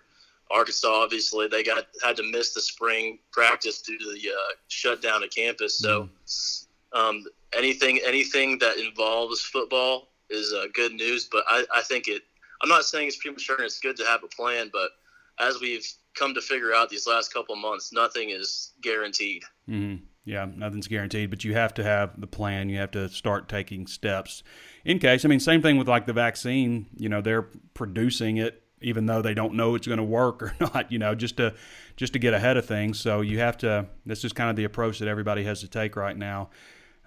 Arkansas. 0.50 0.88
Obviously, 0.88 1.46
they 1.46 1.62
got 1.62 1.86
had 2.02 2.16
to 2.16 2.24
miss 2.24 2.52
the 2.52 2.60
spring 2.60 3.20
practice 3.30 3.80
due 3.82 3.98
to 3.98 4.04
the 4.04 4.30
uh, 4.30 4.52
shutdown 4.66 5.22
of 5.22 5.30
campus. 5.30 5.78
So 5.78 6.08
mm-hmm. 6.26 6.98
um, 6.98 7.24
anything 7.56 8.00
anything 8.04 8.58
that 8.58 8.78
involves 8.78 9.40
football 9.40 10.08
is 10.30 10.52
uh, 10.52 10.66
good 10.74 10.92
news. 10.92 11.28
But 11.30 11.44
I, 11.48 11.64
I 11.74 11.82
think 11.82 12.08
it. 12.08 12.22
I'm 12.62 12.68
not 12.68 12.84
saying 12.84 13.08
it's 13.08 13.16
premature 13.16 13.56
and 13.56 13.64
it's 13.64 13.80
good 13.80 13.96
to 13.96 14.04
have 14.04 14.22
a 14.22 14.28
plan, 14.28 14.70
but 14.72 14.90
as 15.38 15.60
we've 15.60 15.86
come 16.14 16.34
to 16.34 16.42
figure 16.42 16.74
out 16.74 16.90
these 16.90 17.06
last 17.06 17.32
couple 17.32 17.56
months, 17.56 17.90
nothing 17.92 18.30
is 18.30 18.72
guaranteed. 18.82 19.42
Mm-hmm. 19.68 20.04
Yeah, 20.24 20.46
nothing's 20.54 20.86
guaranteed, 20.86 21.30
but 21.30 21.44
you 21.44 21.54
have 21.54 21.72
to 21.74 21.82
have 21.82 22.20
the 22.20 22.26
plan. 22.26 22.68
You 22.68 22.78
have 22.78 22.90
to 22.90 23.08
start 23.08 23.48
taking 23.48 23.86
steps 23.86 24.42
in 24.84 24.98
case. 24.98 25.24
I 25.24 25.28
mean, 25.28 25.40
same 25.40 25.62
thing 25.62 25.78
with 25.78 25.88
like 25.88 26.06
the 26.06 26.12
vaccine. 26.12 26.86
You 26.98 27.08
know, 27.08 27.22
they're 27.22 27.48
producing 27.72 28.36
it 28.36 28.62
even 28.82 29.06
though 29.06 29.20
they 29.20 29.34
don't 29.34 29.54
know 29.54 29.74
it's 29.74 29.86
going 29.86 29.98
to 29.98 30.04
work 30.04 30.42
or 30.42 30.54
not. 30.60 30.90
You 30.92 30.98
know, 30.98 31.14
just 31.14 31.36
to 31.38 31.54
just 31.96 32.12
to 32.12 32.18
get 32.18 32.34
ahead 32.34 32.56
of 32.56 32.66
things. 32.66 32.98
So 33.00 33.20
you 33.20 33.38
have 33.38 33.58
to. 33.58 33.86
This 34.06 34.24
is 34.24 34.32
kind 34.32 34.50
of 34.50 34.56
the 34.56 34.64
approach 34.64 34.98
that 34.98 35.08
everybody 35.08 35.44
has 35.44 35.60
to 35.60 35.68
take 35.68 35.96
right 35.96 36.16
now. 36.16 36.50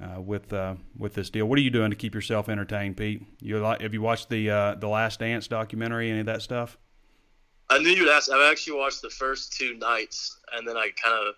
Uh, 0.04 0.20
with 0.20 0.52
uh, 0.52 0.76
with 0.98 1.14
this 1.14 1.30
deal, 1.30 1.46
what 1.46 1.58
are 1.58 1.62
you 1.62 1.70
doing 1.70 1.90
to 1.90 1.96
keep 1.96 2.14
yourself 2.14 2.50
entertained, 2.50 2.98
Pete? 2.98 3.22
You 3.40 3.60
like, 3.60 3.82
have 3.82 3.94
you 3.94 4.02
watched 4.02 4.30
the 4.30 4.50
uh, 4.50 4.76
the 4.76 4.88
Last 4.88 5.20
Dance 5.20 5.48
documentary? 5.48 6.10
Any 6.10 6.20
of 6.20 6.26
that 6.26 6.42
stuff? 6.42 6.78
I 7.70 7.80
knew 7.80 7.90
you'd 7.90 8.10
ask. 8.10 8.30
I've 8.30 8.52
actually 8.52 8.78
watched 8.78 9.02
the 9.02 9.10
first 9.10 9.54
two 9.54 9.76
nights, 9.76 10.40
and 10.52 10.68
then 10.68 10.76
I 10.76 10.90
kind 11.02 11.16
of 11.16 11.36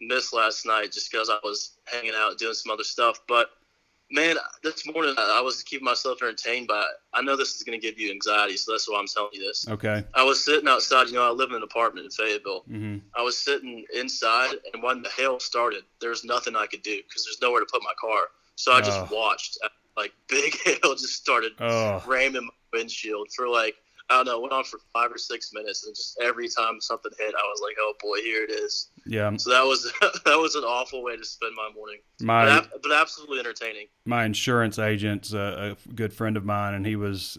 missed 0.00 0.34
last 0.34 0.66
night 0.66 0.90
just 0.90 1.12
because 1.12 1.30
I 1.30 1.38
was 1.44 1.78
hanging 1.84 2.12
out 2.16 2.38
doing 2.38 2.54
some 2.54 2.72
other 2.72 2.82
stuff. 2.82 3.20
But 3.28 3.50
man, 4.10 4.36
this 4.62 4.86
morning 4.86 5.14
I 5.18 5.40
was 5.40 5.62
keeping 5.62 5.84
myself 5.84 6.22
entertained, 6.22 6.66
but 6.68 6.84
I 7.12 7.22
know 7.22 7.36
this 7.36 7.54
is 7.54 7.62
going 7.62 7.78
to 7.78 7.86
give 7.86 7.98
you 7.98 8.10
anxiety, 8.10 8.56
so 8.56 8.72
that's 8.72 8.88
why 8.88 8.98
I'm 8.98 9.06
telling 9.06 9.30
you 9.32 9.46
this. 9.46 9.66
Okay. 9.68 10.04
I 10.14 10.22
was 10.22 10.44
sitting 10.44 10.68
outside. 10.68 11.08
You 11.08 11.14
know, 11.14 11.26
I 11.26 11.30
live 11.30 11.50
in 11.50 11.56
an 11.56 11.62
apartment 11.62 12.06
in 12.06 12.10
Fayetteville. 12.10 12.64
Mm-hmm. 12.70 12.98
I 13.16 13.22
was 13.22 13.38
sitting 13.38 13.84
inside, 13.94 14.54
and 14.72 14.82
when 14.82 15.02
the 15.02 15.10
hail 15.10 15.40
started, 15.40 15.84
there 16.00 16.10
was 16.10 16.24
nothing 16.24 16.56
I 16.56 16.66
could 16.66 16.82
do 16.82 17.00
because 17.06 17.24
there's 17.24 17.40
nowhere 17.40 17.60
to 17.60 17.66
put 17.70 17.82
my 17.82 17.94
car. 18.00 18.22
So 18.56 18.72
I 18.72 18.80
just 18.80 18.98
oh. 18.98 19.08
watched. 19.14 19.58
Like 19.96 20.12
big 20.28 20.56
hail 20.64 20.94
just 20.94 21.14
started 21.14 21.52
oh. 21.60 22.02
ramming 22.06 22.44
my 22.44 22.78
windshield 22.78 23.28
for 23.34 23.48
like 23.48 23.74
I 24.10 24.16
don't 24.16 24.26
know, 24.26 24.40
went 24.40 24.52
on 24.52 24.64
for 24.64 24.80
five 24.92 25.12
or 25.12 25.18
six 25.18 25.52
minutes, 25.52 25.84
and 25.86 25.94
just 25.94 26.18
every 26.22 26.48
time 26.48 26.80
something 26.80 27.12
hit, 27.18 27.34
I 27.34 27.42
was 27.42 27.60
like, 27.62 27.76
"Oh 27.78 27.92
boy, 28.00 28.18
here 28.22 28.42
it 28.42 28.50
is." 28.50 28.88
Yeah. 29.04 29.36
So 29.36 29.50
that 29.50 29.64
was 29.64 29.92
that 30.24 30.38
was 30.38 30.54
an 30.54 30.64
awful 30.64 31.02
way 31.02 31.16
to 31.16 31.24
spend 31.24 31.52
my 31.54 31.70
morning. 31.74 31.98
My, 32.20 32.46
but, 32.46 32.82
but 32.82 32.92
absolutely 32.92 33.38
entertaining. 33.40 33.88
My 34.06 34.24
insurance 34.24 34.78
agent's 34.78 35.32
a, 35.32 35.76
a, 35.88 35.92
good 35.92 36.14
friend 36.14 36.36
of 36.36 36.44
mine, 36.44 36.74
and 36.74 36.86
he 36.86 36.96
was 36.96 37.38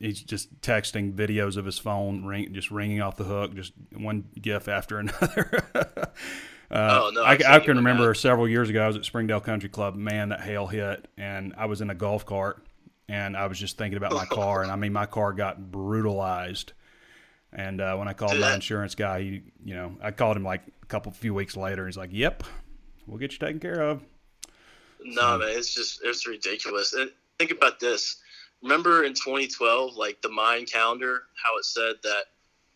he's 0.00 0.20
just 0.20 0.60
texting 0.62 1.12
videos 1.12 1.56
of 1.56 1.64
his 1.64 1.78
phone, 1.78 2.24
ring, 2.24 2.52
just 2.52 2.70
ringing 2.72 3.00
off 3.00 3.16
the 3.16 3.24
hook, 3.24 3.54
just 3.54 3.72
one 3.96 4.24
gif 4.40 4.66
after 4.66 4.98
another. 5.00 5.64
Uh, 6.70 7.00
oh, 7.02 7.10
no, 7.12 7.24
I, 7.24 7.32
I, 7.32 7.58
can 7.58 7.78
remember 7.78 8.08
that. 8.08 8.14
several 8.14 8.48
years 8.48 8.70
ago, 8.70 8.84
I 8.84 8.86
was 8.86 8.96
at 8.96 9.04
Springdale 9.04 9.40
Country 9.40 9.68
Club. 9.68 9.96
Man, 9.96 10.28
that 10.28 10.40
hail 10.40 10.68
hit, 10.68 11.08
and 11.18 11.52
I 11.56 11.66
was 11.66 11.80
in 11.80 11.90
a 11.90 11.96
golf 11.96 12.24
cart, 12.24 12.64
and 13.10 13.36
I 13.36 13.46
was 13.48 13.58
just 13.58 13.76
thinking 13.76 13.96
about 13.96 14.12
my 14.12 14.24
car, 14.30 14.62
and 14.62 14.70
I 14.70 14.76
mean, 14.76 14.92
my 14.92 15.06
car 15.06 15.32
got 15.32 15.70
brutalized. 15.70 16.72
And 17.52 17.80
uh, 17.80 17.96
when 17.96 18.06
I 18.06 18.12
called 18.12 18.38
my 18.38 18.54
insurance 18.54 18.94
guy, 18.94 19.20
he, 19.22 19.42
you 19.64 19.74
know, 19.74 19.96
I 20.00 20.12
called 20.12 20.36
him 20.36 20.44
like 20.44 20.62
a 20.82 20.86
couple 20.86 21.10
few 21.10 21.34
weeks 21.34 21.56
later. 21.56 21.86
He's 21.86 21.96
like, 21.96 22.10
"Yep, 22.12 22.44
we'll 23.08 23.18
get 23.18 23.32
you 23.32 23.38
taken 23.38 23.58
care 23.58 23.80
of." 23.80 24.02
No, 25.02 25.20
so, 25.20 25.38
man, 25.38 25.48
it's 25.50 25.74
just 25.74 26.00
it's 26.04 26.28
ridiculous. 26.28 26.92
And 26.92 27.10
think 27.38 27.50
about 27.50 27.80
this. 27.80 28.20
Remember 28.62 29.02
in 29.02 29.14
2012, 29.14 29.96
like 29.96 30.22
the 30.22 30.28
Mayan 30.28 30.64
calendar, 30.64 31.22
how 31.44 31.58
it 31.58 31.64
said 31.64 31.94
that 32.04 32.26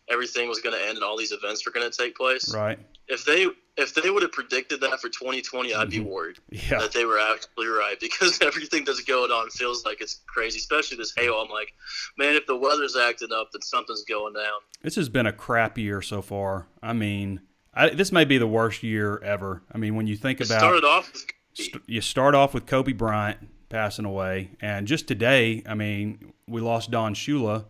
everything 0.09 0.49
was 0.49 0.59
going 0.59 0.75
to 0.75 0.81
end 0.83 0.97
and 0.97 1.03
all 1.03 1.17
these 1.17 1.31
events 1.31 1.65
were 1.65 1.71
going 1.71 1.89
to 1.89 1.95
take 1.95 2.17
place. 2.17 2.53
Right. 2.53 2.79
If 3.07 3.25
they 3.25 3.47
if 3.77 3.93
they 3.93 4.09
would 4.09 4.21
have 4.21 4.31
predicted 4.31 4.79
that 4.81 5.01
for 5.01 5.09
2020, 5.09 5.73
I'd 5.73 5.89
be 5.89 5.97
mm-hmm. 5.97 6.07
worried 6.07 6.39
yeah. 6.49 6.79
that 6.79 6.93
they 6.93 7.05
were 7.05 7.19
actually 7.19 7.67
right 7.67 7.99
because 7.99 8.41
everything 8.41 8.85
that's 8.85 9.01
going 9.01 9.31
on 9.31 9.49
feels 9.49 9.85
like 9.85 10.01
it's 10.01 10.21
crazy, 10.27 10.59
especially 10.59 10.97
this 10.97 11.13
hail. 11.15 11.33
I'm 11.35 11.49
like, 11.49 11.73
man, 12.17 12.35
if 12.35 12.45
the 12.45 12.55
weather's 12.55 12.95
acting 12.95 13.33
up, 13.33 13.49
then 13.51 13.61
something's 13.61 14.03
going 14.03 14.33
down. 14.33 14.59
This 14.81 14.95
has 14.95 15.09
been 15.09 15.25
a 15.25 15.33
crap 15.33 15.77
year 15.77 16.01
so 16.01 16.21
far. 16.21 16.67
I 16.81 16.93
mean, 16.93 17.41
I, 17.73 17.89
this 17.89 18.11
may 18.11 18.23
be 18.23 18.37
the 18.37 18.47
worst 18.47 18.81
year 18.81 19.17
ever. 19.23 19.61
I 19.71 19.77
mean, 19.77 19.95
when 19.95 20.07
you 20.07 20.15
think 20.15 20.39
it 20.39 20.47
about 20.47 20.59
started 20.59 20.85
off, 20.85 21.11
st- 21.53 21.83
you 21.85 21.99
start 21.99 22.33
off 22.33 22.53
with 22.53 22.65
Kobe 22.65 22.93
Bryant 22.93 23.49
passing 23.67 24.05
away, 24.05 24.51
and 24.61 24.87
just 24.87 25.07
today, 25.07 25.63
I 25.67 25.73
mean, 25.73 26.33
we 26.47 26.61
lost 26.61 26.91
Don 26.91 27.13
Shula, 27.13 27.65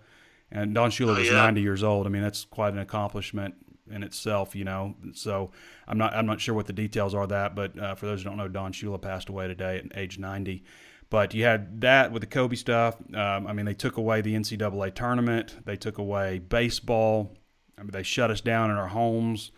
and 0.51 0.75
Don 0.75 0.91
Shula 0.91 1.15
oh, 1.15 1.19
was 1.19 1.27
yeah. 1.27 1.33
90 1.33 1.61
years 1.61 1.81
old. 1.81 2.05
I 2.05 2.09
mean, 2.09 2.21
that's 2.21 2.45
quite 2.45 2.73
an 2.73 2.79
accomplishment 2.79 3.55
in 3.89 4.03
itself, 4.03 4.55
you 4.55 4.63
know. 4.63 4.95
So 5.13 5.51
I'm 5.87 5.97
not 5.97 6.13
I'm 6.13 6.25
not 6.25 6.41
sure 6.41 6.55
what 6.55 6.67
the 6.67 6.73
details 6.73 7.13
are 7.13 7.27
that, 7.27 7.55
but 7.55 7.77
uh, 7.77 7.95
for 7.95 8.05
those 8.05 8.21
who 8.23 8.29
don't 8.29 8.37
know, 8.37 8.47
Don 8.47 8.73
Shula 8.73 9.01
passed 9.01 9.29
away 9.29 9.47
today 9.47 9.77
at 9.77 9.97
age 9.97 10.17
90. 10.17 10.63
But 11.09 11.33
you 11.33 11.43
had 11.43 11.81
that 11.81 12.11
with 12.11 12.21
the 12.21 12.27
Kobe 12.27 12.55
stuff. 12.55 12.95
Um, 13.13 13.47
I 13.47 13.53
mean, 13.53 13.65
they 13.65 13.75
took 13.75 13.97
away 13.97 14.21
the 14.21 14.33
NCAA 14.33 14.93
tournament. 14.95 15.55
They 15.65 15.75
took 15.75 15.97
away 15.97 16.39
baseball. 16.39 17.37
I 17.77 17.81
mean, 17.81 17.91
they 17.91 18.03
shut 18.03 18.31
us 18.31 18.41
down 18.41 18.71
in 18.71 18.77
our 18.77 18.87
homes. 18.87 19.51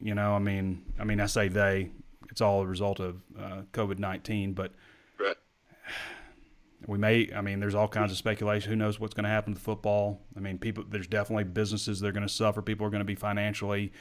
You 0.00 0.14
know, 0.14 0.34
I 0.34 0.38
mean, 0.38 0.82
I 0.98 1.04
mean, 1.04 1.20
I 1.20 1.26
say 1.26 1.48
they. 1.48 1.90
It's 2.30 2.40
all 2.40 2.62
a 2.62 2.66
result 2.66 3.00
of 3.00 3.20
uh, 3.38 3.62
COVID 3.72 3.98
nineteen, 3.98 4.52
but 4.52 4.72
right 5.18 5.36
we 6.86 6.98
may 6.98 7.30
i 7.34 7.40
mean 7.40 7.60
there's 7.60 7.74
all 7.74 7.88
kinds 7.88 8.12
of 8.12 8.18
speculation. 8.18 8.70
Who 8.70 8.76
knows 8.76 8.98
what's 8.98 9.14
going 9.14 9.24
to 9.24 9.30
happen 9.30 9.54
to 9.54 9.60
football? 9.60 10.20
I 10.36 10.40
mean 10.40 10.58
people 10.58 10.84
there's 10.88 11.06
definitely 11.06 11.44
businesses 11.44 12.00
that 12.00 12.08
are 12.08 12.12
going 12.12 12.26
to 12.26 12.32
suffer. 12.32 12.62
People 12.62 12.86
are 12.86 12.90
going 12.90 13.00
to 13.00 13.04
be 13.04 13.14
financially 13.14 13.92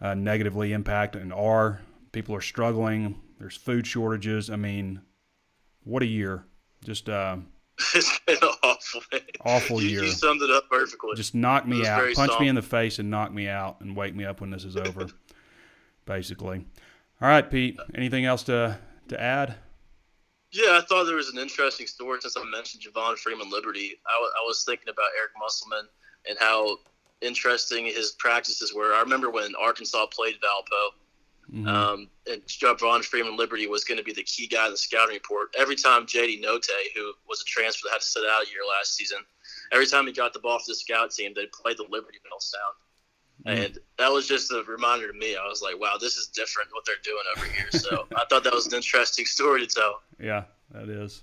uh, 0.00 0.14
negatively 0.14 0.72
impacted 0.72 1.22
and 1.22 1.32
are. 1.32 1.80
People 2.12 2.34
are 2.34 2.40
struggling. 2.40 3.20
There's 3.38 3.56
food 3.56 3.86
shortages. 3.86 4.50
I 4.50 4.56
mean 4.56 5.02
what 5.82 6.02
a 6.02 6.06
year. 6.06 6.44
Just 6.84 7.08
uh, 7.08 7.36
it's 7.94 8.18
been 8.20 8.36
awful 8.62 9.02
awful 9.44 9.82
you, 9.82 9.88
year. 9.88 10.04
you 10.04 10.10
summed 10.10 10.42
it 10.42 10.50
up 10.50 10.68
perfectly. 10.70 11.16
Just 11.16 11.34
knock 11.34 11.66
me 11.66 11.86
out. 11.86 12.04
punch 12.14 12.30
soft. 12.30 12.40
me 12.40 12.48
in 12.48 12.54
the 12.54 12.62
face 12.62 12.98
and 12.98 13.10
knock 13.10 13.32
me 13.32 13.48
out 13.48 13.80
and 13.80 13.96
wake 13.96 14.14
me 14.14 14.24
up 14.24 14.40
when 14.40 14.50
this 14.50 14.64
is 14.64 14.76
over 14.76 15.08
basically. 16.06 16.64
All 17.20 17.28
right 17.28 17.48
pete 17.48 17.78
anything 17.94 18.24
else 18.24 18.44
to 18.44 18.78
to 19.08 19.20
add 19.20 19.56
yeah, 20.54 20.78
I 20.78 20.82
thought 20.82 21.04
there 21.04 21.16
was 21.16 21.30
an 21.30 21.38
interesting 21.38 21.86
story 21.86 22.20
since 22.20 22.36
I 22.36 22.44
mentioned 22.44 22.84
Javon 22.84 23.18
Freeman 23.18 23.50
Liberty. 23.50 23.98
I, 24.06 24.14
w- 24.14 24.32
I 24.38 24.44
was 24.46 24.64
thinking 24.64 24.88
about 24.88 25.08
Eric 25.18 25.32
Musselman 25.38 25.88
and 26.28 26.38
how 26.38 26.78
interesting 27.20 27.86
his 27.86 28.12
practices 28.12 28.72
were. 28.72 28.94
I 28.94 29.00
remember 29.00 29.30
when 29.30 29.54
Arkansas 29.60 30.06
played 30.06 30.36
Valpo, 30.36 31.56
mm-hmm. 31.56 31.68
um, 31.68 32.08
and 32.30 32.40
Javon 32.46 33.04
Freeman 33.04 33.36
Liberty 33.36 33.66
was 33.66 33.82
going 33.82 33.98
to 33.98 34.04
be 34.04 34.12
the 34.12 34.22
key 34.22 34.46
guy 34.46 34.66
in 34.66 34.70
the 34.70 34.76
scouting 34.76 35.14
report. 35.14 35.54
Every 35.58 35.74
time 35.74 36.06
JD 36.06 36.44
Notae, 36.44 36.94
who 36.94 37.12
was 37.28 37.40
a 37.40 37.44
transfer 37.44 37.88
that 37.88 37.94
had 37.94 38.00
to 38.00 38.06
sit 38.06 38.22
out 38.24 38.44
a 38.44 38.50
year 38.50 38.62
last 38.68 38.94
season, 38.94 39.18
every 39.72 39.86
time 39.86 40.06
he 40.06 40.12
got 40.12 40.32
the 40.32 40.38
ball 40.38 40.60
for 40.60 40.66
the 40.68 40.76
scout 40.76 41.10
team, 41.10 41.32
they 41.34 41.46
played 41.46 41.78
the 41.78 41.86
Liberty 41.90 42.18
Bell 42.22 42.38
sound. 42.38 42.74
Mm-hmm. 43.46 43.62
And 43.62 43.78
that 43.98 44.10
was 44.10 44.26
just 44.26 44.50
a 44.52 44.62
reminder 44.66 45.06
to 45.12 45.18
me. 45.18 45.36
I 45.36 45.46
was 45.46 45.60
like, 45.60 45.78
wow, 45.78 45.96
this 46.00 46.16
is 46.16 46.28
different 46.28 46.70
what 46.72 46.84
they're 46.86 46.94
doing 47.02 47.22
over 47.36 47.46
here. 47.46 47.70
So 47.72 48.06
I 48.16 48.24
thought 48.30 48.44
that 48.44 48.54
was 48.54 48.66
an 48.66 48.74
interesting 48.74 49.26
story 49.26 49.60
to 49.60 49.66
tell. 49.66 50.00
Yeah, 50.18 50.44
that 50.72 50.88
is. 50.88 51.22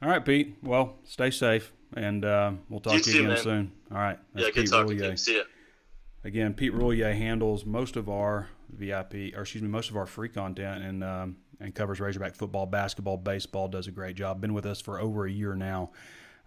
All 0.00 0.08
right, 0.08 0.24
Pete. 0.24 0.56
Well, 0.62 0.96
stay 1.04 1.30
safe, 1.30 1.72
and 1.94 2.24
uh, 2.24 2.52
we'll 2.68 2.80
talk 2.80 2.94
you 2.94 3.00
to 3.00 3.10
you 3.10 3.16
too, 3.16 3.18
again 3.20 3.34
man. 3.34 3.42
soon. 3.42 3.72
All 3.90 3.98
right. 3.98 4.18
That's 4.34 4.46
yeah, 4.46 4.52
good 4.52 4.60
Pete 4.62 4.70
talking 4.70 4.98
to 4.98 5.10
you. 5.10 5.16
See 5.16 5.36
ya. 5.36 5.42
Again, 6.24 6.54
Pete 6.54 6.72
Roulier 6.72 7.16
handles 7.16 7.64
most 7.64 7.96
of 7.96 8.08
our 8.08 8.48
VIP, 8.70 9.34
or 9.34 9.42
excuse 9.42 9.62
me, 9.62 9.68
most 9.68 9.90
of 9.90 9.96
our 9.96 10.06
free 10.06 10.28
content, 10.28 10.84
and 10.84 11.02
um, 11.02 11.36
and 11.58 11.74
covers 11.74 11.98
Razorback 11.98 12.36
football, 12.36 12.66
basketball, 12.66 13.16
baseball. 13.16 13.66
Does 13.66 13.88
a 13.88 13.90
great 13.90 14.14
job. 14.14 14.40
Been 14.40 14.54
with 14.54 14.66
us 14.66 14.80
for 14.80 15.00
over 15.00 15.26
a 15.26 15.30
year 15.30 15.56
now. 15.56 15.90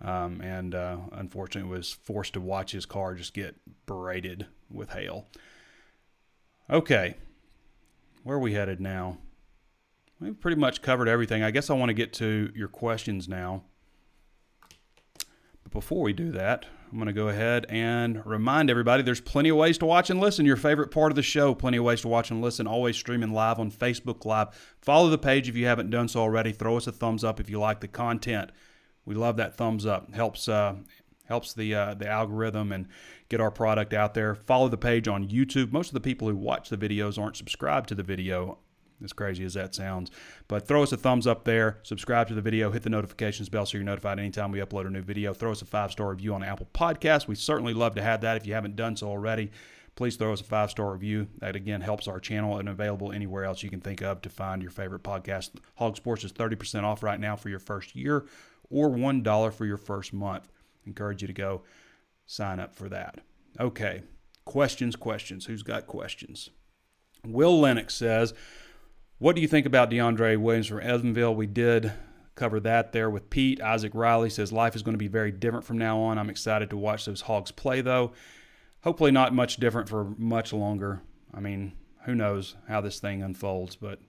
Um, 0.03 0.41
and 0.41 0.73
uh, 0.73 0.97
unfortunately 1.11 1.69
was 1.69 1.91
forced 1.91 2.33
to 2.33 2.41
watch 2.41 2.71
his 2.71 2.87
car 2.87 3.13
just 3.13 3.35
get 3.35 3.55
berated 3.85 4.47
with 4.73 4.91
hail. 4.91 5.27
Okay, 6.69 7.15
where 8.23 8.37
are 8.37 8.39
we 8.39 8.53
headed 8.53 8.79
now? 8.79 9.17
We've 10.19 10.39
pretty 10.39 10.59
much 10.59 10.81
covered 10.81 11.07
everything. 11.07 11.41
I 11.41 11.51
guess 11.51 11.69
I 11.69 11.73
want 11.73 11.89
to 11.89 11.95
get 11.95 12.13
to 12.13 12.51
your 12.55 12.67
questions 12.67 13.27
now. 13.27 13.63
But 15.63 15.71
before 15.71 16.01
we 16.01 16.13
do 16.13 16.31
that, 16.31 16.67
I'm 16.91 16.97
going 16.97 17.07
to 17.07 17.13
go 17.13 17.29
ahead 17.29 17.65
and 17.69 18.23
remind 18.25 18.69
everybody 18.69 19.01
there's 19.01 19.21
plenty 19.21 19.49
of 19.49 19.57
ways 19.57 19.77
to 19.79 19.85
watch 19.85 20.09
and 20.09 20.19
listen. 20.19 20.45
Your 20.45 20.57
favorite 20.57 20.91
part 20.91 21.11
of 21.11 21.15
the 21.15 21.23
show, 21.23 21.55
plenty 21.55 21.77
of 21.77 21.85
ways 21.85 22.01
to 22.01 22.07
watch 22.07 22.29
and 22.29 22.41
listen. 22.41 22.67
Always 22.67 22.97
streaming 22.97 23.33
live 23.33 23.59
on 23.59 23.71
Facebook 23.71 24.25
Live. 24.25 24.49
Follow 24.81 25.09
the 25.09 25.17
page 25.17 25.49
if 25.49 25.55
you 25.55 25.65
haven't 25.65 25.89
done 25.89 26.07
so 26.07 26.19
already. 26.19 26.51
Throw 26.51 26.77
us 26.77 26.87
a 26.87 26.91
thumbs 26.91 27.23
up 27.23 27.39
if 27.39 27.49
you 27.49 27.59
like 27.59 27.79
the 27.79 27.87
content. 27.87 28.51
We 29.05 29.15
love 29.15 29.37
that 29.37 29.55
thumbs 29.55 29.85
up. 29.85 30.13
Helps 30.13 30.47
uh, 30.47 30.75
helps 31.31 31.53
the 31.53 31.73
uh, 31.73 31.93
the 31.93 32.07
algorithm 32.07 32.73
and 32.73 32.87
get 33.29 33.39
our 33.39 33.51
product 33.51 33.93
out 33.93 34.13
there. 34.13 34.35
Follow 34.35 34.67
the 34.67 34.77
page 34.77 35.07
on 35.07 35.27
YouTube. 35.27 35.71
Most 35.71 35.87
of 35.87 35.93
the 35.93 36.01
people 36.01 36.27
who 36.27 36.35
watch 36.35 36.67
the 36.67 36.77
videos 36.77 37.17
aren't 37.17 37.37
subscribed 37.37 37.87
to 37.89 37.95
the 37.95 38.03
video 38.03 38.57
as 39.03 39.13
crazy 39.13 39.45
as 39.45 39.53
that 39.53 39.73
sounds. 39.73 40.11
But 40.47 40.67
throw 40.67 40.83
us 40.83 40.91
a 40.91 40.97
thumbs 40.97 41.25
up 41.25 41.45
there, 41.45 41.79
subscribe 41.83 42.27
to 42.27 42.33
the 42.33 42.41
video, 42.41 42.71
hit 42.71 42.83
the 42.83 42.89
notifications 42.89 43.49
bell 43.49 43.65
so 43.65 43.77
you're 43.77 43.85
notified 43.85 44.19
anytime 44.19 44.51
we 44.51 44.59
upload 44.59 44.87
a 44.87 44.89
new 44.89 45.01
video. 45.01 45.33
Throw 45.33 45.51
us 45.51 45.61
a 45.61 45.65
five 45.65 45.91
star 45.91 46.09
review 46.09 46.33
on 46.33 46.43
Apple 46.43 46.67
Podcasts. 46.73 47.27
We 47.27 47.35
certainly 47.35 47.73
love 47.73 47.95
to 47.95 48.01
have 48.01 48.21
that. 48.21 48.37
If 48.37 48.45
you 48.45 48.53
haven't 48.53 48.75
done 48.75 48.97
so 48.97 49.07
already, 49.07 49.51
please 49.95 50.17
throw 50.17 50.33
us 50.33 50.41
a 50.41 50.45
five 50.45 50.69
star 50.69 50.91
review. 50.91 51.27
That 51.39 51.55
again 51.55 51.81
helps 51.81 52.07
our 52.07 52.19
channel 52.19 52.57
and 52.57 52.67
available 52.67 53.11
anywhere 53.11 53.45
else 53.45 53.63
you 53.63 53.69
can 53.69 53.81
think 53.81 54.01
of 54.01 54.21
to 54.21 54.29
find 54.29 54.61
your 54.61 54.71
favorite 54.71 55.03
podcast. 55.03 55.51
Hog 55.75 55.95
Sports 55.95 56.23
is 56.23 56.33
30% 56.33 56.83
off 56.83 57.03
right 57.03 57.19
now 57.19 57.35
for 57.35 57.49
your 57.49 57.59
first 57.59 57.95
year 57.95 58.25
or 58.69 58.89
$1 58.89 59.53
for 59.53 59.65
your 59.65 59.77
first 59.77 60.13
month. 60.13 60.49
Encourage 60.85 61.21
you 61.21 61.27
to 61.27 61.33
go 61.33 61.63
sign 62.25 62.59
up 62.59 62.75
for 62.75 62.89
that. 62.89 63.19
Okay, 63.59 64.03
questions, 64.45 64.95
questions. 64.95 65.45
Who's 65.45 65.63
got 65.63 65.87
questions? 65.87 66.49
Will 67.25 67.59
Lennox 67.59 67.93
says, 67.93 68.33
what 69.19 69.35
do 69.35 69.41
you 69.41 69.47
think 69.47 69.65
about 69.65 69.91
DeAndre 69.91 70.37
Williams 70.37 70.67
from 70.67 70.79
Evansville? 70.79 71.35
We 71.35 71.45
did 71.45 71.91
cover 72.33 72.59
that 72.61 72.91
there 72.91 73.09
with 73.09 73.29
Pete. 73.29 73.61
Isaac 73.61 73.93
Riley 73.93 74.31
says 74.31 74.51
life 74.51 74.75
is 74.75 74.81
going 74.81 74.93
to 74.93 74.97
be 74.97 75.07
very 75.07 75.31
different 75.31 75.65
from 75.65 75.77
now 75.77 75.99
on. 75.99 76.17
I'm 76.17 76.29
excited 76.29 76.71
to 76.71 76.77
watch 76.77 77.05
those 77.05 77.21
Hogs 77.21 77.51
play, 77.51 77.81
though. 77.81 78.13
Hopefully, 78.83 79.11
not 79.11 79.33
much 79.33 79.57
different 79.57 79.87
for 79.87 80.15
much 80.17 80.53
longer. 80.53 81.03
I 81.31 81.39
mean, 81.39 81.73
who 82.05 82.15
knows 82.15 82.55
how 82.67 82.81
this 82.81 82.99
thing 82.99 83.21
unfolds, 83.21 83.75
but 83.75 83.99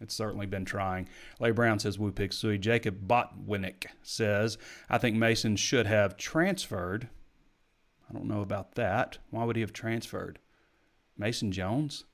it's 0.00 0.14
certainly 0.14 0.46
been 0.46 0.64
trying. 0.64 1.08
Larry 1.38 1.52
Brown 1.52 1.78
says 1.78 1.98
Woo 1.98 2.10
Pig 2.12 2.30
Sooie. 2.30 2.60
Jacob 2.60 3.06
Botwinick 3.06 3.86
says, 4.02 4.58
I 4.88 4.98
think 4.98 5.16
Mason 5.16 5.56
should 5.56 5.86
have 5.86 6.16
transferred. 6.16 7.08
I 8.08 8.12
don't 8.12 8.26
know 8.26 8.40
about 8.40 8.74
that. 8.74 9.18
Why 9.30 9.44
would 9.44 9.56
he 9.56 9.62
have 9.62 9.72
transferred? 9.72 10.38
Mason 11.16 11.52
Jones? 11.52 12.04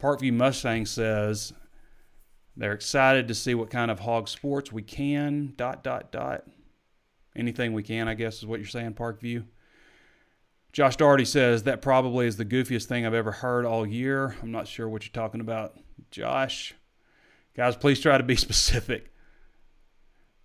Parkview 0.00 0.32
Mustang 0.32 0.86
says 0.86 1.52
they're 2.56 2.72
excited 2.72 3.28
to 3.28 3.34
see 3.34 3.54
what 3.54 3.70
kind 3.70 3.90
of 3.90 4.00
hog 4.00 4.28
sports 4.28 4.72
we 4.72 4.82
can. 4.82 5.54
Dot 5.56 5.84
dot 5.84 6.10
dot. 6.10 6.44
Anything 7.36 7.72
we 7.72 7.82
can, 7.82 8.08
I 8.08 8.14
guess, 8.14 8.38
is 8.38 8.46
what 8.46 8.58
you're 8.58 8.68
saying, 8.68 8.94
Parkview. 8.94 9.44
Josh 10.72 10.96
Doherty 10.96 11.24
says 11.24 11.64
that 11.64 11.82
probably 11.82 12.26
is 12.26 12.36
the 12.36 12.44
goofiest 12.44 12.84
thing 12.84 13.06
I've 13.06 13.14
ever 13.14 13.32
heard 13.32 13.64
all 13.64 13.86
year. 13.86 14.36
I'm 14.42 14.52
not 14.52 14.68
sure 14.68 14.88
what 14.88 15.04
you're 15.04 15.12
talking 15.12 15.40
about, 15.40 15.76
Josh. 16.10 16.74
Guys, 17.54 17.76
please 17.76 18.00
try 18.00 18.18
to 18.18 18.24
be 18.24 18.36
specific. 18.36 19.12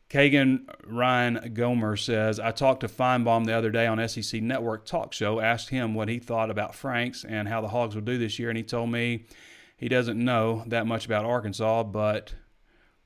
Kagan 0.10 0.68
Ryan 0.86 1.54
Gomer 1.54 1.98
says, 1.98 2.40
I 2.40 2.52
talked 2.52 2.82
to 2.82 2.88
Finebaum 2.88 3.46
the 3.46 3.54
other 3.54 3.72
day 3.72 3.88
on 3.88 4.08
SEC 4.08 4.42
Network 4.42 4.86
Talk 4.86 5.14
Show, 5.14 5.40
asked 5.40 5.70
him 5.70 5.96
what 5.96 6.10
he 6.10 6.20
thought 6.20 6.52
about 6.52 6.76
Franks 6.76 7.26
and 7.28 7.48
how 7.48 7.62
the 7.62 7.70
Hogs 7.70 7.96
will 7.96 8.04
do 8.04 8.18
this 8.18 8.38
year, 8.38 8.50
and 8.50 8.58
he 8.58 8.64
told 8.64 8.92
me 8.92 9.26
he 9.78 9.90
doesn't 9.90 10.24
know 10.24 10.64
that 10.68 10.86
much 10.86 11.06
about 11.06 11.26
Arkansas, 11.26 11.84
but 11.84 12.36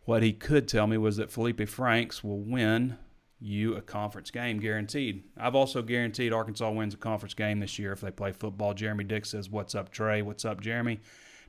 what 0.01 0.23
he 0.23 0.33
could 0.33 0.67
tell 0.67 0.87
me 0.87 0.97
was 0.97 1.17
that 1.17 1.31
Felipe 1.31 1.67
Franks 1.69 2.23
will 2.23 2.41
win 2.41 2.97
you 3.39 3.75
a 3.75 3.81
conference 3.81 4.29
game 4.29 4.59
guaranteed. 4.59 5.23
I've 5.37 5.55
also 5.55 5.81
guaranteed 5.81 6.33
Arkansas 6.33 6.69
wins 6.71 6.93
a 6.93 6.97
conference 6.97 7.33
game 7.33 7.59
this 7.59 7.79
year 7.79 7.93
if 7.93 8.01
they 8.01 8.11
play 8.11 8.33
football. 8.33 8.73
Jeremy 8.73 9.05
Dick 9.05 9.25
says, 9.25 9.49
What's 9.49 9.75
up, 9.75 9.91
Trey? 9.91 10.21
What's 10.21 10.43
up, 10.43 10.59
Jeremy? 10.59 10.99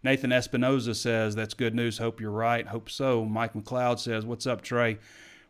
Nathan 0.02 0.30
Espinoza 0.30 0.94
says, 0.94 1.34
That's 1.34 1.54
good 1.54 1.74
news. 1.74 1.98
Hope 1.98 2.20
you're 2.20 2.30
right. 2.30 2.66
Hope 2.66 2.90
so. 2.90 3.24
Mike 3.24 3.54
McLeod 3.54 3.98
says, 3.98 4.24
What's 4.24 4.46
up, 4.46 4.62
Trey? 4.62 4.98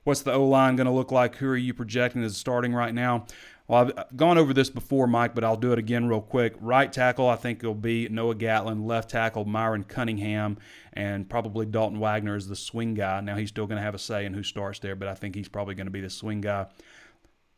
What's 0.05 0.22
the 0.22 0.32
O 0.32 0.46
line 0.46 0.76
going 0.76 0.86
to 0.86 0.92
look 0.92 1.12
like? 1.12 1.36
Who 1.36 1.48
are 1.48 1.57
you 1.57 1.74
projecting 1.74 2.24
as 2.24 2.36
starting 2.36 2.72
right 2.72 2.94
now? 2.94 3.26
Well, 3.68 3.92
I've 3.96 4.16
gone 4.16 4.36
over 4.36 4.53
this 4.53 4.68
before, 4.68 5.07
Mike, 5.07 5.34
but 5.34 5.44
I'll 5.44 5.57
do 5.57 5.72
it 5.72 5.78
again 5.78 6.09
real 6.09 6.20
quick. 6.20 6.55
Right 6.61 6.92
tackle, 6.92 7.28
I 7.28 7.36
think 7.36 7.61
it'll 7.61 7.74
be 7.74 8.09
Noah 8.09 8.34
Gatlin. 8.34 8.84
Left 8.84 9.09
tackle, 9.11 9.44
Myron 9.44 9.84
Cunningham, 9.84 10.59
and 10.92 11.28
probably 11.28 11.66
Dalton 11.66 12.01
Wagner 12.01 12.34
is 12.34 12.48
the 12.48 12.57
swing 12.57 12.94
guy. 12.94 13.20
Now, 13.20 13.36
he's 13.36 13.51
still 13.51 13.68
going 13.68 13.76
to 13.76 13.82
have 13.82 13.94
a 13.94 13.98
say 13.98 14.24
in 14.24 14.34
who 14.34 14.42
starts 14.42 14.80
there, 14.80 14.96
but 14.96 15.07
I 15.07 15.14
think 15.14 15.36
he's 15.36 15.48
probably 15.48 15.76
going 15.76 15.86
to 15.86 15.92
be 15.92 16.01
the 16.01 16.11
swing 16.11 16.40
guy. 16.40 16.66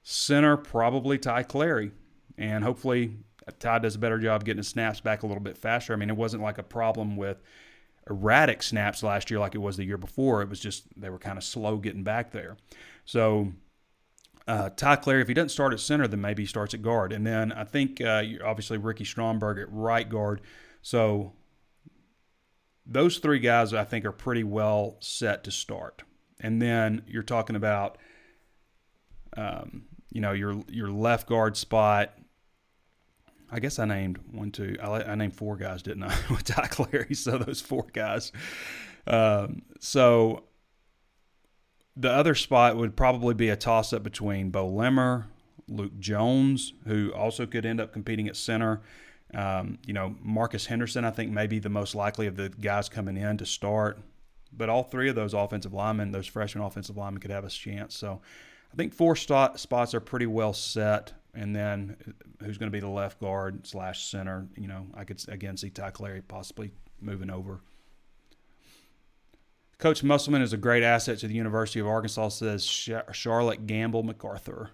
Center, 0.02 0.58
probably 0.58 1.16
Ty 1.16 1.44
Clary. 1.44 1.92
And 2.36 2.62
hopefully, 2.62 3.16
Ty 3.58 3.80
does 3.80 3.94
a 3.94 3.98
better 3.98 4.18
job 4.18 4.44
getting 4.44 4.58
his 4.58 4.68
snaps 4.68 5.00
back 5.00 5.22
a 5.22 5.26
little 5.26 5.42
bit 5.42 5.58
faster. 5.58 5.92
I 5.92 5.96
mean, 5.96 6.10
it 6.10 6.16
wasn't 6.16 6.42
like 6.42 6.58
a 6.58 6.62
problem 6.62 7.16
with 7.16 7.42
erratic 8.08 8.62
snaps 8.62 9.02
last 9.02 9.30
year 9.30 9.38
like 9.38 9.54
it 9.54 9.58
was 9.58 9.76
the 9.76 9.84
year 9.84 9.98
before. 9.98 10.42
It 10.42 10.48
was 10.48 10.60
just 10.60 10.88
they 11.00 11.10
were 11.10 11.18
kind 11.18 11.38
of 11.38 11.44
slow 11.44 11.76
getting 11.76 12.04
back 12.04 12.32
there. 12.32 12.56
So 13.04 13.52
uh, 14.46 14.70
Ty 14.70 14.96
Clary, 14.96 15.22
if 15.22 15.28
he 15.28 15.34
doesn't 15.34 15.50
start 15.50 15.72
at 15.72 15.80
center, 15.80 16.08
then 16.08 16.20
maybe 16.20 16.42
he 16.42 16.46
starts 16.46 16.74
at 16.74 16.82
guard. 16.82 17.12
And 17.12 17.26
then 17.26 17.52
I 17.52 17.64
think 17.64 18.00
uh, 18.00 18.22
obviously 18.44 18.78
Ricky 18.78 19.04
Stromberg 19.04 19.58
at 19.58 19.72
right 19.72 20.08
guard. 20.08 20.40
So 20.82 21.32
those 22.84 23.18
three 23.18 23.38
guys 23.38 23.72
I 23.72 23.84
think 23.84 24.04
are 24.04 24.12
pretty 24.12 24.44
well 24.44 24.96
set 25.00 25.44
to 25.44 25.50
start. 25.50 26.02
And 26.40 26.60
then 26.60 27.02
you're 27.06 27.22
talking 27.22 27.54
about, 27.54 27.98
um, 29.36 29.84
you 30.10 30.20
know, 30.20 30.32
your 30.32 30.60
your 30.68 30.90
left 30.90 31.28
guard 31.28 31.56
spot. 31.56 32.12
I 33.52 33.60
guess 33.60 33.78
I 33.78 33.84
named 33.84 34.18
one, 34.30 34.50
two. 34.50 34.76
I, 34.82 35.02
I 35.02 35.14
named 35.14 35.36
four 35.36 35.56
guys, 35.56 35.82
didn't 35.82 36.04
I? 36.04 36.16
With 36.30 36.44
Ty 36.44 36.68
Clary, 36.68 37.14
so 37.14 37.36
those 37.36 37.60
four 37.60 37.86
guys. 37.92 38.32
Um, 39.06 39.62
so 39.78 40.44
the 41.94 42.10
other 42.10 42.34
spot 42.34 42.76
would 42.76 42.96
probably 42.96 43.34
be 43.34 43.50
a 43.50 43.56
toss 43.56 43.92
up 43.92 44.02
between 44.02 44.48
Beaux 44.48 44.68
Limmer, 44.68 45.26
Luke 45.68 45.98
Jones, 45.98 46.72
who 46.86 47.12
also 47.12 47.44
could 47.44 47.66
end 47.66 47.78
up 47.78 47.92
competing 47.92 48.26
at 48.26 48.36
center. 48.36 48.80
Um, 49.34 49.78
you 49.86 49.92
know, 49.92 50.16
Marcus 50.22 50.66
Henderson, 50.66 51.04
I 51.04 51.10
think, 51.10 51.30
may 51.30 51.46
be 51.46 51.58
the 51.58 51.68
most 51.68 51.94
likely 51.94 52.26
of 52.26 52.36
the 52.36 52.48
guys 52.48 52.88
coming 52.88 53.18
in 53.18 53.36
to 53.36 53.46
start. 53.46 53.98
But 54.50 54.70
all 54.70 54.82
three 54.82 55.10
of 55.10 55.14
those 55.14 55.34
offensive 55.34 55.74
linemen, 55.74 56.12
those 56.12 56.26
freshman 56.26 56.64
offensive 56.64 56.96
linemen, 56.96 57.20
could 57.20 57.30
have 57.30 57.44
a 57.44 57.50
chance. 57.50 57.96
So 57.96 58.22
I 58.72 58.76
think 58.76 58.94
four 58.94 59.14
spots 59.14 59.94
are 59.94 60.00
pretty 60.00 60.26
well 60.26 60.54
set 60.54 61.12
and 61.34 61.54
then 61.54 61.96
who's 62.40 62.58
going 62.58 62.70
to 62.70 62.76
be 62.76 62.80
the 62.80 62.88
left 62.88 63.20
guard 63.20 63.66
slash 63.66 64.04
center. 64.04 64.48
You 64.56 64.68
know, 64.68 64.86
I 64.94 65.04
could 65.04 65.22
again 65.28 65.56
see 65.56 65.70
Ty 65.70 65.90
Clary 65.90 66.22
possibly 66.22 66.72
moving 67.00 67.30
over. 67.30 67.60
Coach 69.78 70.04
Musselman 70.04 70.42
is 70.42 70.52
a 70.52 70.58
great 70.58 70.84
asset 70.84 71.18
to 71.18 71.26
the 71.26 71.34
University 71.34 71.80
of 71.80 71.88
Arkansas, 71.88 72.28
says 72.28 72.64
Charlotte 72.64 73.66
Gamble 73.66 74.04
MacArthur. 74.04 74.70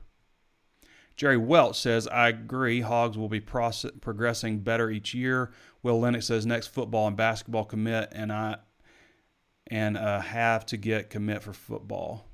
Jerry 1.16 1.38
Welch 1.38 1.80
says, 1.80 2.06
I 2.06 2.28
agree. 2.28 2.82
Hogs 2.82 3.16
will 3.16 3.28
be 3.28 3.40
process- 3.40 3.90
progressing 4.00 4.60
better 4.60 4.90
each 4.90 5.14
year. 5.14 5.50
Will 5.82 5.98
Lennox 5.98 6.26
says, 6.26 6.44
next 6.44 6.68
football 6.68 7.08
and 7.08 7.16
basketball 7.16 7.64
commit, 7.64 8.10
and 8.12 8.30
I 8.30 8.58
and 9.66 9.96
uh, 9.96 10.20
have 10.20 10.64
to 10.66 10.76
get 10.76 11.10
commit 11.10 11.42
for 11.42 11.52
football. 11.52 12.27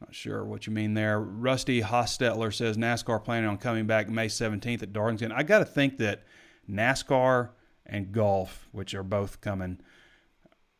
Not 0.00 0.14
sure 0.14 0.44
what 0.44 0.66
you 0.66 0.72
mean 0.72 0.94
there. 0.94 1.20
Rusty 1.20 1.82
Hostetler 1.82 2.54
says 2.54 2.78
NASCAR 2.78 3.22
planning 3.22 3.48
on 3.48 3.58
coming 3.58 3.86
back 3.86 4.08
May 4.08 4.28
17th 4.28 4.82
at 4.82 4.92
Darlington. 4.92 5.30
I 5.30 5.42
got 5.42 5.58
to 5.58 5.64
think 5.64 5.98
that 5.98 6.22
NASCAR 6.68 7.50
and 7.84 8.12
golf, 8.12 8.66
which 8.72 8.94
are 8.94 9.02
both 9.02 9.40
coming, 9.40 9.80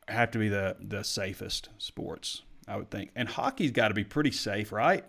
have 0.08 0.30
to 0.30 0.38
be 0.38 0.48
the 0.48 0.76
the 0.80 1.04
safest 1.04 1.68
sports, 1.78 2.42
I 2.66 2.76
would 2.76 2.90
think. 2.90 3.10
And 3.14 3.28
hockey's 3.28 3.70
got 3.70 3.88
to 3.88 3.94
be 3.94 4.04
pretty 4.04 4.30
safe, 4.30 4.72
right? 4.72 5.04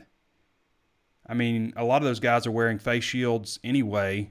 I 1.27 1.33
mean, 1.33 1.73
a 1.77 1.83
lot 1.85 2.01
of 2.01 2.07
those 2.07 2.19
guys 2.19 2.45
are 2.45 2.51
wearing 2.51 2.79
face 2.79 3.03
shields 3.03 3.59
anyway. 3.63 4.29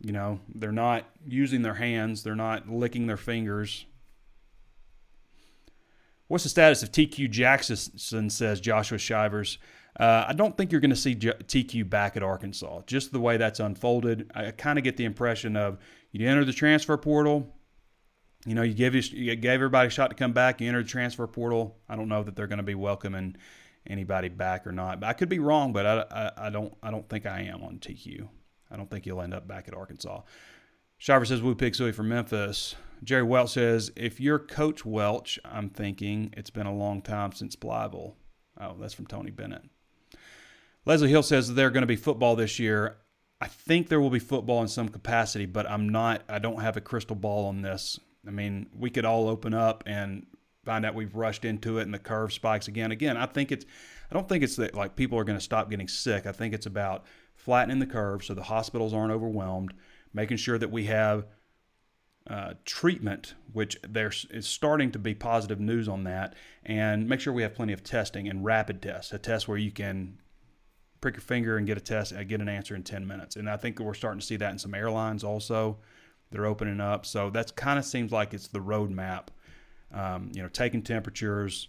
You 0.00 0.12
know, 0.12 0.40
they're 0.54 0.72
not 0.72 1.04
using 1.26 1.62
their 1.62 1.74
hands, 1.74 2.22
they're 2.22 2.36
not 2.36 2.68
licking 2.68 3.06
their 3.06 3.16
fingers. 3.16 3.86
What's 6.28 6.44
the 6.44 6.50
status 6.50 6.82
of 6.82 6.90
TQ 6.90 7.30
Jackson, 7.30 8.30
says 8.30 8.60
Joshua 8.60 8.98
Shivers. 8.98 9.58
Uh, 9.98 10.24
I 10.28 10.32
don't 10.32 10.56
think 10.56 10.72
you're 10.72 10.80
going 10.80 10.90
to 10.90 10.96
see 10.96 11.14
J- 11.14 11.34
TQ 11.44 11.88
back 11.88 12.16
at 12.16 12.22
Arkansas. 12.22 12.82
Just 12.86 13.12
the 13.12 13.20
way 13.20 13.36
that's 13.36 13.60
unfolded, 13.60 14.30
I 14.34 14.50
kind 14.50 14.78
of 14.78 14.84
get 14.84 14.96
the 14.96 15.04
impression 15.04 15.56
of 15.56 15.78
you 16.10 16.28
enter 16.28 16.44
the 16.44 16.52
transfer 16.52 16.96
portal. 16.96 17.54
You 18.46 18.54
know, 18.54 18.62
you 18.62 18.74
give 18.74 18.94
you 18.94 19.36
gave 19.36 19.54
everybody 19.54 19.86
a 19.86 19.90
shot 19.90 20.10
to 20.10 20.16
come 20.16 20.32
back. 20.32 20.60
You 20.60 20.68
enter 20.68 20.82
the 20.82 20.88
transfer 20.88 21.26
portal. 21.26 21.78
I 21.88 21.96
don't 21.96 22.08
know 22.08 22.22
that 22.22 22.36
they're 22.36 22.46
going 22.46 22.58
to 22.58 22.64
be 22.64 22.74
welcoming 22.74 23.36
anybody 23.86 24.28
back 24.28 24.66
or 24.66 24.72
not. 24.72 25.00
But 25.00 25.06
I 25.08 25.12
could 25.12 25.28
be 25.28 25.38
wrong. 25.38 25.72
But 25.72 25.86
I, 25.86 26.04
I, 26.10 26.46
I 26.46 26.50
don't 26.50 26.74
I 26.82 26.90
don't 26.90 27.08
think 27.08 27.26
I 27.26 27.42
am 27.42 27.62
on 27.62 27.78
TQ. 27.78 28.28
I 28.70 28.76
don't 28.76 28.90
think 28.90 29.04
he'll 29.04 29.20
end 29.20 29.32
up 29.32 29.46
back 29.46 29.68
at 29.68 29.74
Arkansas. 29.74 30.22
Shiver 30.98 31.24
says 31.24 31.40
Woo 31.40 31.54
Pig 31.54 31.74
Sooie 31.74 31.94
from 31.94 32.08
Memphis. 32.08 32.74
Jerry 33.04 33.22
Welch 33.22 33.50
says, 33.50 33.92
if 33.96 34.18
you're 34.18 34.38
Coach 34.38 34.86
Welch, 34.86 35.38
I'm 35.44 35.68
thinking 35.68 36.32
it's 36.36 36.48
been 36.48 36.66
a 36.66 36.74
long 36.74 37.02
time 37.02 37.32
since 37.32 37.54
Blytheville. 37.54 38.14
Oh, 38.58 38.76
that's 38.80 38.94
from 38.94 39.06
Tony 39.06 39.30
Bennett. 39.30 39.62
Leslie 40.86 41.10
Hill 41.10 41.22
says 41.22 41.52
there 41.52 41.66
are 41.66 41.70
going 41.70 41.82
to 41.82 41.86
be 41.86 41.96
football 41.96 42.34
this 42.34 42.58
year. 42.58 42.96
I 43.42 43.46
think 43.46 43.88
there 43.88 44.00
will 44.00 44.10
be 44.10 44.18
football 44.18 44.62
in 44.62 44.68
some 44.68 44.88
capacity, 44.88 45.44
but 45.44 45.70
I'm 45.70 45.90
not. 45.90 46.22
I 46.30 46.38
don't 46.38 46.60
have 46.60 46.78
a 46.78 46.80
crystal 46.80 47.16
ball 47.16 47.46
on 47.46 47.60
this. 47.60 48.00
I 48.26 48.30
mean, 48.30 48.68
we 48.74 48.88
could 48.88 49.04
all 49.04 49.28
open 49.28 49.52
up 49.52 49.84
and 49.86 50.26
find 50.64 50.86
out 50.86 50.94
we've 50.94 51.14
rushed 51.14 51.44
into 51.44 51.78
it 51.78 51.82
and 51.82 51.92
the 51.92 51.98
curve 51.98 52.32
spikes 52.32 52.68
again. 52.68 52.90
Again, 52.90 53.18
I 53.18 53.26
think 53.26 53.52
it's. 53.52 53.66
I 54.10 54.14
don't 54.14 54.28
think 54.28 54.44
it's 54.44 54.56
that 54.56 54.74
like 54.74 54.96
people 54.96 55.18
are 55.18 55.24
going 55.24 55.38
to 55.38 55.44
stop 55.44 55.68
getting 55.68 55.88
sick. 55.88 56.24
I 56.24 56.32
think 56.32 56.54
it's 56.54 56.66
about 56.66 57.04
flattening 57.34 57.80
the 57.80 57.86
curve 57.86 58.24
so 58.24 58.32
the 58.32 58.42
hospitals 58.42 58.94
aren't 58.94 59.12
overwhelmed, 59.12 59.74
making 60.14 60.38
sure 60.38 60.56
that 60.56 60.70
we 60.70 60.84
have 60.84 61.26
uh, 62.28 62.54
treatment, 62.64 63.34
which 63.52 63.76
there 63.86 64.10
is 64.30 64.46
starting 64.46 64.90
to 64.92 64.98
be 64.98 65.14
positive 65.14 65.60
news 65.60 65.88
on 65.88 66.04
that, 66.04 66.34
and 66.64 67.08
make 67.08 67.20
sure 67.20 67.32
we 67.32 67.42
have 67.42 67.54
plenty 67.54 67.72
of 67.72 67.82
testing 67.82 68.28
and 68.28 68.44
rapid 68.44 68.80
tests, 68.80 69.12
a 69.12 69.18
test 69.18 69.46
where 69.46 69.58
you 69.58 69.70
can 69.70 70.18
prick 71.00 71.16
your 71.16 71.20
finger 71.20 71.58
and 71.58 71.66
get 71.66 71.76
a 71.76 71.82
test, 71.82 72.14
uh, 72.14 72.24
get 72.24 72.40
an 72.40 72.48
answer 72.48 72.74
in 72.74 72.82
10 72.82 73.06
minutes. 73.06 73.36
And 73.36 73.48
I 73.48 73.58
think 73.58 73.78
we're 73.78 73.92
starting 73.92 74.20
to 74.20 74.26
see 74.26 74.36
that 74.36 74.52
in 74.52 74.58
some 74.58 74.74
airlines 74.74 75.22
also. 75.22 75.78
They're 76.30 76.46
opening 76.46 76.80
up. 76.80 77.04
So 77.04 77.28
that's 77.28 77.52
kind 77.52 77.78
of 77.78 77.84
seems 77.84 78.10
like 78.10 78.32
it's 78.32 78.48
the 78.48 78.58
roadmap. 78.58 79.28
Um, 79.92 80.32
you 80.34 80.42
know, 80.42 80.48
taking 80.48 80.82
temperatures, 80.82 81.68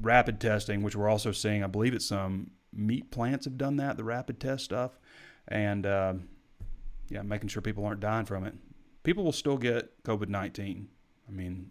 rapid 0.00 0.40
testing, 0.40 0.82
which 0.82 0.96
we're 0.96 1.08
also 1.08 1.30
seeing. 1.30 1.62
I 1.62 1.66
believe 1.66 1.94
it's 1.94 2.06
some 2.06 2.52
meat 2.72 3.10
plants 3.10 3.44
have 3.44 3.58
done 3.58 3.76
that, 3.76 3.96
the 3.96 4.04
rapid 4.04 4.40
test 4.40 4.64
stuff, 4.64 4.98
and 5.48 5.86
uh, 5.86 6.14
yeah, 7.08 7.22
making 7.22 7.48
sure 7.48 7.62
people 7.62 7.84
aren't 7.84 8.00
dying 8.00 8.24
from 8.24 8.44
it. 8.44 8.54
People 9.06 9.22
will 9.22 9.30
still 9.30 9.56
get 9.56 10.02
COVID 10.02 10.28
19. 10.28 10.88
I 11.28 11.30
mean, 11.30 11.70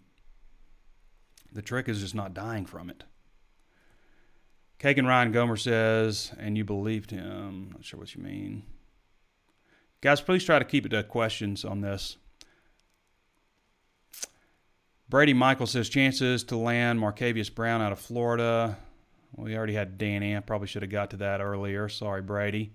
the 1.52 1.60
trick 1.60 1.86
is 1.86 2.00
just 2.00 2.14
not 2.14 2.32
dying 2.32 2.64
from 2.64 2.88
it. 2.88 3.04
Kagan 4.80 5.06
Ryan 5.06 5.32
Gomer 5.32 5.56
says, 5.56 6.32
and 6.38 6.56
you 6.56 6.64
believed 6.64 7.10
him. 7.10 7.72
Not 7.74 7.84
sure 7.84 8.00
what 8.00 8.14
you 8.14 8.22
mean. 8.22 8.62
Guys, 10.00 10.22
please 10.22 10.44
try 10.44 10.58
to 10.58 10.64
keep 10.64 10.86
it 10.86 10.88
to 10.88 11.02
questions 11.02 11.62
on 11.62 11.82
this. 11.82 12.16
Brady 15.06 15.34
Michael 15.34 15.66
says 15.66 15.90
chances 15.90 16.42
to 16.44 16.56
land 16.56 16.98
Marcavius 16.98 17.54
Brown 17.54 17.82
out 17.82 17.92
of 17.92 17.98
Florida. 17.98 18.78
We 19.36 19.54
already 19.58 19.74
had 19.74 19.98
Danny. 19.98 20.34
I 20.34 20.40
probably 20.40 20.68
should 20.68 20.80
have 20.80 20.90
got 20.90 21.10
to 21.10 21.18
that 21.18 21.42
earlier. 21.42 21.90
Sorry, 21.90 22.22
Brady. 22.22 22.72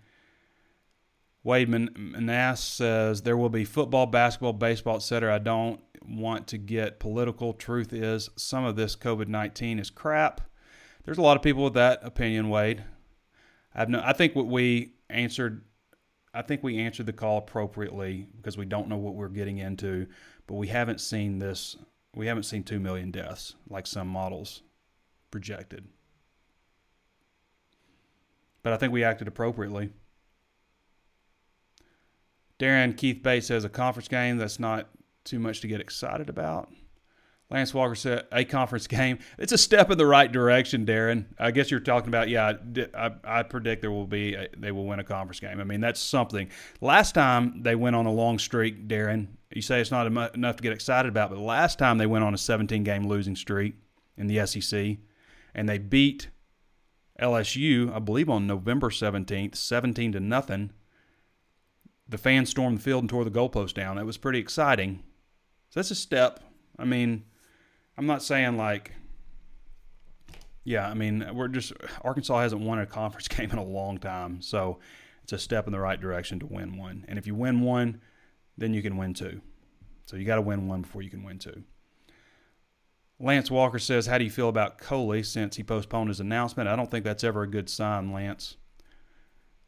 Wade 1.43 1.69
Manass 1.69 2.59
says 2.59 3.21
there 3.21 3.37
will 3.37 3.49
be 3.49 3.65
football, 3.65 4.05
basketball, 4.05 4.53
baseball, 4.53 4.97
etc. 4.97 5.35
I 5.35 5.39
don't 5.39 5.81
want 6.07 6.47
to 6.47 6.57
get 6.57 6.99
political. 6.99 7.53
Truth 7.53 7.93
is, 7.93 8.29
some 8.35 8.63
of 8.63 8.75
this 8.75 8.95
COVID 8.95 9.27
19 9.27 9.79
is 9.79 9.89
crap 9.89 10.41
there's 11.03 11.17
a 11.17 11.21
lot 11.21 11.37
of 11.37 11.43
people 11.43 11.63
with 11.63 11.73
that 11.73 11.99
opinion, 12.03 12.49
Wade. 12.49 12.83
I've 13.73 13.89
no, 13.89 14.01
I 14.03 14.13
think 14.13 14.35
what 14.35 14.47
we 14.47 14.93
answered, 15.09 15.63
I 16.33 16.41
think 16.41 16.63
we 16.63 16.79
answered 16.79 17.05
the 17.05 17.13
call 17.13 17.39
appropriately 17.39 18.27
because 18.35 18.57
we 18.57 18.65
don't 18.65 18.87
know 18.87 18.97
what 18.97 19.15
we're 19.15 19.29
getting 19.29 19.57
into, 19.57 20.07
but 20.47 20.55
we 20.55 20.67
haven't 20.67 21.01
seen 21.01 21.39
this. 21.39 21.75
We 22.13 22.27
haven't 22.27 22.43
seen 22.43 22.63
two 22.63 22.79
million 22.79 23.11
deaths 23.11 23.55
like 23.69 23.87
some 23.87 24.07
models 24.07 24.63
projected. 25.31 25.87
But 28.63 28.73
I 28.73 28.77
think 28.77 28.93
we 28.93 29.03
acted 29.03 29.27
appropriately. 29.27 29.91
Darren 32.61 32.95
Keith 32.95 33.23
Bates 33.23 33.47
says 33.47 33.65
a 33.65 33.69
conference 33.69 34.07
game 34.07 34.37
that's 34.37 34.59
not 34.59 34.87
too 35.23 35.39
much 35.39 35.61
to 35.61 35.67
get 35.67 35.81
excited 35.81 36.29
about. 36.29 36.71
Lance 37.49 37.73
Walker 37.73 37.95
said 37.95 38.27
a 38.31 38.45
conference 38.45 38.85
game. 38.99 39.17
It's 39.39 39.51
a 39.51 39.57
step 39.57 39.89
in 39.89 39.97
the 39.97 40.05
right 40.05 40.31
direction, 40.31 40.85
Darren. 40.85 41.25
I 41.39 41.49
guess 41.49 41.71
you're 41.71 41.79
talking 41.79 42.09
about. 42.09 42.29
Yeah, 42.29 42.53
I, 42.93 43.11
I 43.23 43.43
predict 43.43 43.81
there 43.81 43.91
will 43.91 44.05
be. 44.05 44.35
A, 44.35 44.47
they 44.55 44.71
will 44.71 44.85
win 44.85 44.99
a 44.99 45.03
conference 45.03 45.39
game. 45.39 45.59
I 45.59 45.63
mean, 45.63 45.81
that's 45.81 45.99
something. 45.99 46.51
Last 46.81 47.15
time 47.15 47.63
they 47.63 47.73
went 47.73 47.95
on 47.95 48.05
a 48.05 48.11
long 48.11 48.37
streak, 48.37 48.87
Darren. 48.87 49.29
You 49.51 49.63
say 49.63 49.81
it's 49.81 49.91
not 49.91 50.07
enough 50.35 50.55
to 50.55 50.63
get 50.63 50.71
excited 50.71 51.09
about, 51.09 51.31
but 51.31 51.39
last 51.39 51.79
time 51.79 51.97
they 51.97 52.05
went 52.05 52.23
on 52.23 52.35
a 52.35 52.37
17 52.37 52.83
game 52.83 53.07
losing 53.07 53.35
streak 53.35 53.73
in 54.17 54.27
the 54.27 54.45
SEC, 54.45 54.97
and 55.55 55.67
they 55.67 55.79
beat 55.79 56.29
LSU, 57.19 57.93
I 57.93 57.99
believe, 57.99 58.29
on 58.29 58.45
November 58.45 58.91
17th, 58.91 59.55
17 59.55 60.11
to 60.13 60.19
nothing. 60.19 60.71
The 62.11 62.17
fans 62.17 62.49
stormed 62.49 62.77
the 62.77 62.81
field 62.81 63.01
and 63.01 63.09
tore 63.09 63.23
the 63.23 63.31
goalpost 63.31 63.73
down. 63.73 63.97
It 63.97 64.05
was 64.05 64.17
pretty 64.17 64.39
exciting. 64.39 65.01
So 65.69 65.79
that's 65.79 65.91
a 65.91 65.95
step. 65.95 66.41
I 66.77 66.85
mean 66.85 67.23
I'm 67.97 68.05
not 68.05 68.23
saying 68.23 68.57
like, 68.57 68.93
yeah, 70.63 70.87
I 70.87 70.93
mean, 70.93 71.25
we're 71.33 71.47
just, 71.47 71.73
Arkansas 72.01 72.39
hasn't 72.39 72.61
won 72.61 72.79
a 72.79 72.85
conference 72.85 73.27
game 73.27 73.51
in 73.51 73.57
a 73.57 73.63
long 73.63 73.97
time. 73.97 74.41
So 74.41 74.79
it's 75.23 75.33
a 75.33 75.37
step 75.37 75.67
in 75.67 75.73
the 75.73 75.79
right 75.79 75.99
direction 75.99 76.39
to 76.39 76.45
win 76.45 76.77
one. 76.77 77.05
And 77.07 77.17
if 77.17 77.27
you 77.27 77.35
win 77.35 77.61
one, 77.61 78.01
then 78.57 78.73
you 78.73 78.81
can 78.81 78.97
win 78.97 79.13
two. 79.13 79.41
So 80.05 80.17
you 80.17 80.25
got 80.25 80.35
to 80.35 80.41
win 80.41 80.67
one 80.67 80.81
before 80.81 81.01
you 81.01 81.09
can 81.09 81.23
win 81.23 81.39
two. 81.39 81.63
Lance 83.19 83.51
Walker 83.51 83.79
says, 83.79 84.07
How 84.07 84.17
do 84.17 84.23
you 84.23 84.31
feel 84.31 84.49
about 84.49 84.79
Coley 84.79 85.23
since 85.23 85.55
he 85.55 85.63
postponed 85.63 86.09
his 86.09 86.19
announcement? 86.19 86.67
I 86.67 86.75
don't 86.75 86.89
think 86.89 87.05
that's 87.05 87.23
ever 87.23 87.43
a 87.43 87.47
good 87.47 87.69
sign, 87.69 88.11
Lance. 88.11 88.57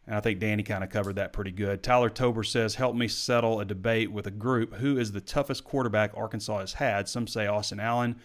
And 0.06 0.16
I 0.16 0.20
think 0.20 0.40
Danny 0.40 0.64
kind 0.64 0.84
of 0.84 0.90
covered 0.90 1.16
that 1.16 1.32
pretty 1.32 1.52
good. 1.52 1.82
Tyler 1.82 2.10
Tober 2.10 2.44
says, 2.44 2.76
Help 2.76 2.96
me 2.96 3.08
settle 3.08 3.60
a 3.60 3.66
debate 3.66 4.12
with 4.12 4.28
a 4.28 4.32
group. 4.32 4.76
Who 4.76 4.98
is 4.98 5.12
the 5.12 5.22
toughest 5.22 5.64
quarterback 5.64 6.12
Arkansas 6.16 6.60
has 6.60 6.74
had? 6.74 7.08
Some 7.08 7.26
say 7.26 7.48
Austin 7.48 7.80
Allen, 7.80 8.18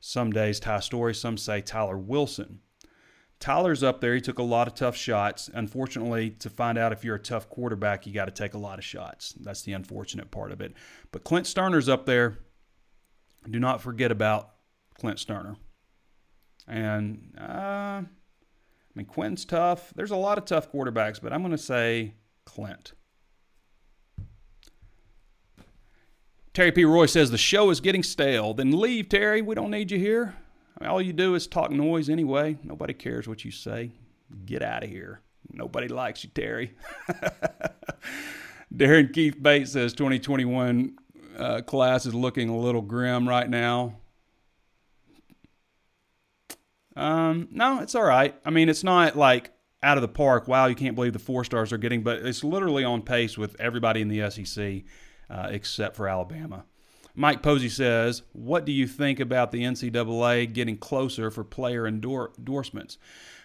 some 0.00 0.32
days 0.32 0.58
Ty 0.58 0.80
Storey, 0.80 1.14
some 1.14 1.36
say 1.36 1.60
Tyler 1.60 1.98
Wilson. 1.98 2.60
Tyler's 3.38 3.82
up 3.82 4.02
there. 4.02 4.14
He 4.14 4.20
took 4.20 4.38
a 4.38 4.42
lot 4.42 4.68
of 4.68 4.74
tough 4.74 4.96
shots. 4.96 5.48
Unfortunately, 5.54 6.30
to 6.30 6.50
find 6.50 6.76
out 6.76 6.92
if 6.92 7.04
you're 7.04 7.16
a 7.16 7.20
tough 7.20 7.48
quarterback, 7.48 8.06
you 8.06 8.12
got 8.12 8.26
to 8.26 8.30
take 8.30 8.52
a 8.52 8.58
lot 8.58 8.78
of 8.78 8.84
shots. 8.84 9.32
That's 9.40 9.62
the 9.62 9.72
unfortunate 9.72 10.30
part 10.30 10.52
of 10.52 10.60
it. 10.60 10.74
But 11.10 11.24
Clint 11.24 11.46
Stoerner's 11.46 11.88
up 11.88 12.04
there. 12.04 12.38
Do 13.48 13.58
not 13.58 13.80
forget 13.80 14.12
about 14.12 14.50
Clint 14.98 15.18
Stoerner. 15.18 15.56
And 16.68 17.34
uh, 17.38 18.02
mean, 19.00 19.06
Quinn's 19.06 19.44
tough. 19.44 19.92
There's 19.96 20.10
a 20.10 20.16
lot 20.16 20.36
of 20.36 20.44
tough 20.44 20.70
quarterbacks, 20.70 21.20
but 21.22 21.32
I'm 21.32 21.40
going 21.40 21.52
to 21.52 21.58
say 21.58 22.14
Clint. 22.44 22.92
Terry 26.52 26.72
P. 26.72 26.84
Roy 26.84 27.06
says 27.06 27.30
the 27.30 27.38
show 27.38 27.70
is 27.70 27.80
getting 27.80 28.02
stale. 28.02 28.52
Then 28.52 28.78
leave, 28.78 29.08
Terry. 29.08 29.40
We 29.40 29.54
don't 29.54 29.70
need 29.70 29.90
you 29.90 29.98
here. 29.98 30.34
I 30.78 30.84
mean, 30.84 30.90
all 30.90 31.00
you 31.00 31.12
do 31.12 31.34
is 31.34 31.46
talk 31.46 31.70
noise 31.70 32.10
anyway. 32.10 32.58
Nobody 32.62 32.92
cares 32.92 33.26
what 33.26 33.44
you 33.44 33.50
say. 33.50 33.92
Get 34.44 34.62
out 34.62 34.84
of 34.84 34.90
here. 34.90 35.20
Nobody 35.52 35.88
likes 35.88 36.22
you, 36.24 36.30
Terry. 36.30 36.74
Darren 38.74 39.12
Keith 39.12 39.40
Bates 39.40 39.72
says 39.72 39.94
2021 39.94 40.96
uh, 41.38 41.62
class 41.62 42.04
is 42.04 42.14
looking 42.14 42.48
a 42.48 42.56
little 42.56 42.82
grim 42.82 43.28
right 43.28 43.48
now. 43.48 43.99
Um, 47.00 47.48
no, 47.50 47.80
it's 47.80 47.94
all 47.94 48.04
right. 48.04 48.34
I 48.44 48.50
mean, 48.50 48.68
it's 48.68 48.84
not 48.84 49.16
like 49.16 49.52
out 49.82 49.96
of 49.96 50.02
the 50.02 50.08
park. 50.08 50.46
Wow, 50.46 50.66
you 50.66 50.74
can't 50.74 50.94
believe 50.94 51.14
the 51.14 51.18
four 51.18 51.44
stars 51.44 51.72
are 51.72 51.78
getting, 51.78 52.02
but 52.02 52.18
it's 52.18 52.44
literally 52.44 52.84
on 52.84 53.02
pace 53.02 53.38
with 53.38 53.58
everybody 53.58 54.02
in 54.02 54.08
the 54.08 54.30
SEC 54.30 54.82
uh, 55.30 55.48
except 55.50 55.96
for 55.96 56.08
Alabama. 56.08 56.64
Mike 57.14 57.42
Posey 57.42 57.68
says, 57.68 58.22
What 58.32 58.64
do 58.64 58.72
you 58.72 58.86
think 58.86 59.18
about 59.18 59.50
the 59.50 59.62
NCAA 59.62 60.52
getting 60.52 60.76
closer 60.76 61.30
for 61.30 61.42
player 61.42 61.86
endor- 61.86 62.32
endorsements? 62.38 62.98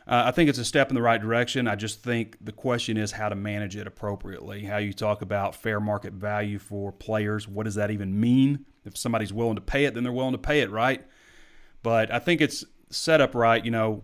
Uh, 0.08 0.24
I 0.26 0.32
think 0.32 0.50
it's 0.50 0.60
a 0.60 0.66
step 0.66 0.90
in 0.90 0.96
the 0.96 1.02
right 1.02 1.20
direction. 1.20 1.68
I 1.68 1.76
just 1.76 2.04
think 2.04 2.38
the 2.42 2.52
question 2.52 2.96
is 2.96 3.12
how 3.12 3.30
to 3.30 3.36
manage 3.36 3.76
it 3.76 3.88
appropriately. 3.88 4.64
How 4.66 4.78
you 4.78 4.94
talk 4.94 5.22
about 5.22 5.56
fair 5.56 5.80
market 5.80 6.14
value 6.14 6.60
for 6.60 6.92
players. 6.92 7.48
What 7.48 7.64
does 7.64 7.76
that 7.76 7.90
even 7.90 8.20
mean? 8.20 8.66
If 8.84 8.98
somebody's 8.98 9.34
willing 9.34 9.56
to 9.56 9.62
pay 9.62 9.86
it, 9.86 9.96
then 9.96 10.04
they're 10.04 10.14
willing 10.14 10.34
to 10.34 10.38
pay 10.38 10.60
it, 10.60 10.70
right? 10.70 11.04
But 11.82 12.12
I 12.12 12.20
think 12.20 12.42
it's 12.42 12.64
set 12.90 13.22
up 13.22 13.36
right, 13.36 13.64
you 13.64 13.72
know, 13.72 14.04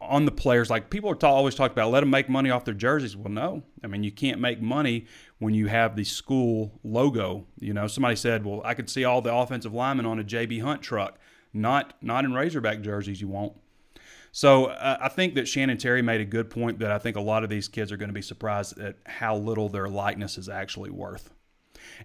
on 0.00 0.24
the 0.24 0.32
players. 0.32 0.70
Like 0.70 0.90
people 0.90 1.10
are 1.10 1.14
ta- 1.14 1.32
always 1.32 1.54
talk 1.54 1.72
about, 1.72 1.90
let 1.90 2.00
them 2.00 2.10
make 2.10 2.28
money 2.28 2.50
off 2.50 2.64
their 2.64 2.74
jerseys. 2.74 3.16
Well, 3.16 3.32
no, 3.32 3.62
I 3.84 3.86
mean 3.86 4.02
you 4.02 4.12
can't 4.12 4.40
make 4.40 4.60
money 4.60 5.06
when 5.38 5.54
you 5.54 5.66
have 5.66 5.96
the 5.96 6.04
school 6.04 6.78
logo. 6.82 7.46
You 7.58 7.74
know, 7.74 7.86
somebody 7.86 8.16
said, 8.16 8.44
well, 8.44 8.62
I 8.64 8.74
could 8.74 8.90
see 8.90 9.04
all 9.04 9.22
the 9.22 9.34
offensive 9.34 9.72
linemen 9.72 10.06
on 10.06 10.18
a 10.18 10.24
JB 10.24 10.62
Hunt 10.62 10.82
truck. 10.82 11.18
Not 11.52 11.94
not 12.00 12.24
in 12.24 12.32
Razorback 12.32 12.80
jerseys, 12.80 13.20
you 13.20 13.28
won't. 13.28 13.54
So 14.32 14.66
uh, 14.66 14.98
I 15.00 15.08
think 15.08 15.34
that 15.34 15.48
Shannon 15.48 15.76
Terry 15.76 16.02
made 16.02 16.20
a 16.20 16.24
good 16.24 16.50
point 16.50 16.78
that 16.78 16.92
I 16.92 16.98
think 16.98 17.16
a 17.16 17.20
lot 17.20 17.42
of 17.42 17.50
these 17.50 17.66
kids 17.66 17.90
are 17.90 17.96
going 17.96 18.10
to 18.10 18.14
be 18.14 18.22
surprised 18.22 18.78
at 18.78 18.96
how 19.04 19.36
little 19.36 19.68
their 19.68 19.88
likeness 19.88 20.38
is 20.38 20.48
actually 20.48 20.90
worth. 20.90 21.30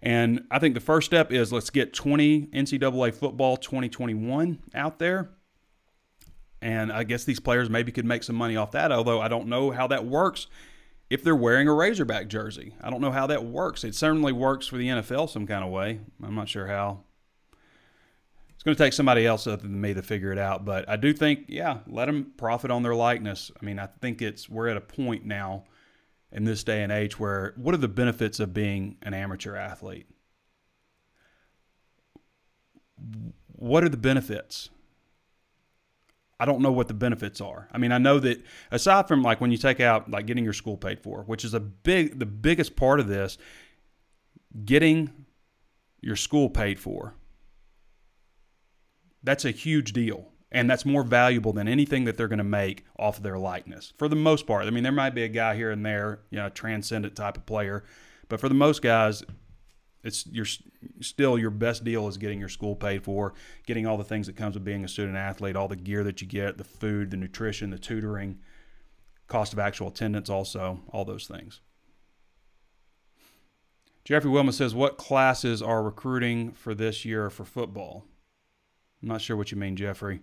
And 0.02 0.46
I 0.50 0.58
think 0.58 0.74
the 0.74 0.80
first 0.80 1.06
step 1.06 1.32
is 1.32 1.54
let's 1.54 1.70
get 1.70 1.94
20 1.94 2.48
NCAA 2.48 3.14
football 3.14 3.58
2021 3.58 4.60
out 4.74 4.98
there. 4.98 5.30
And 6.66 6.92
I 6.92 7.04
guess 7.04 7.26
these 7.26 7.40
players 7.40 7.70
maybe 7.70 7.92
could 7.92 8.06
make 8.06 8.24
some 8.24 8.36
money 8.36 8.56
off 8.56 8.72
that, 8.72 8.92
although 8.92 9.22
I 9.22 9.28
don't 9.28 9.46
know 9.46 9.70
how 9.70 9.86
that 9.86 10.04
works 10.04 10.48
if 11.12 11.24
they're 11.24 11.36
wearing 11.36 11.68
a 11.68 11.74
Razorback 11.74 12.28
jersey. 12.28 12.74
I 12.82 12.90
don't 12.90 13.02
know 13.02 13.12
how 13.12 13.28
that 13.28 13.46
works. 13.46 13.84
It 13.84 13.94
certainly 13.94 14.34
works 14.34 14.66
for 14.66 14.78
the 14.78 14.88
NFL 14.88 15.30
some 15.30 15.46
kind 15.46 15.64
of 15.64 15.70
way. 15.70 16.00
I'm 16.24 16.34
not 16.34 16.50
sure 16.50 16.66
how. 16.66 17.04
It's 18.56 18.64
going 18.64 18.76
to 18.76 18.84
take 18.84 18.94
somebody 18.94 19.28
else 19.28 19.46
other 19.46 19.62
than 19.62 19.80
me 19.80 19.94
to 19.94 20.02
figure 20.02 20.32
it 20.32 20.40
out. 20.40 20.66
But 20.66 20.90
I 20.90 20.96
do 20.96 21.14
think, 21.14 21.46
yeah, 21.50 21.82
let 21.86 22.08
them 22.08 22.34
profit 22.36 22.72
on 22.72 22.82
their 22.82 22.96
likeness. 22.96 23.52
I 23.62 23.64
mean, 23.64 23.78
I 23.78 23.86
think 23.86 24.24
it's 24.24 24.50
we're 24.50 24.68
at 24.68 24.76
a 24.76 24.82
point 24.82 25.24
now 25.24 25.66
in 26.32 26.46
this 26.46 26.64
day 26.64 26.82
and 26.82 26.92
age 26.92 27.20
where 27.20 27.54
what 27.58 27.76
are 27.76 27.78
the 27.78 27.88
benefits 27.88 28.40
of 28.40 28.56
being 28.56 28.98
an 29.04 29.14
amateur 29.14 29.56
athlete? 29.56 30.08
What 33.52 33.84
are 33.84 33.90
the 33.90 33.98
benefits? 33.98 34.72
I 36.46 36.48
don't 36.48 36.62
know 36.62 36.72
what 36.72 36.88
the 36.88 36.94
benefits 36.94 37.42
are. 37.42 37.68
I 37.72 37.80
mean, 37.80 37.92
I 37.92 37.98
know 37.98 38.20
that 38.20 38.40
aside 38.70 39.08
from 39.08 39.24
like 39.24 39.42
when 39.42 39.52
you 39.52 39.58
take 39.58 39.80
out 39.80 40.12
like 40.12 40.28
getting 40.28 40.44
your 40.44 40.54
school 40.54 40.78
paid 40.78 41.00
for, 41.00 41.24
which 41.24 41.44
is 41.44 41.56
a 41.56 41.60
big 41.60 42.20
the 42.20 42.28
biggest 42.28 42.76
part 42.76 43.00
of 43.00 43.08
this, 43.08 43.40
getting 44.64 45.26
your 46.02 46.16
school 46.16 46.52
paid 46.52 46.80
for. 46.80 47.16
That's 49.24 49.44
a 49.44 49.50
huge 49.50 49.92
deal. 49.92 50.28
And 50.52 50.70
that's 50.70 50.86
more 50.86 51.02
valuable 51.02 51.52
than 51.52 51.68
anything 51.68 52.04
that 52.06 52.16
they're 52.16 52.28
going 52.28 52.38
to 52.38 52.44
make 52.44 52.86
off 53.00 53.18
of 53.18 53.24
their 53.24 53.40
likeness. 53.40 53.92
For 53.98 54.08
the 54.08 54.16
most 54.16 54.46
part. 54.46 54.68
I 54.68 54.70
mean, 54.70 54.84
there 54.84 54.92
might 54.92 55.16
be 55.16 55.24
a 55.24 55.28
guy 55.28 55.56
here 55.56 55.72
and 55.72 55.84
there, 55.84 56.20
you 56.30 56.38
know, 56.38 56.50
transcendent 56.50 57.16
type 57.16 57.38
of 57.38 57.48
player, 57.48 57.86
but 58.30 58.40
for 58.40 58.50
the 58.50 58.54
most 58.56 58.84
guys, 58.84 59.24
it's 60.06 60.28
your 60.28 60.46
still 61.02 61.38
your 61.38 61.50
best 61.50 61.84
deal 61.84 62.08
is 62.08 62.18
getting 62.18 62.40
your 62.40 62.48
school 62.48 62.76
paid 62.76 63.04
for, 63.04 63.34
getting 63.66 63.88
all 63.88 63.98
the 63.98 64.04
things 64.04 64.28
that 64.28 64.38
comes 64.38 64.54
with 64.54 64.64
being 64.64 64.86
a 64.86 64.88
student 64.88 65.18
athlete, 65.18 65.56
all 65.56 65.68
the 65.68 65.76
gear 65.76 66.04
that 66.04 66.22
you 66.22 66.28
get, 66.28 66.58
the 66.58 66.64
food, 66.64 67.10
the 67.10 67.18
nutrition, 67.18 67.72
the 67.72 67.80
tutoring, 67.80 68.40
cost 69.28 69.52
of 69.52 69.60
actual 69.60 69.88
attendance, 69.88 70.30
also 70.30 70.80
all 70.90 71.04
those 71.04 71.28
things. 71.28 71.60
Jeffrey 74.04 74.30
Wilma 74.30 74.54
says, 74.54 74.76
"What 74.76 74.98
classes 74.98 75.64
are 75.64 75.82
recruiting 75.82 76.52
for 76.52 76.76
this 76.76 77.04
year 77.04 77.32
for 77.32 77.44
football?" 77.44 78.06
I'm 79.02 79.10
not 79.10 79.22
sure 79.22 79.36
what 79.36 79.52
you 79.52 79.58
mean, 79.58 79.76
Jeffrey. 79.76 80.22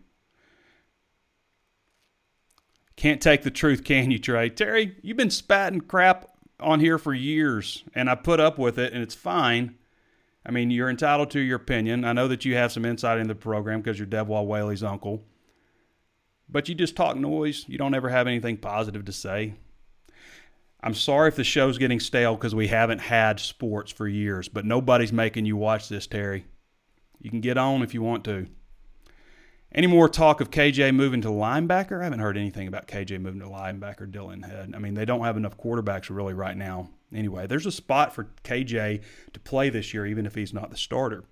Can't 2.94 3.20
take 3.20 3.42
the 3.42 3.50
truth, 3.50 3.82
can 3.82 4.12
you, 4.12 4.20
Trey? 4.20 4.48
Terry, 4.50 4.96
you've 5.02 5.16
been 5.16 5.30
spatting 5.30 5.80
crap 5.80 6.28
on 6.62 6.80
here 6.80 6.98
for 6.98 7.14
years, 7.14 7.84
and 7.94 8.08
I 8.08 8.14
put 8.14 8.40
up 8.40 8.58
with 8.58 8.78
it, 8.78 8.92
and 8.92 9.02
it's 9.02 9.14
fine. 9.14 9.76
I 10.44 10.50
mean, 10.50 10.70
you're 10.70 10.90
entitled 10.90 11.30
to 11.32 11.40
your 11.40 11.56
opinion. 11.56 12.04
I 12.04 12.12
know 12.12 12.28
that 12.28 12.44
you 12.44 12.56
have 12.56 12.72
some 12.72 12.84
insight 12.84 13.18
into 13.18 13.34
the 13.34 13.40
program 13.40 13.80
because 13.80 13.98
you're 13.98 14.08
Devwah 14.08 14.44
Whaley's 14.44 14.82
uncle. 14.82 15.22
But 16.48 16.68
you 16.68 16.74
just 16.74 16.96
talk 16.96 17.16
noise. 17.16 17.64
You 17.68 17.78
don't 17.78 17.94
ever 17.94 18.08
have 18.08 18.26
anything 18.26 18.56
positive 18.56 19.04
to 19.04 19.12
say. 19.12 19.54
I'm 20.82 20.94
sorry 20.94 21.28
if 21.28 21.36
the 21.36 21.44
show's 21.44 21.78
getting 21.78 22.00
stale 22.00 22.34
because 22.34 22.54
we 22.54 22.66
haven't 22.66 22.98
had 22.98 23.38
sports 23.38 23.92
for 23.92 24.08
years, 24.08 24.48
but 24.48 24.64
nobody's 24.64 25.12
making 25.12 25.46
you 25.46 25.56
watch 25.56 25.88
this, 25.88 26.08
Terry. 26.08 26.44
You 27.20 27.30
can 27.30 27.40
get 27.40 27.56
on 27.56 27.82
if 27.82 27.94
you 27.94 28.02
want 28.02 28.24
to. 28.24 28.48
Any 29.74 29.86
more 29.86 30.08
talk 30.08 30.40
of 30.40 30.50
KJ 30.50 30.94
moving 30.94 31.22
to 31.22 31.28
linebacker? 31.28 32.00
I 32.00 32.04
haven't 32.04 32.18
heard 32.18 32.36
anything 32.36 32.68
about 32.68 32.86
KJ 32.86 33.20
moving 33.20 33.40
to 33.40 33.46
linebacker, 33.46 34.10
Dylan 34.10 34.44
Head. 34.44 34.72
I 34.74 34.78
mean, 34.78 34.94
they 34.94 35.06
don't 35.06 35.24
have 35.24 35.38
enough 35.38 35.56
quarterbacks 35.56 36.14
really 36.14 36.34
right 36.34 36.56
now. 36.56 36.90
Anyway, 37.14 37.46
there's 37.46 37.66
a 37.66 37.72
spot 37.72 38.14
for 38.14 38.30
KJ 38.44 39.02
to 39.32 39.40
play 39.40 39.70
this 39.70 39.94
year, 39.94 40.06
even 40.06 40.26
if 40.26 40.34
he's 40.34 40.52
not 40.52 40.70
the 40.70 40.76
starter. 40.76 41.24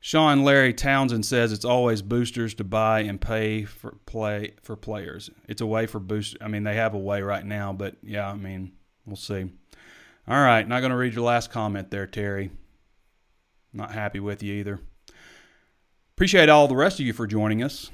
Sean 0.00 0.42
Larry 0.42 0.72
Townsend 0.72 1.24
says 1.24 1.52
it's 1.52 1.64
always 1.64 2.02
boosters 2.02 2.54
to 2.54 2.64
buy 2.64 3.00
and 3.00 3.20
pay 3.20 3.64
for 3.64 3.92
play 4.04 4.54
for 4.60 4.74
players. 4.74 5.30
It's 5.46 5.60
a 5.60 5.66
way 5.66 5.86
for 5.86 6.00
boost. 6.00 6.36
I 6.40 6.48
mean, 6.48 6.64
they 6.64 6.74
have 6.74 6.94
a 6.94 6.98
way 6.98 7.22
right 7.22 7.44
now, 7.44 7.72
but 7.72 7.96
yeah, 8.02 8.28
I 8.28 8.34
mean, 8.34 8.72
we'll 9.06 9.16
see. 9.16 9.50
All 10.26 10.42
right, 10.42 10.66
not 10.66 10.80
going 10.80 10.90
to 10.90 10.96
read 10.96 11.14
your 11.14 11.24
last 11.24 11.52
comment 11.52 11.90
there, 11.90 12.06
Terry. 12.06 12.50
Not 13.72 13.92
happy 13.92 14.18
with 14.18 14.42
you 14.42 14.54
either. 14.54 14.80
Appreciate 16.16 16.48
all 16.48 16.68
the 16.68 16.76
rest 16.76 17.00
of 17.00 17.06
you 17.06 17.12
for 17.12 17.26
joining 17.26 17.62
us. 17.62 17.90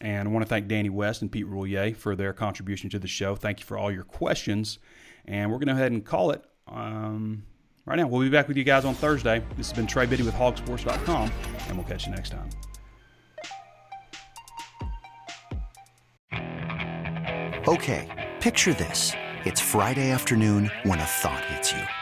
And 0.00 0.28
I 0.28 0.30
want 0.30 0.44
to 0.44 0.48
thank 0.48 0.66
Danny 0.66 0.90
West 0.90 1.22
and 1.22 1.30
Pete 1.30 1.46
Roulier 1.46 1.96
for 1.96 2.16
their 2.16 2.32
contribution 2.32 2.90
to 2.90 2.98
the 2.98 3.08
show. 3.08 3.36
Thank 3.36 3.60
you 3.60 3.66
for 3.66 3.78
all 3.78 3.90
your 3.90 4.02
questions. 4.02 4.78
And 5.24 5.50
we're 5.50 5.58
going 5.58 5.68
to 5.68 5.74
go 5.74 5.78
ahead 5.78 5.92
and 5.92 6.04
call 6.04 6.32
it 6.32 6.44
um, 6.66 7.44
right 7.86 7.96
now. 7.96 8.08
We'll 8.08 8.20
be 8.20 8.28
back 8.28 8.48
with 8.48 8.56
you 8.56 8.64
guys 8.64 8.84
on 8.84 8.94
Thursday. 8.94 9.44
This 9.56 9.70
has 9.70 9.76
been 9.76 9.86
Trey 9.86 10.06
Biddy 10.06 10.24
with 10.24 10.34
hawgsports.com, 10.34 11.30
and 11.68 11.76
we'll 11.76 11.86
catch 11.86 12.06
you 12.06 12.12
next 12.12 12.30
time. 12.30 12.50
Okay, 17.68 18.32
picture 18.40 18.74
this. 18.74 19.12
It's 19.44 19.60
Friday 19.60 20.10
afternoon 20.10 20.70
when 20.82 20.98
a 20.98 21.04
thought 21.04 21.44
hits 21.44 21.72
you. 21.72 22.01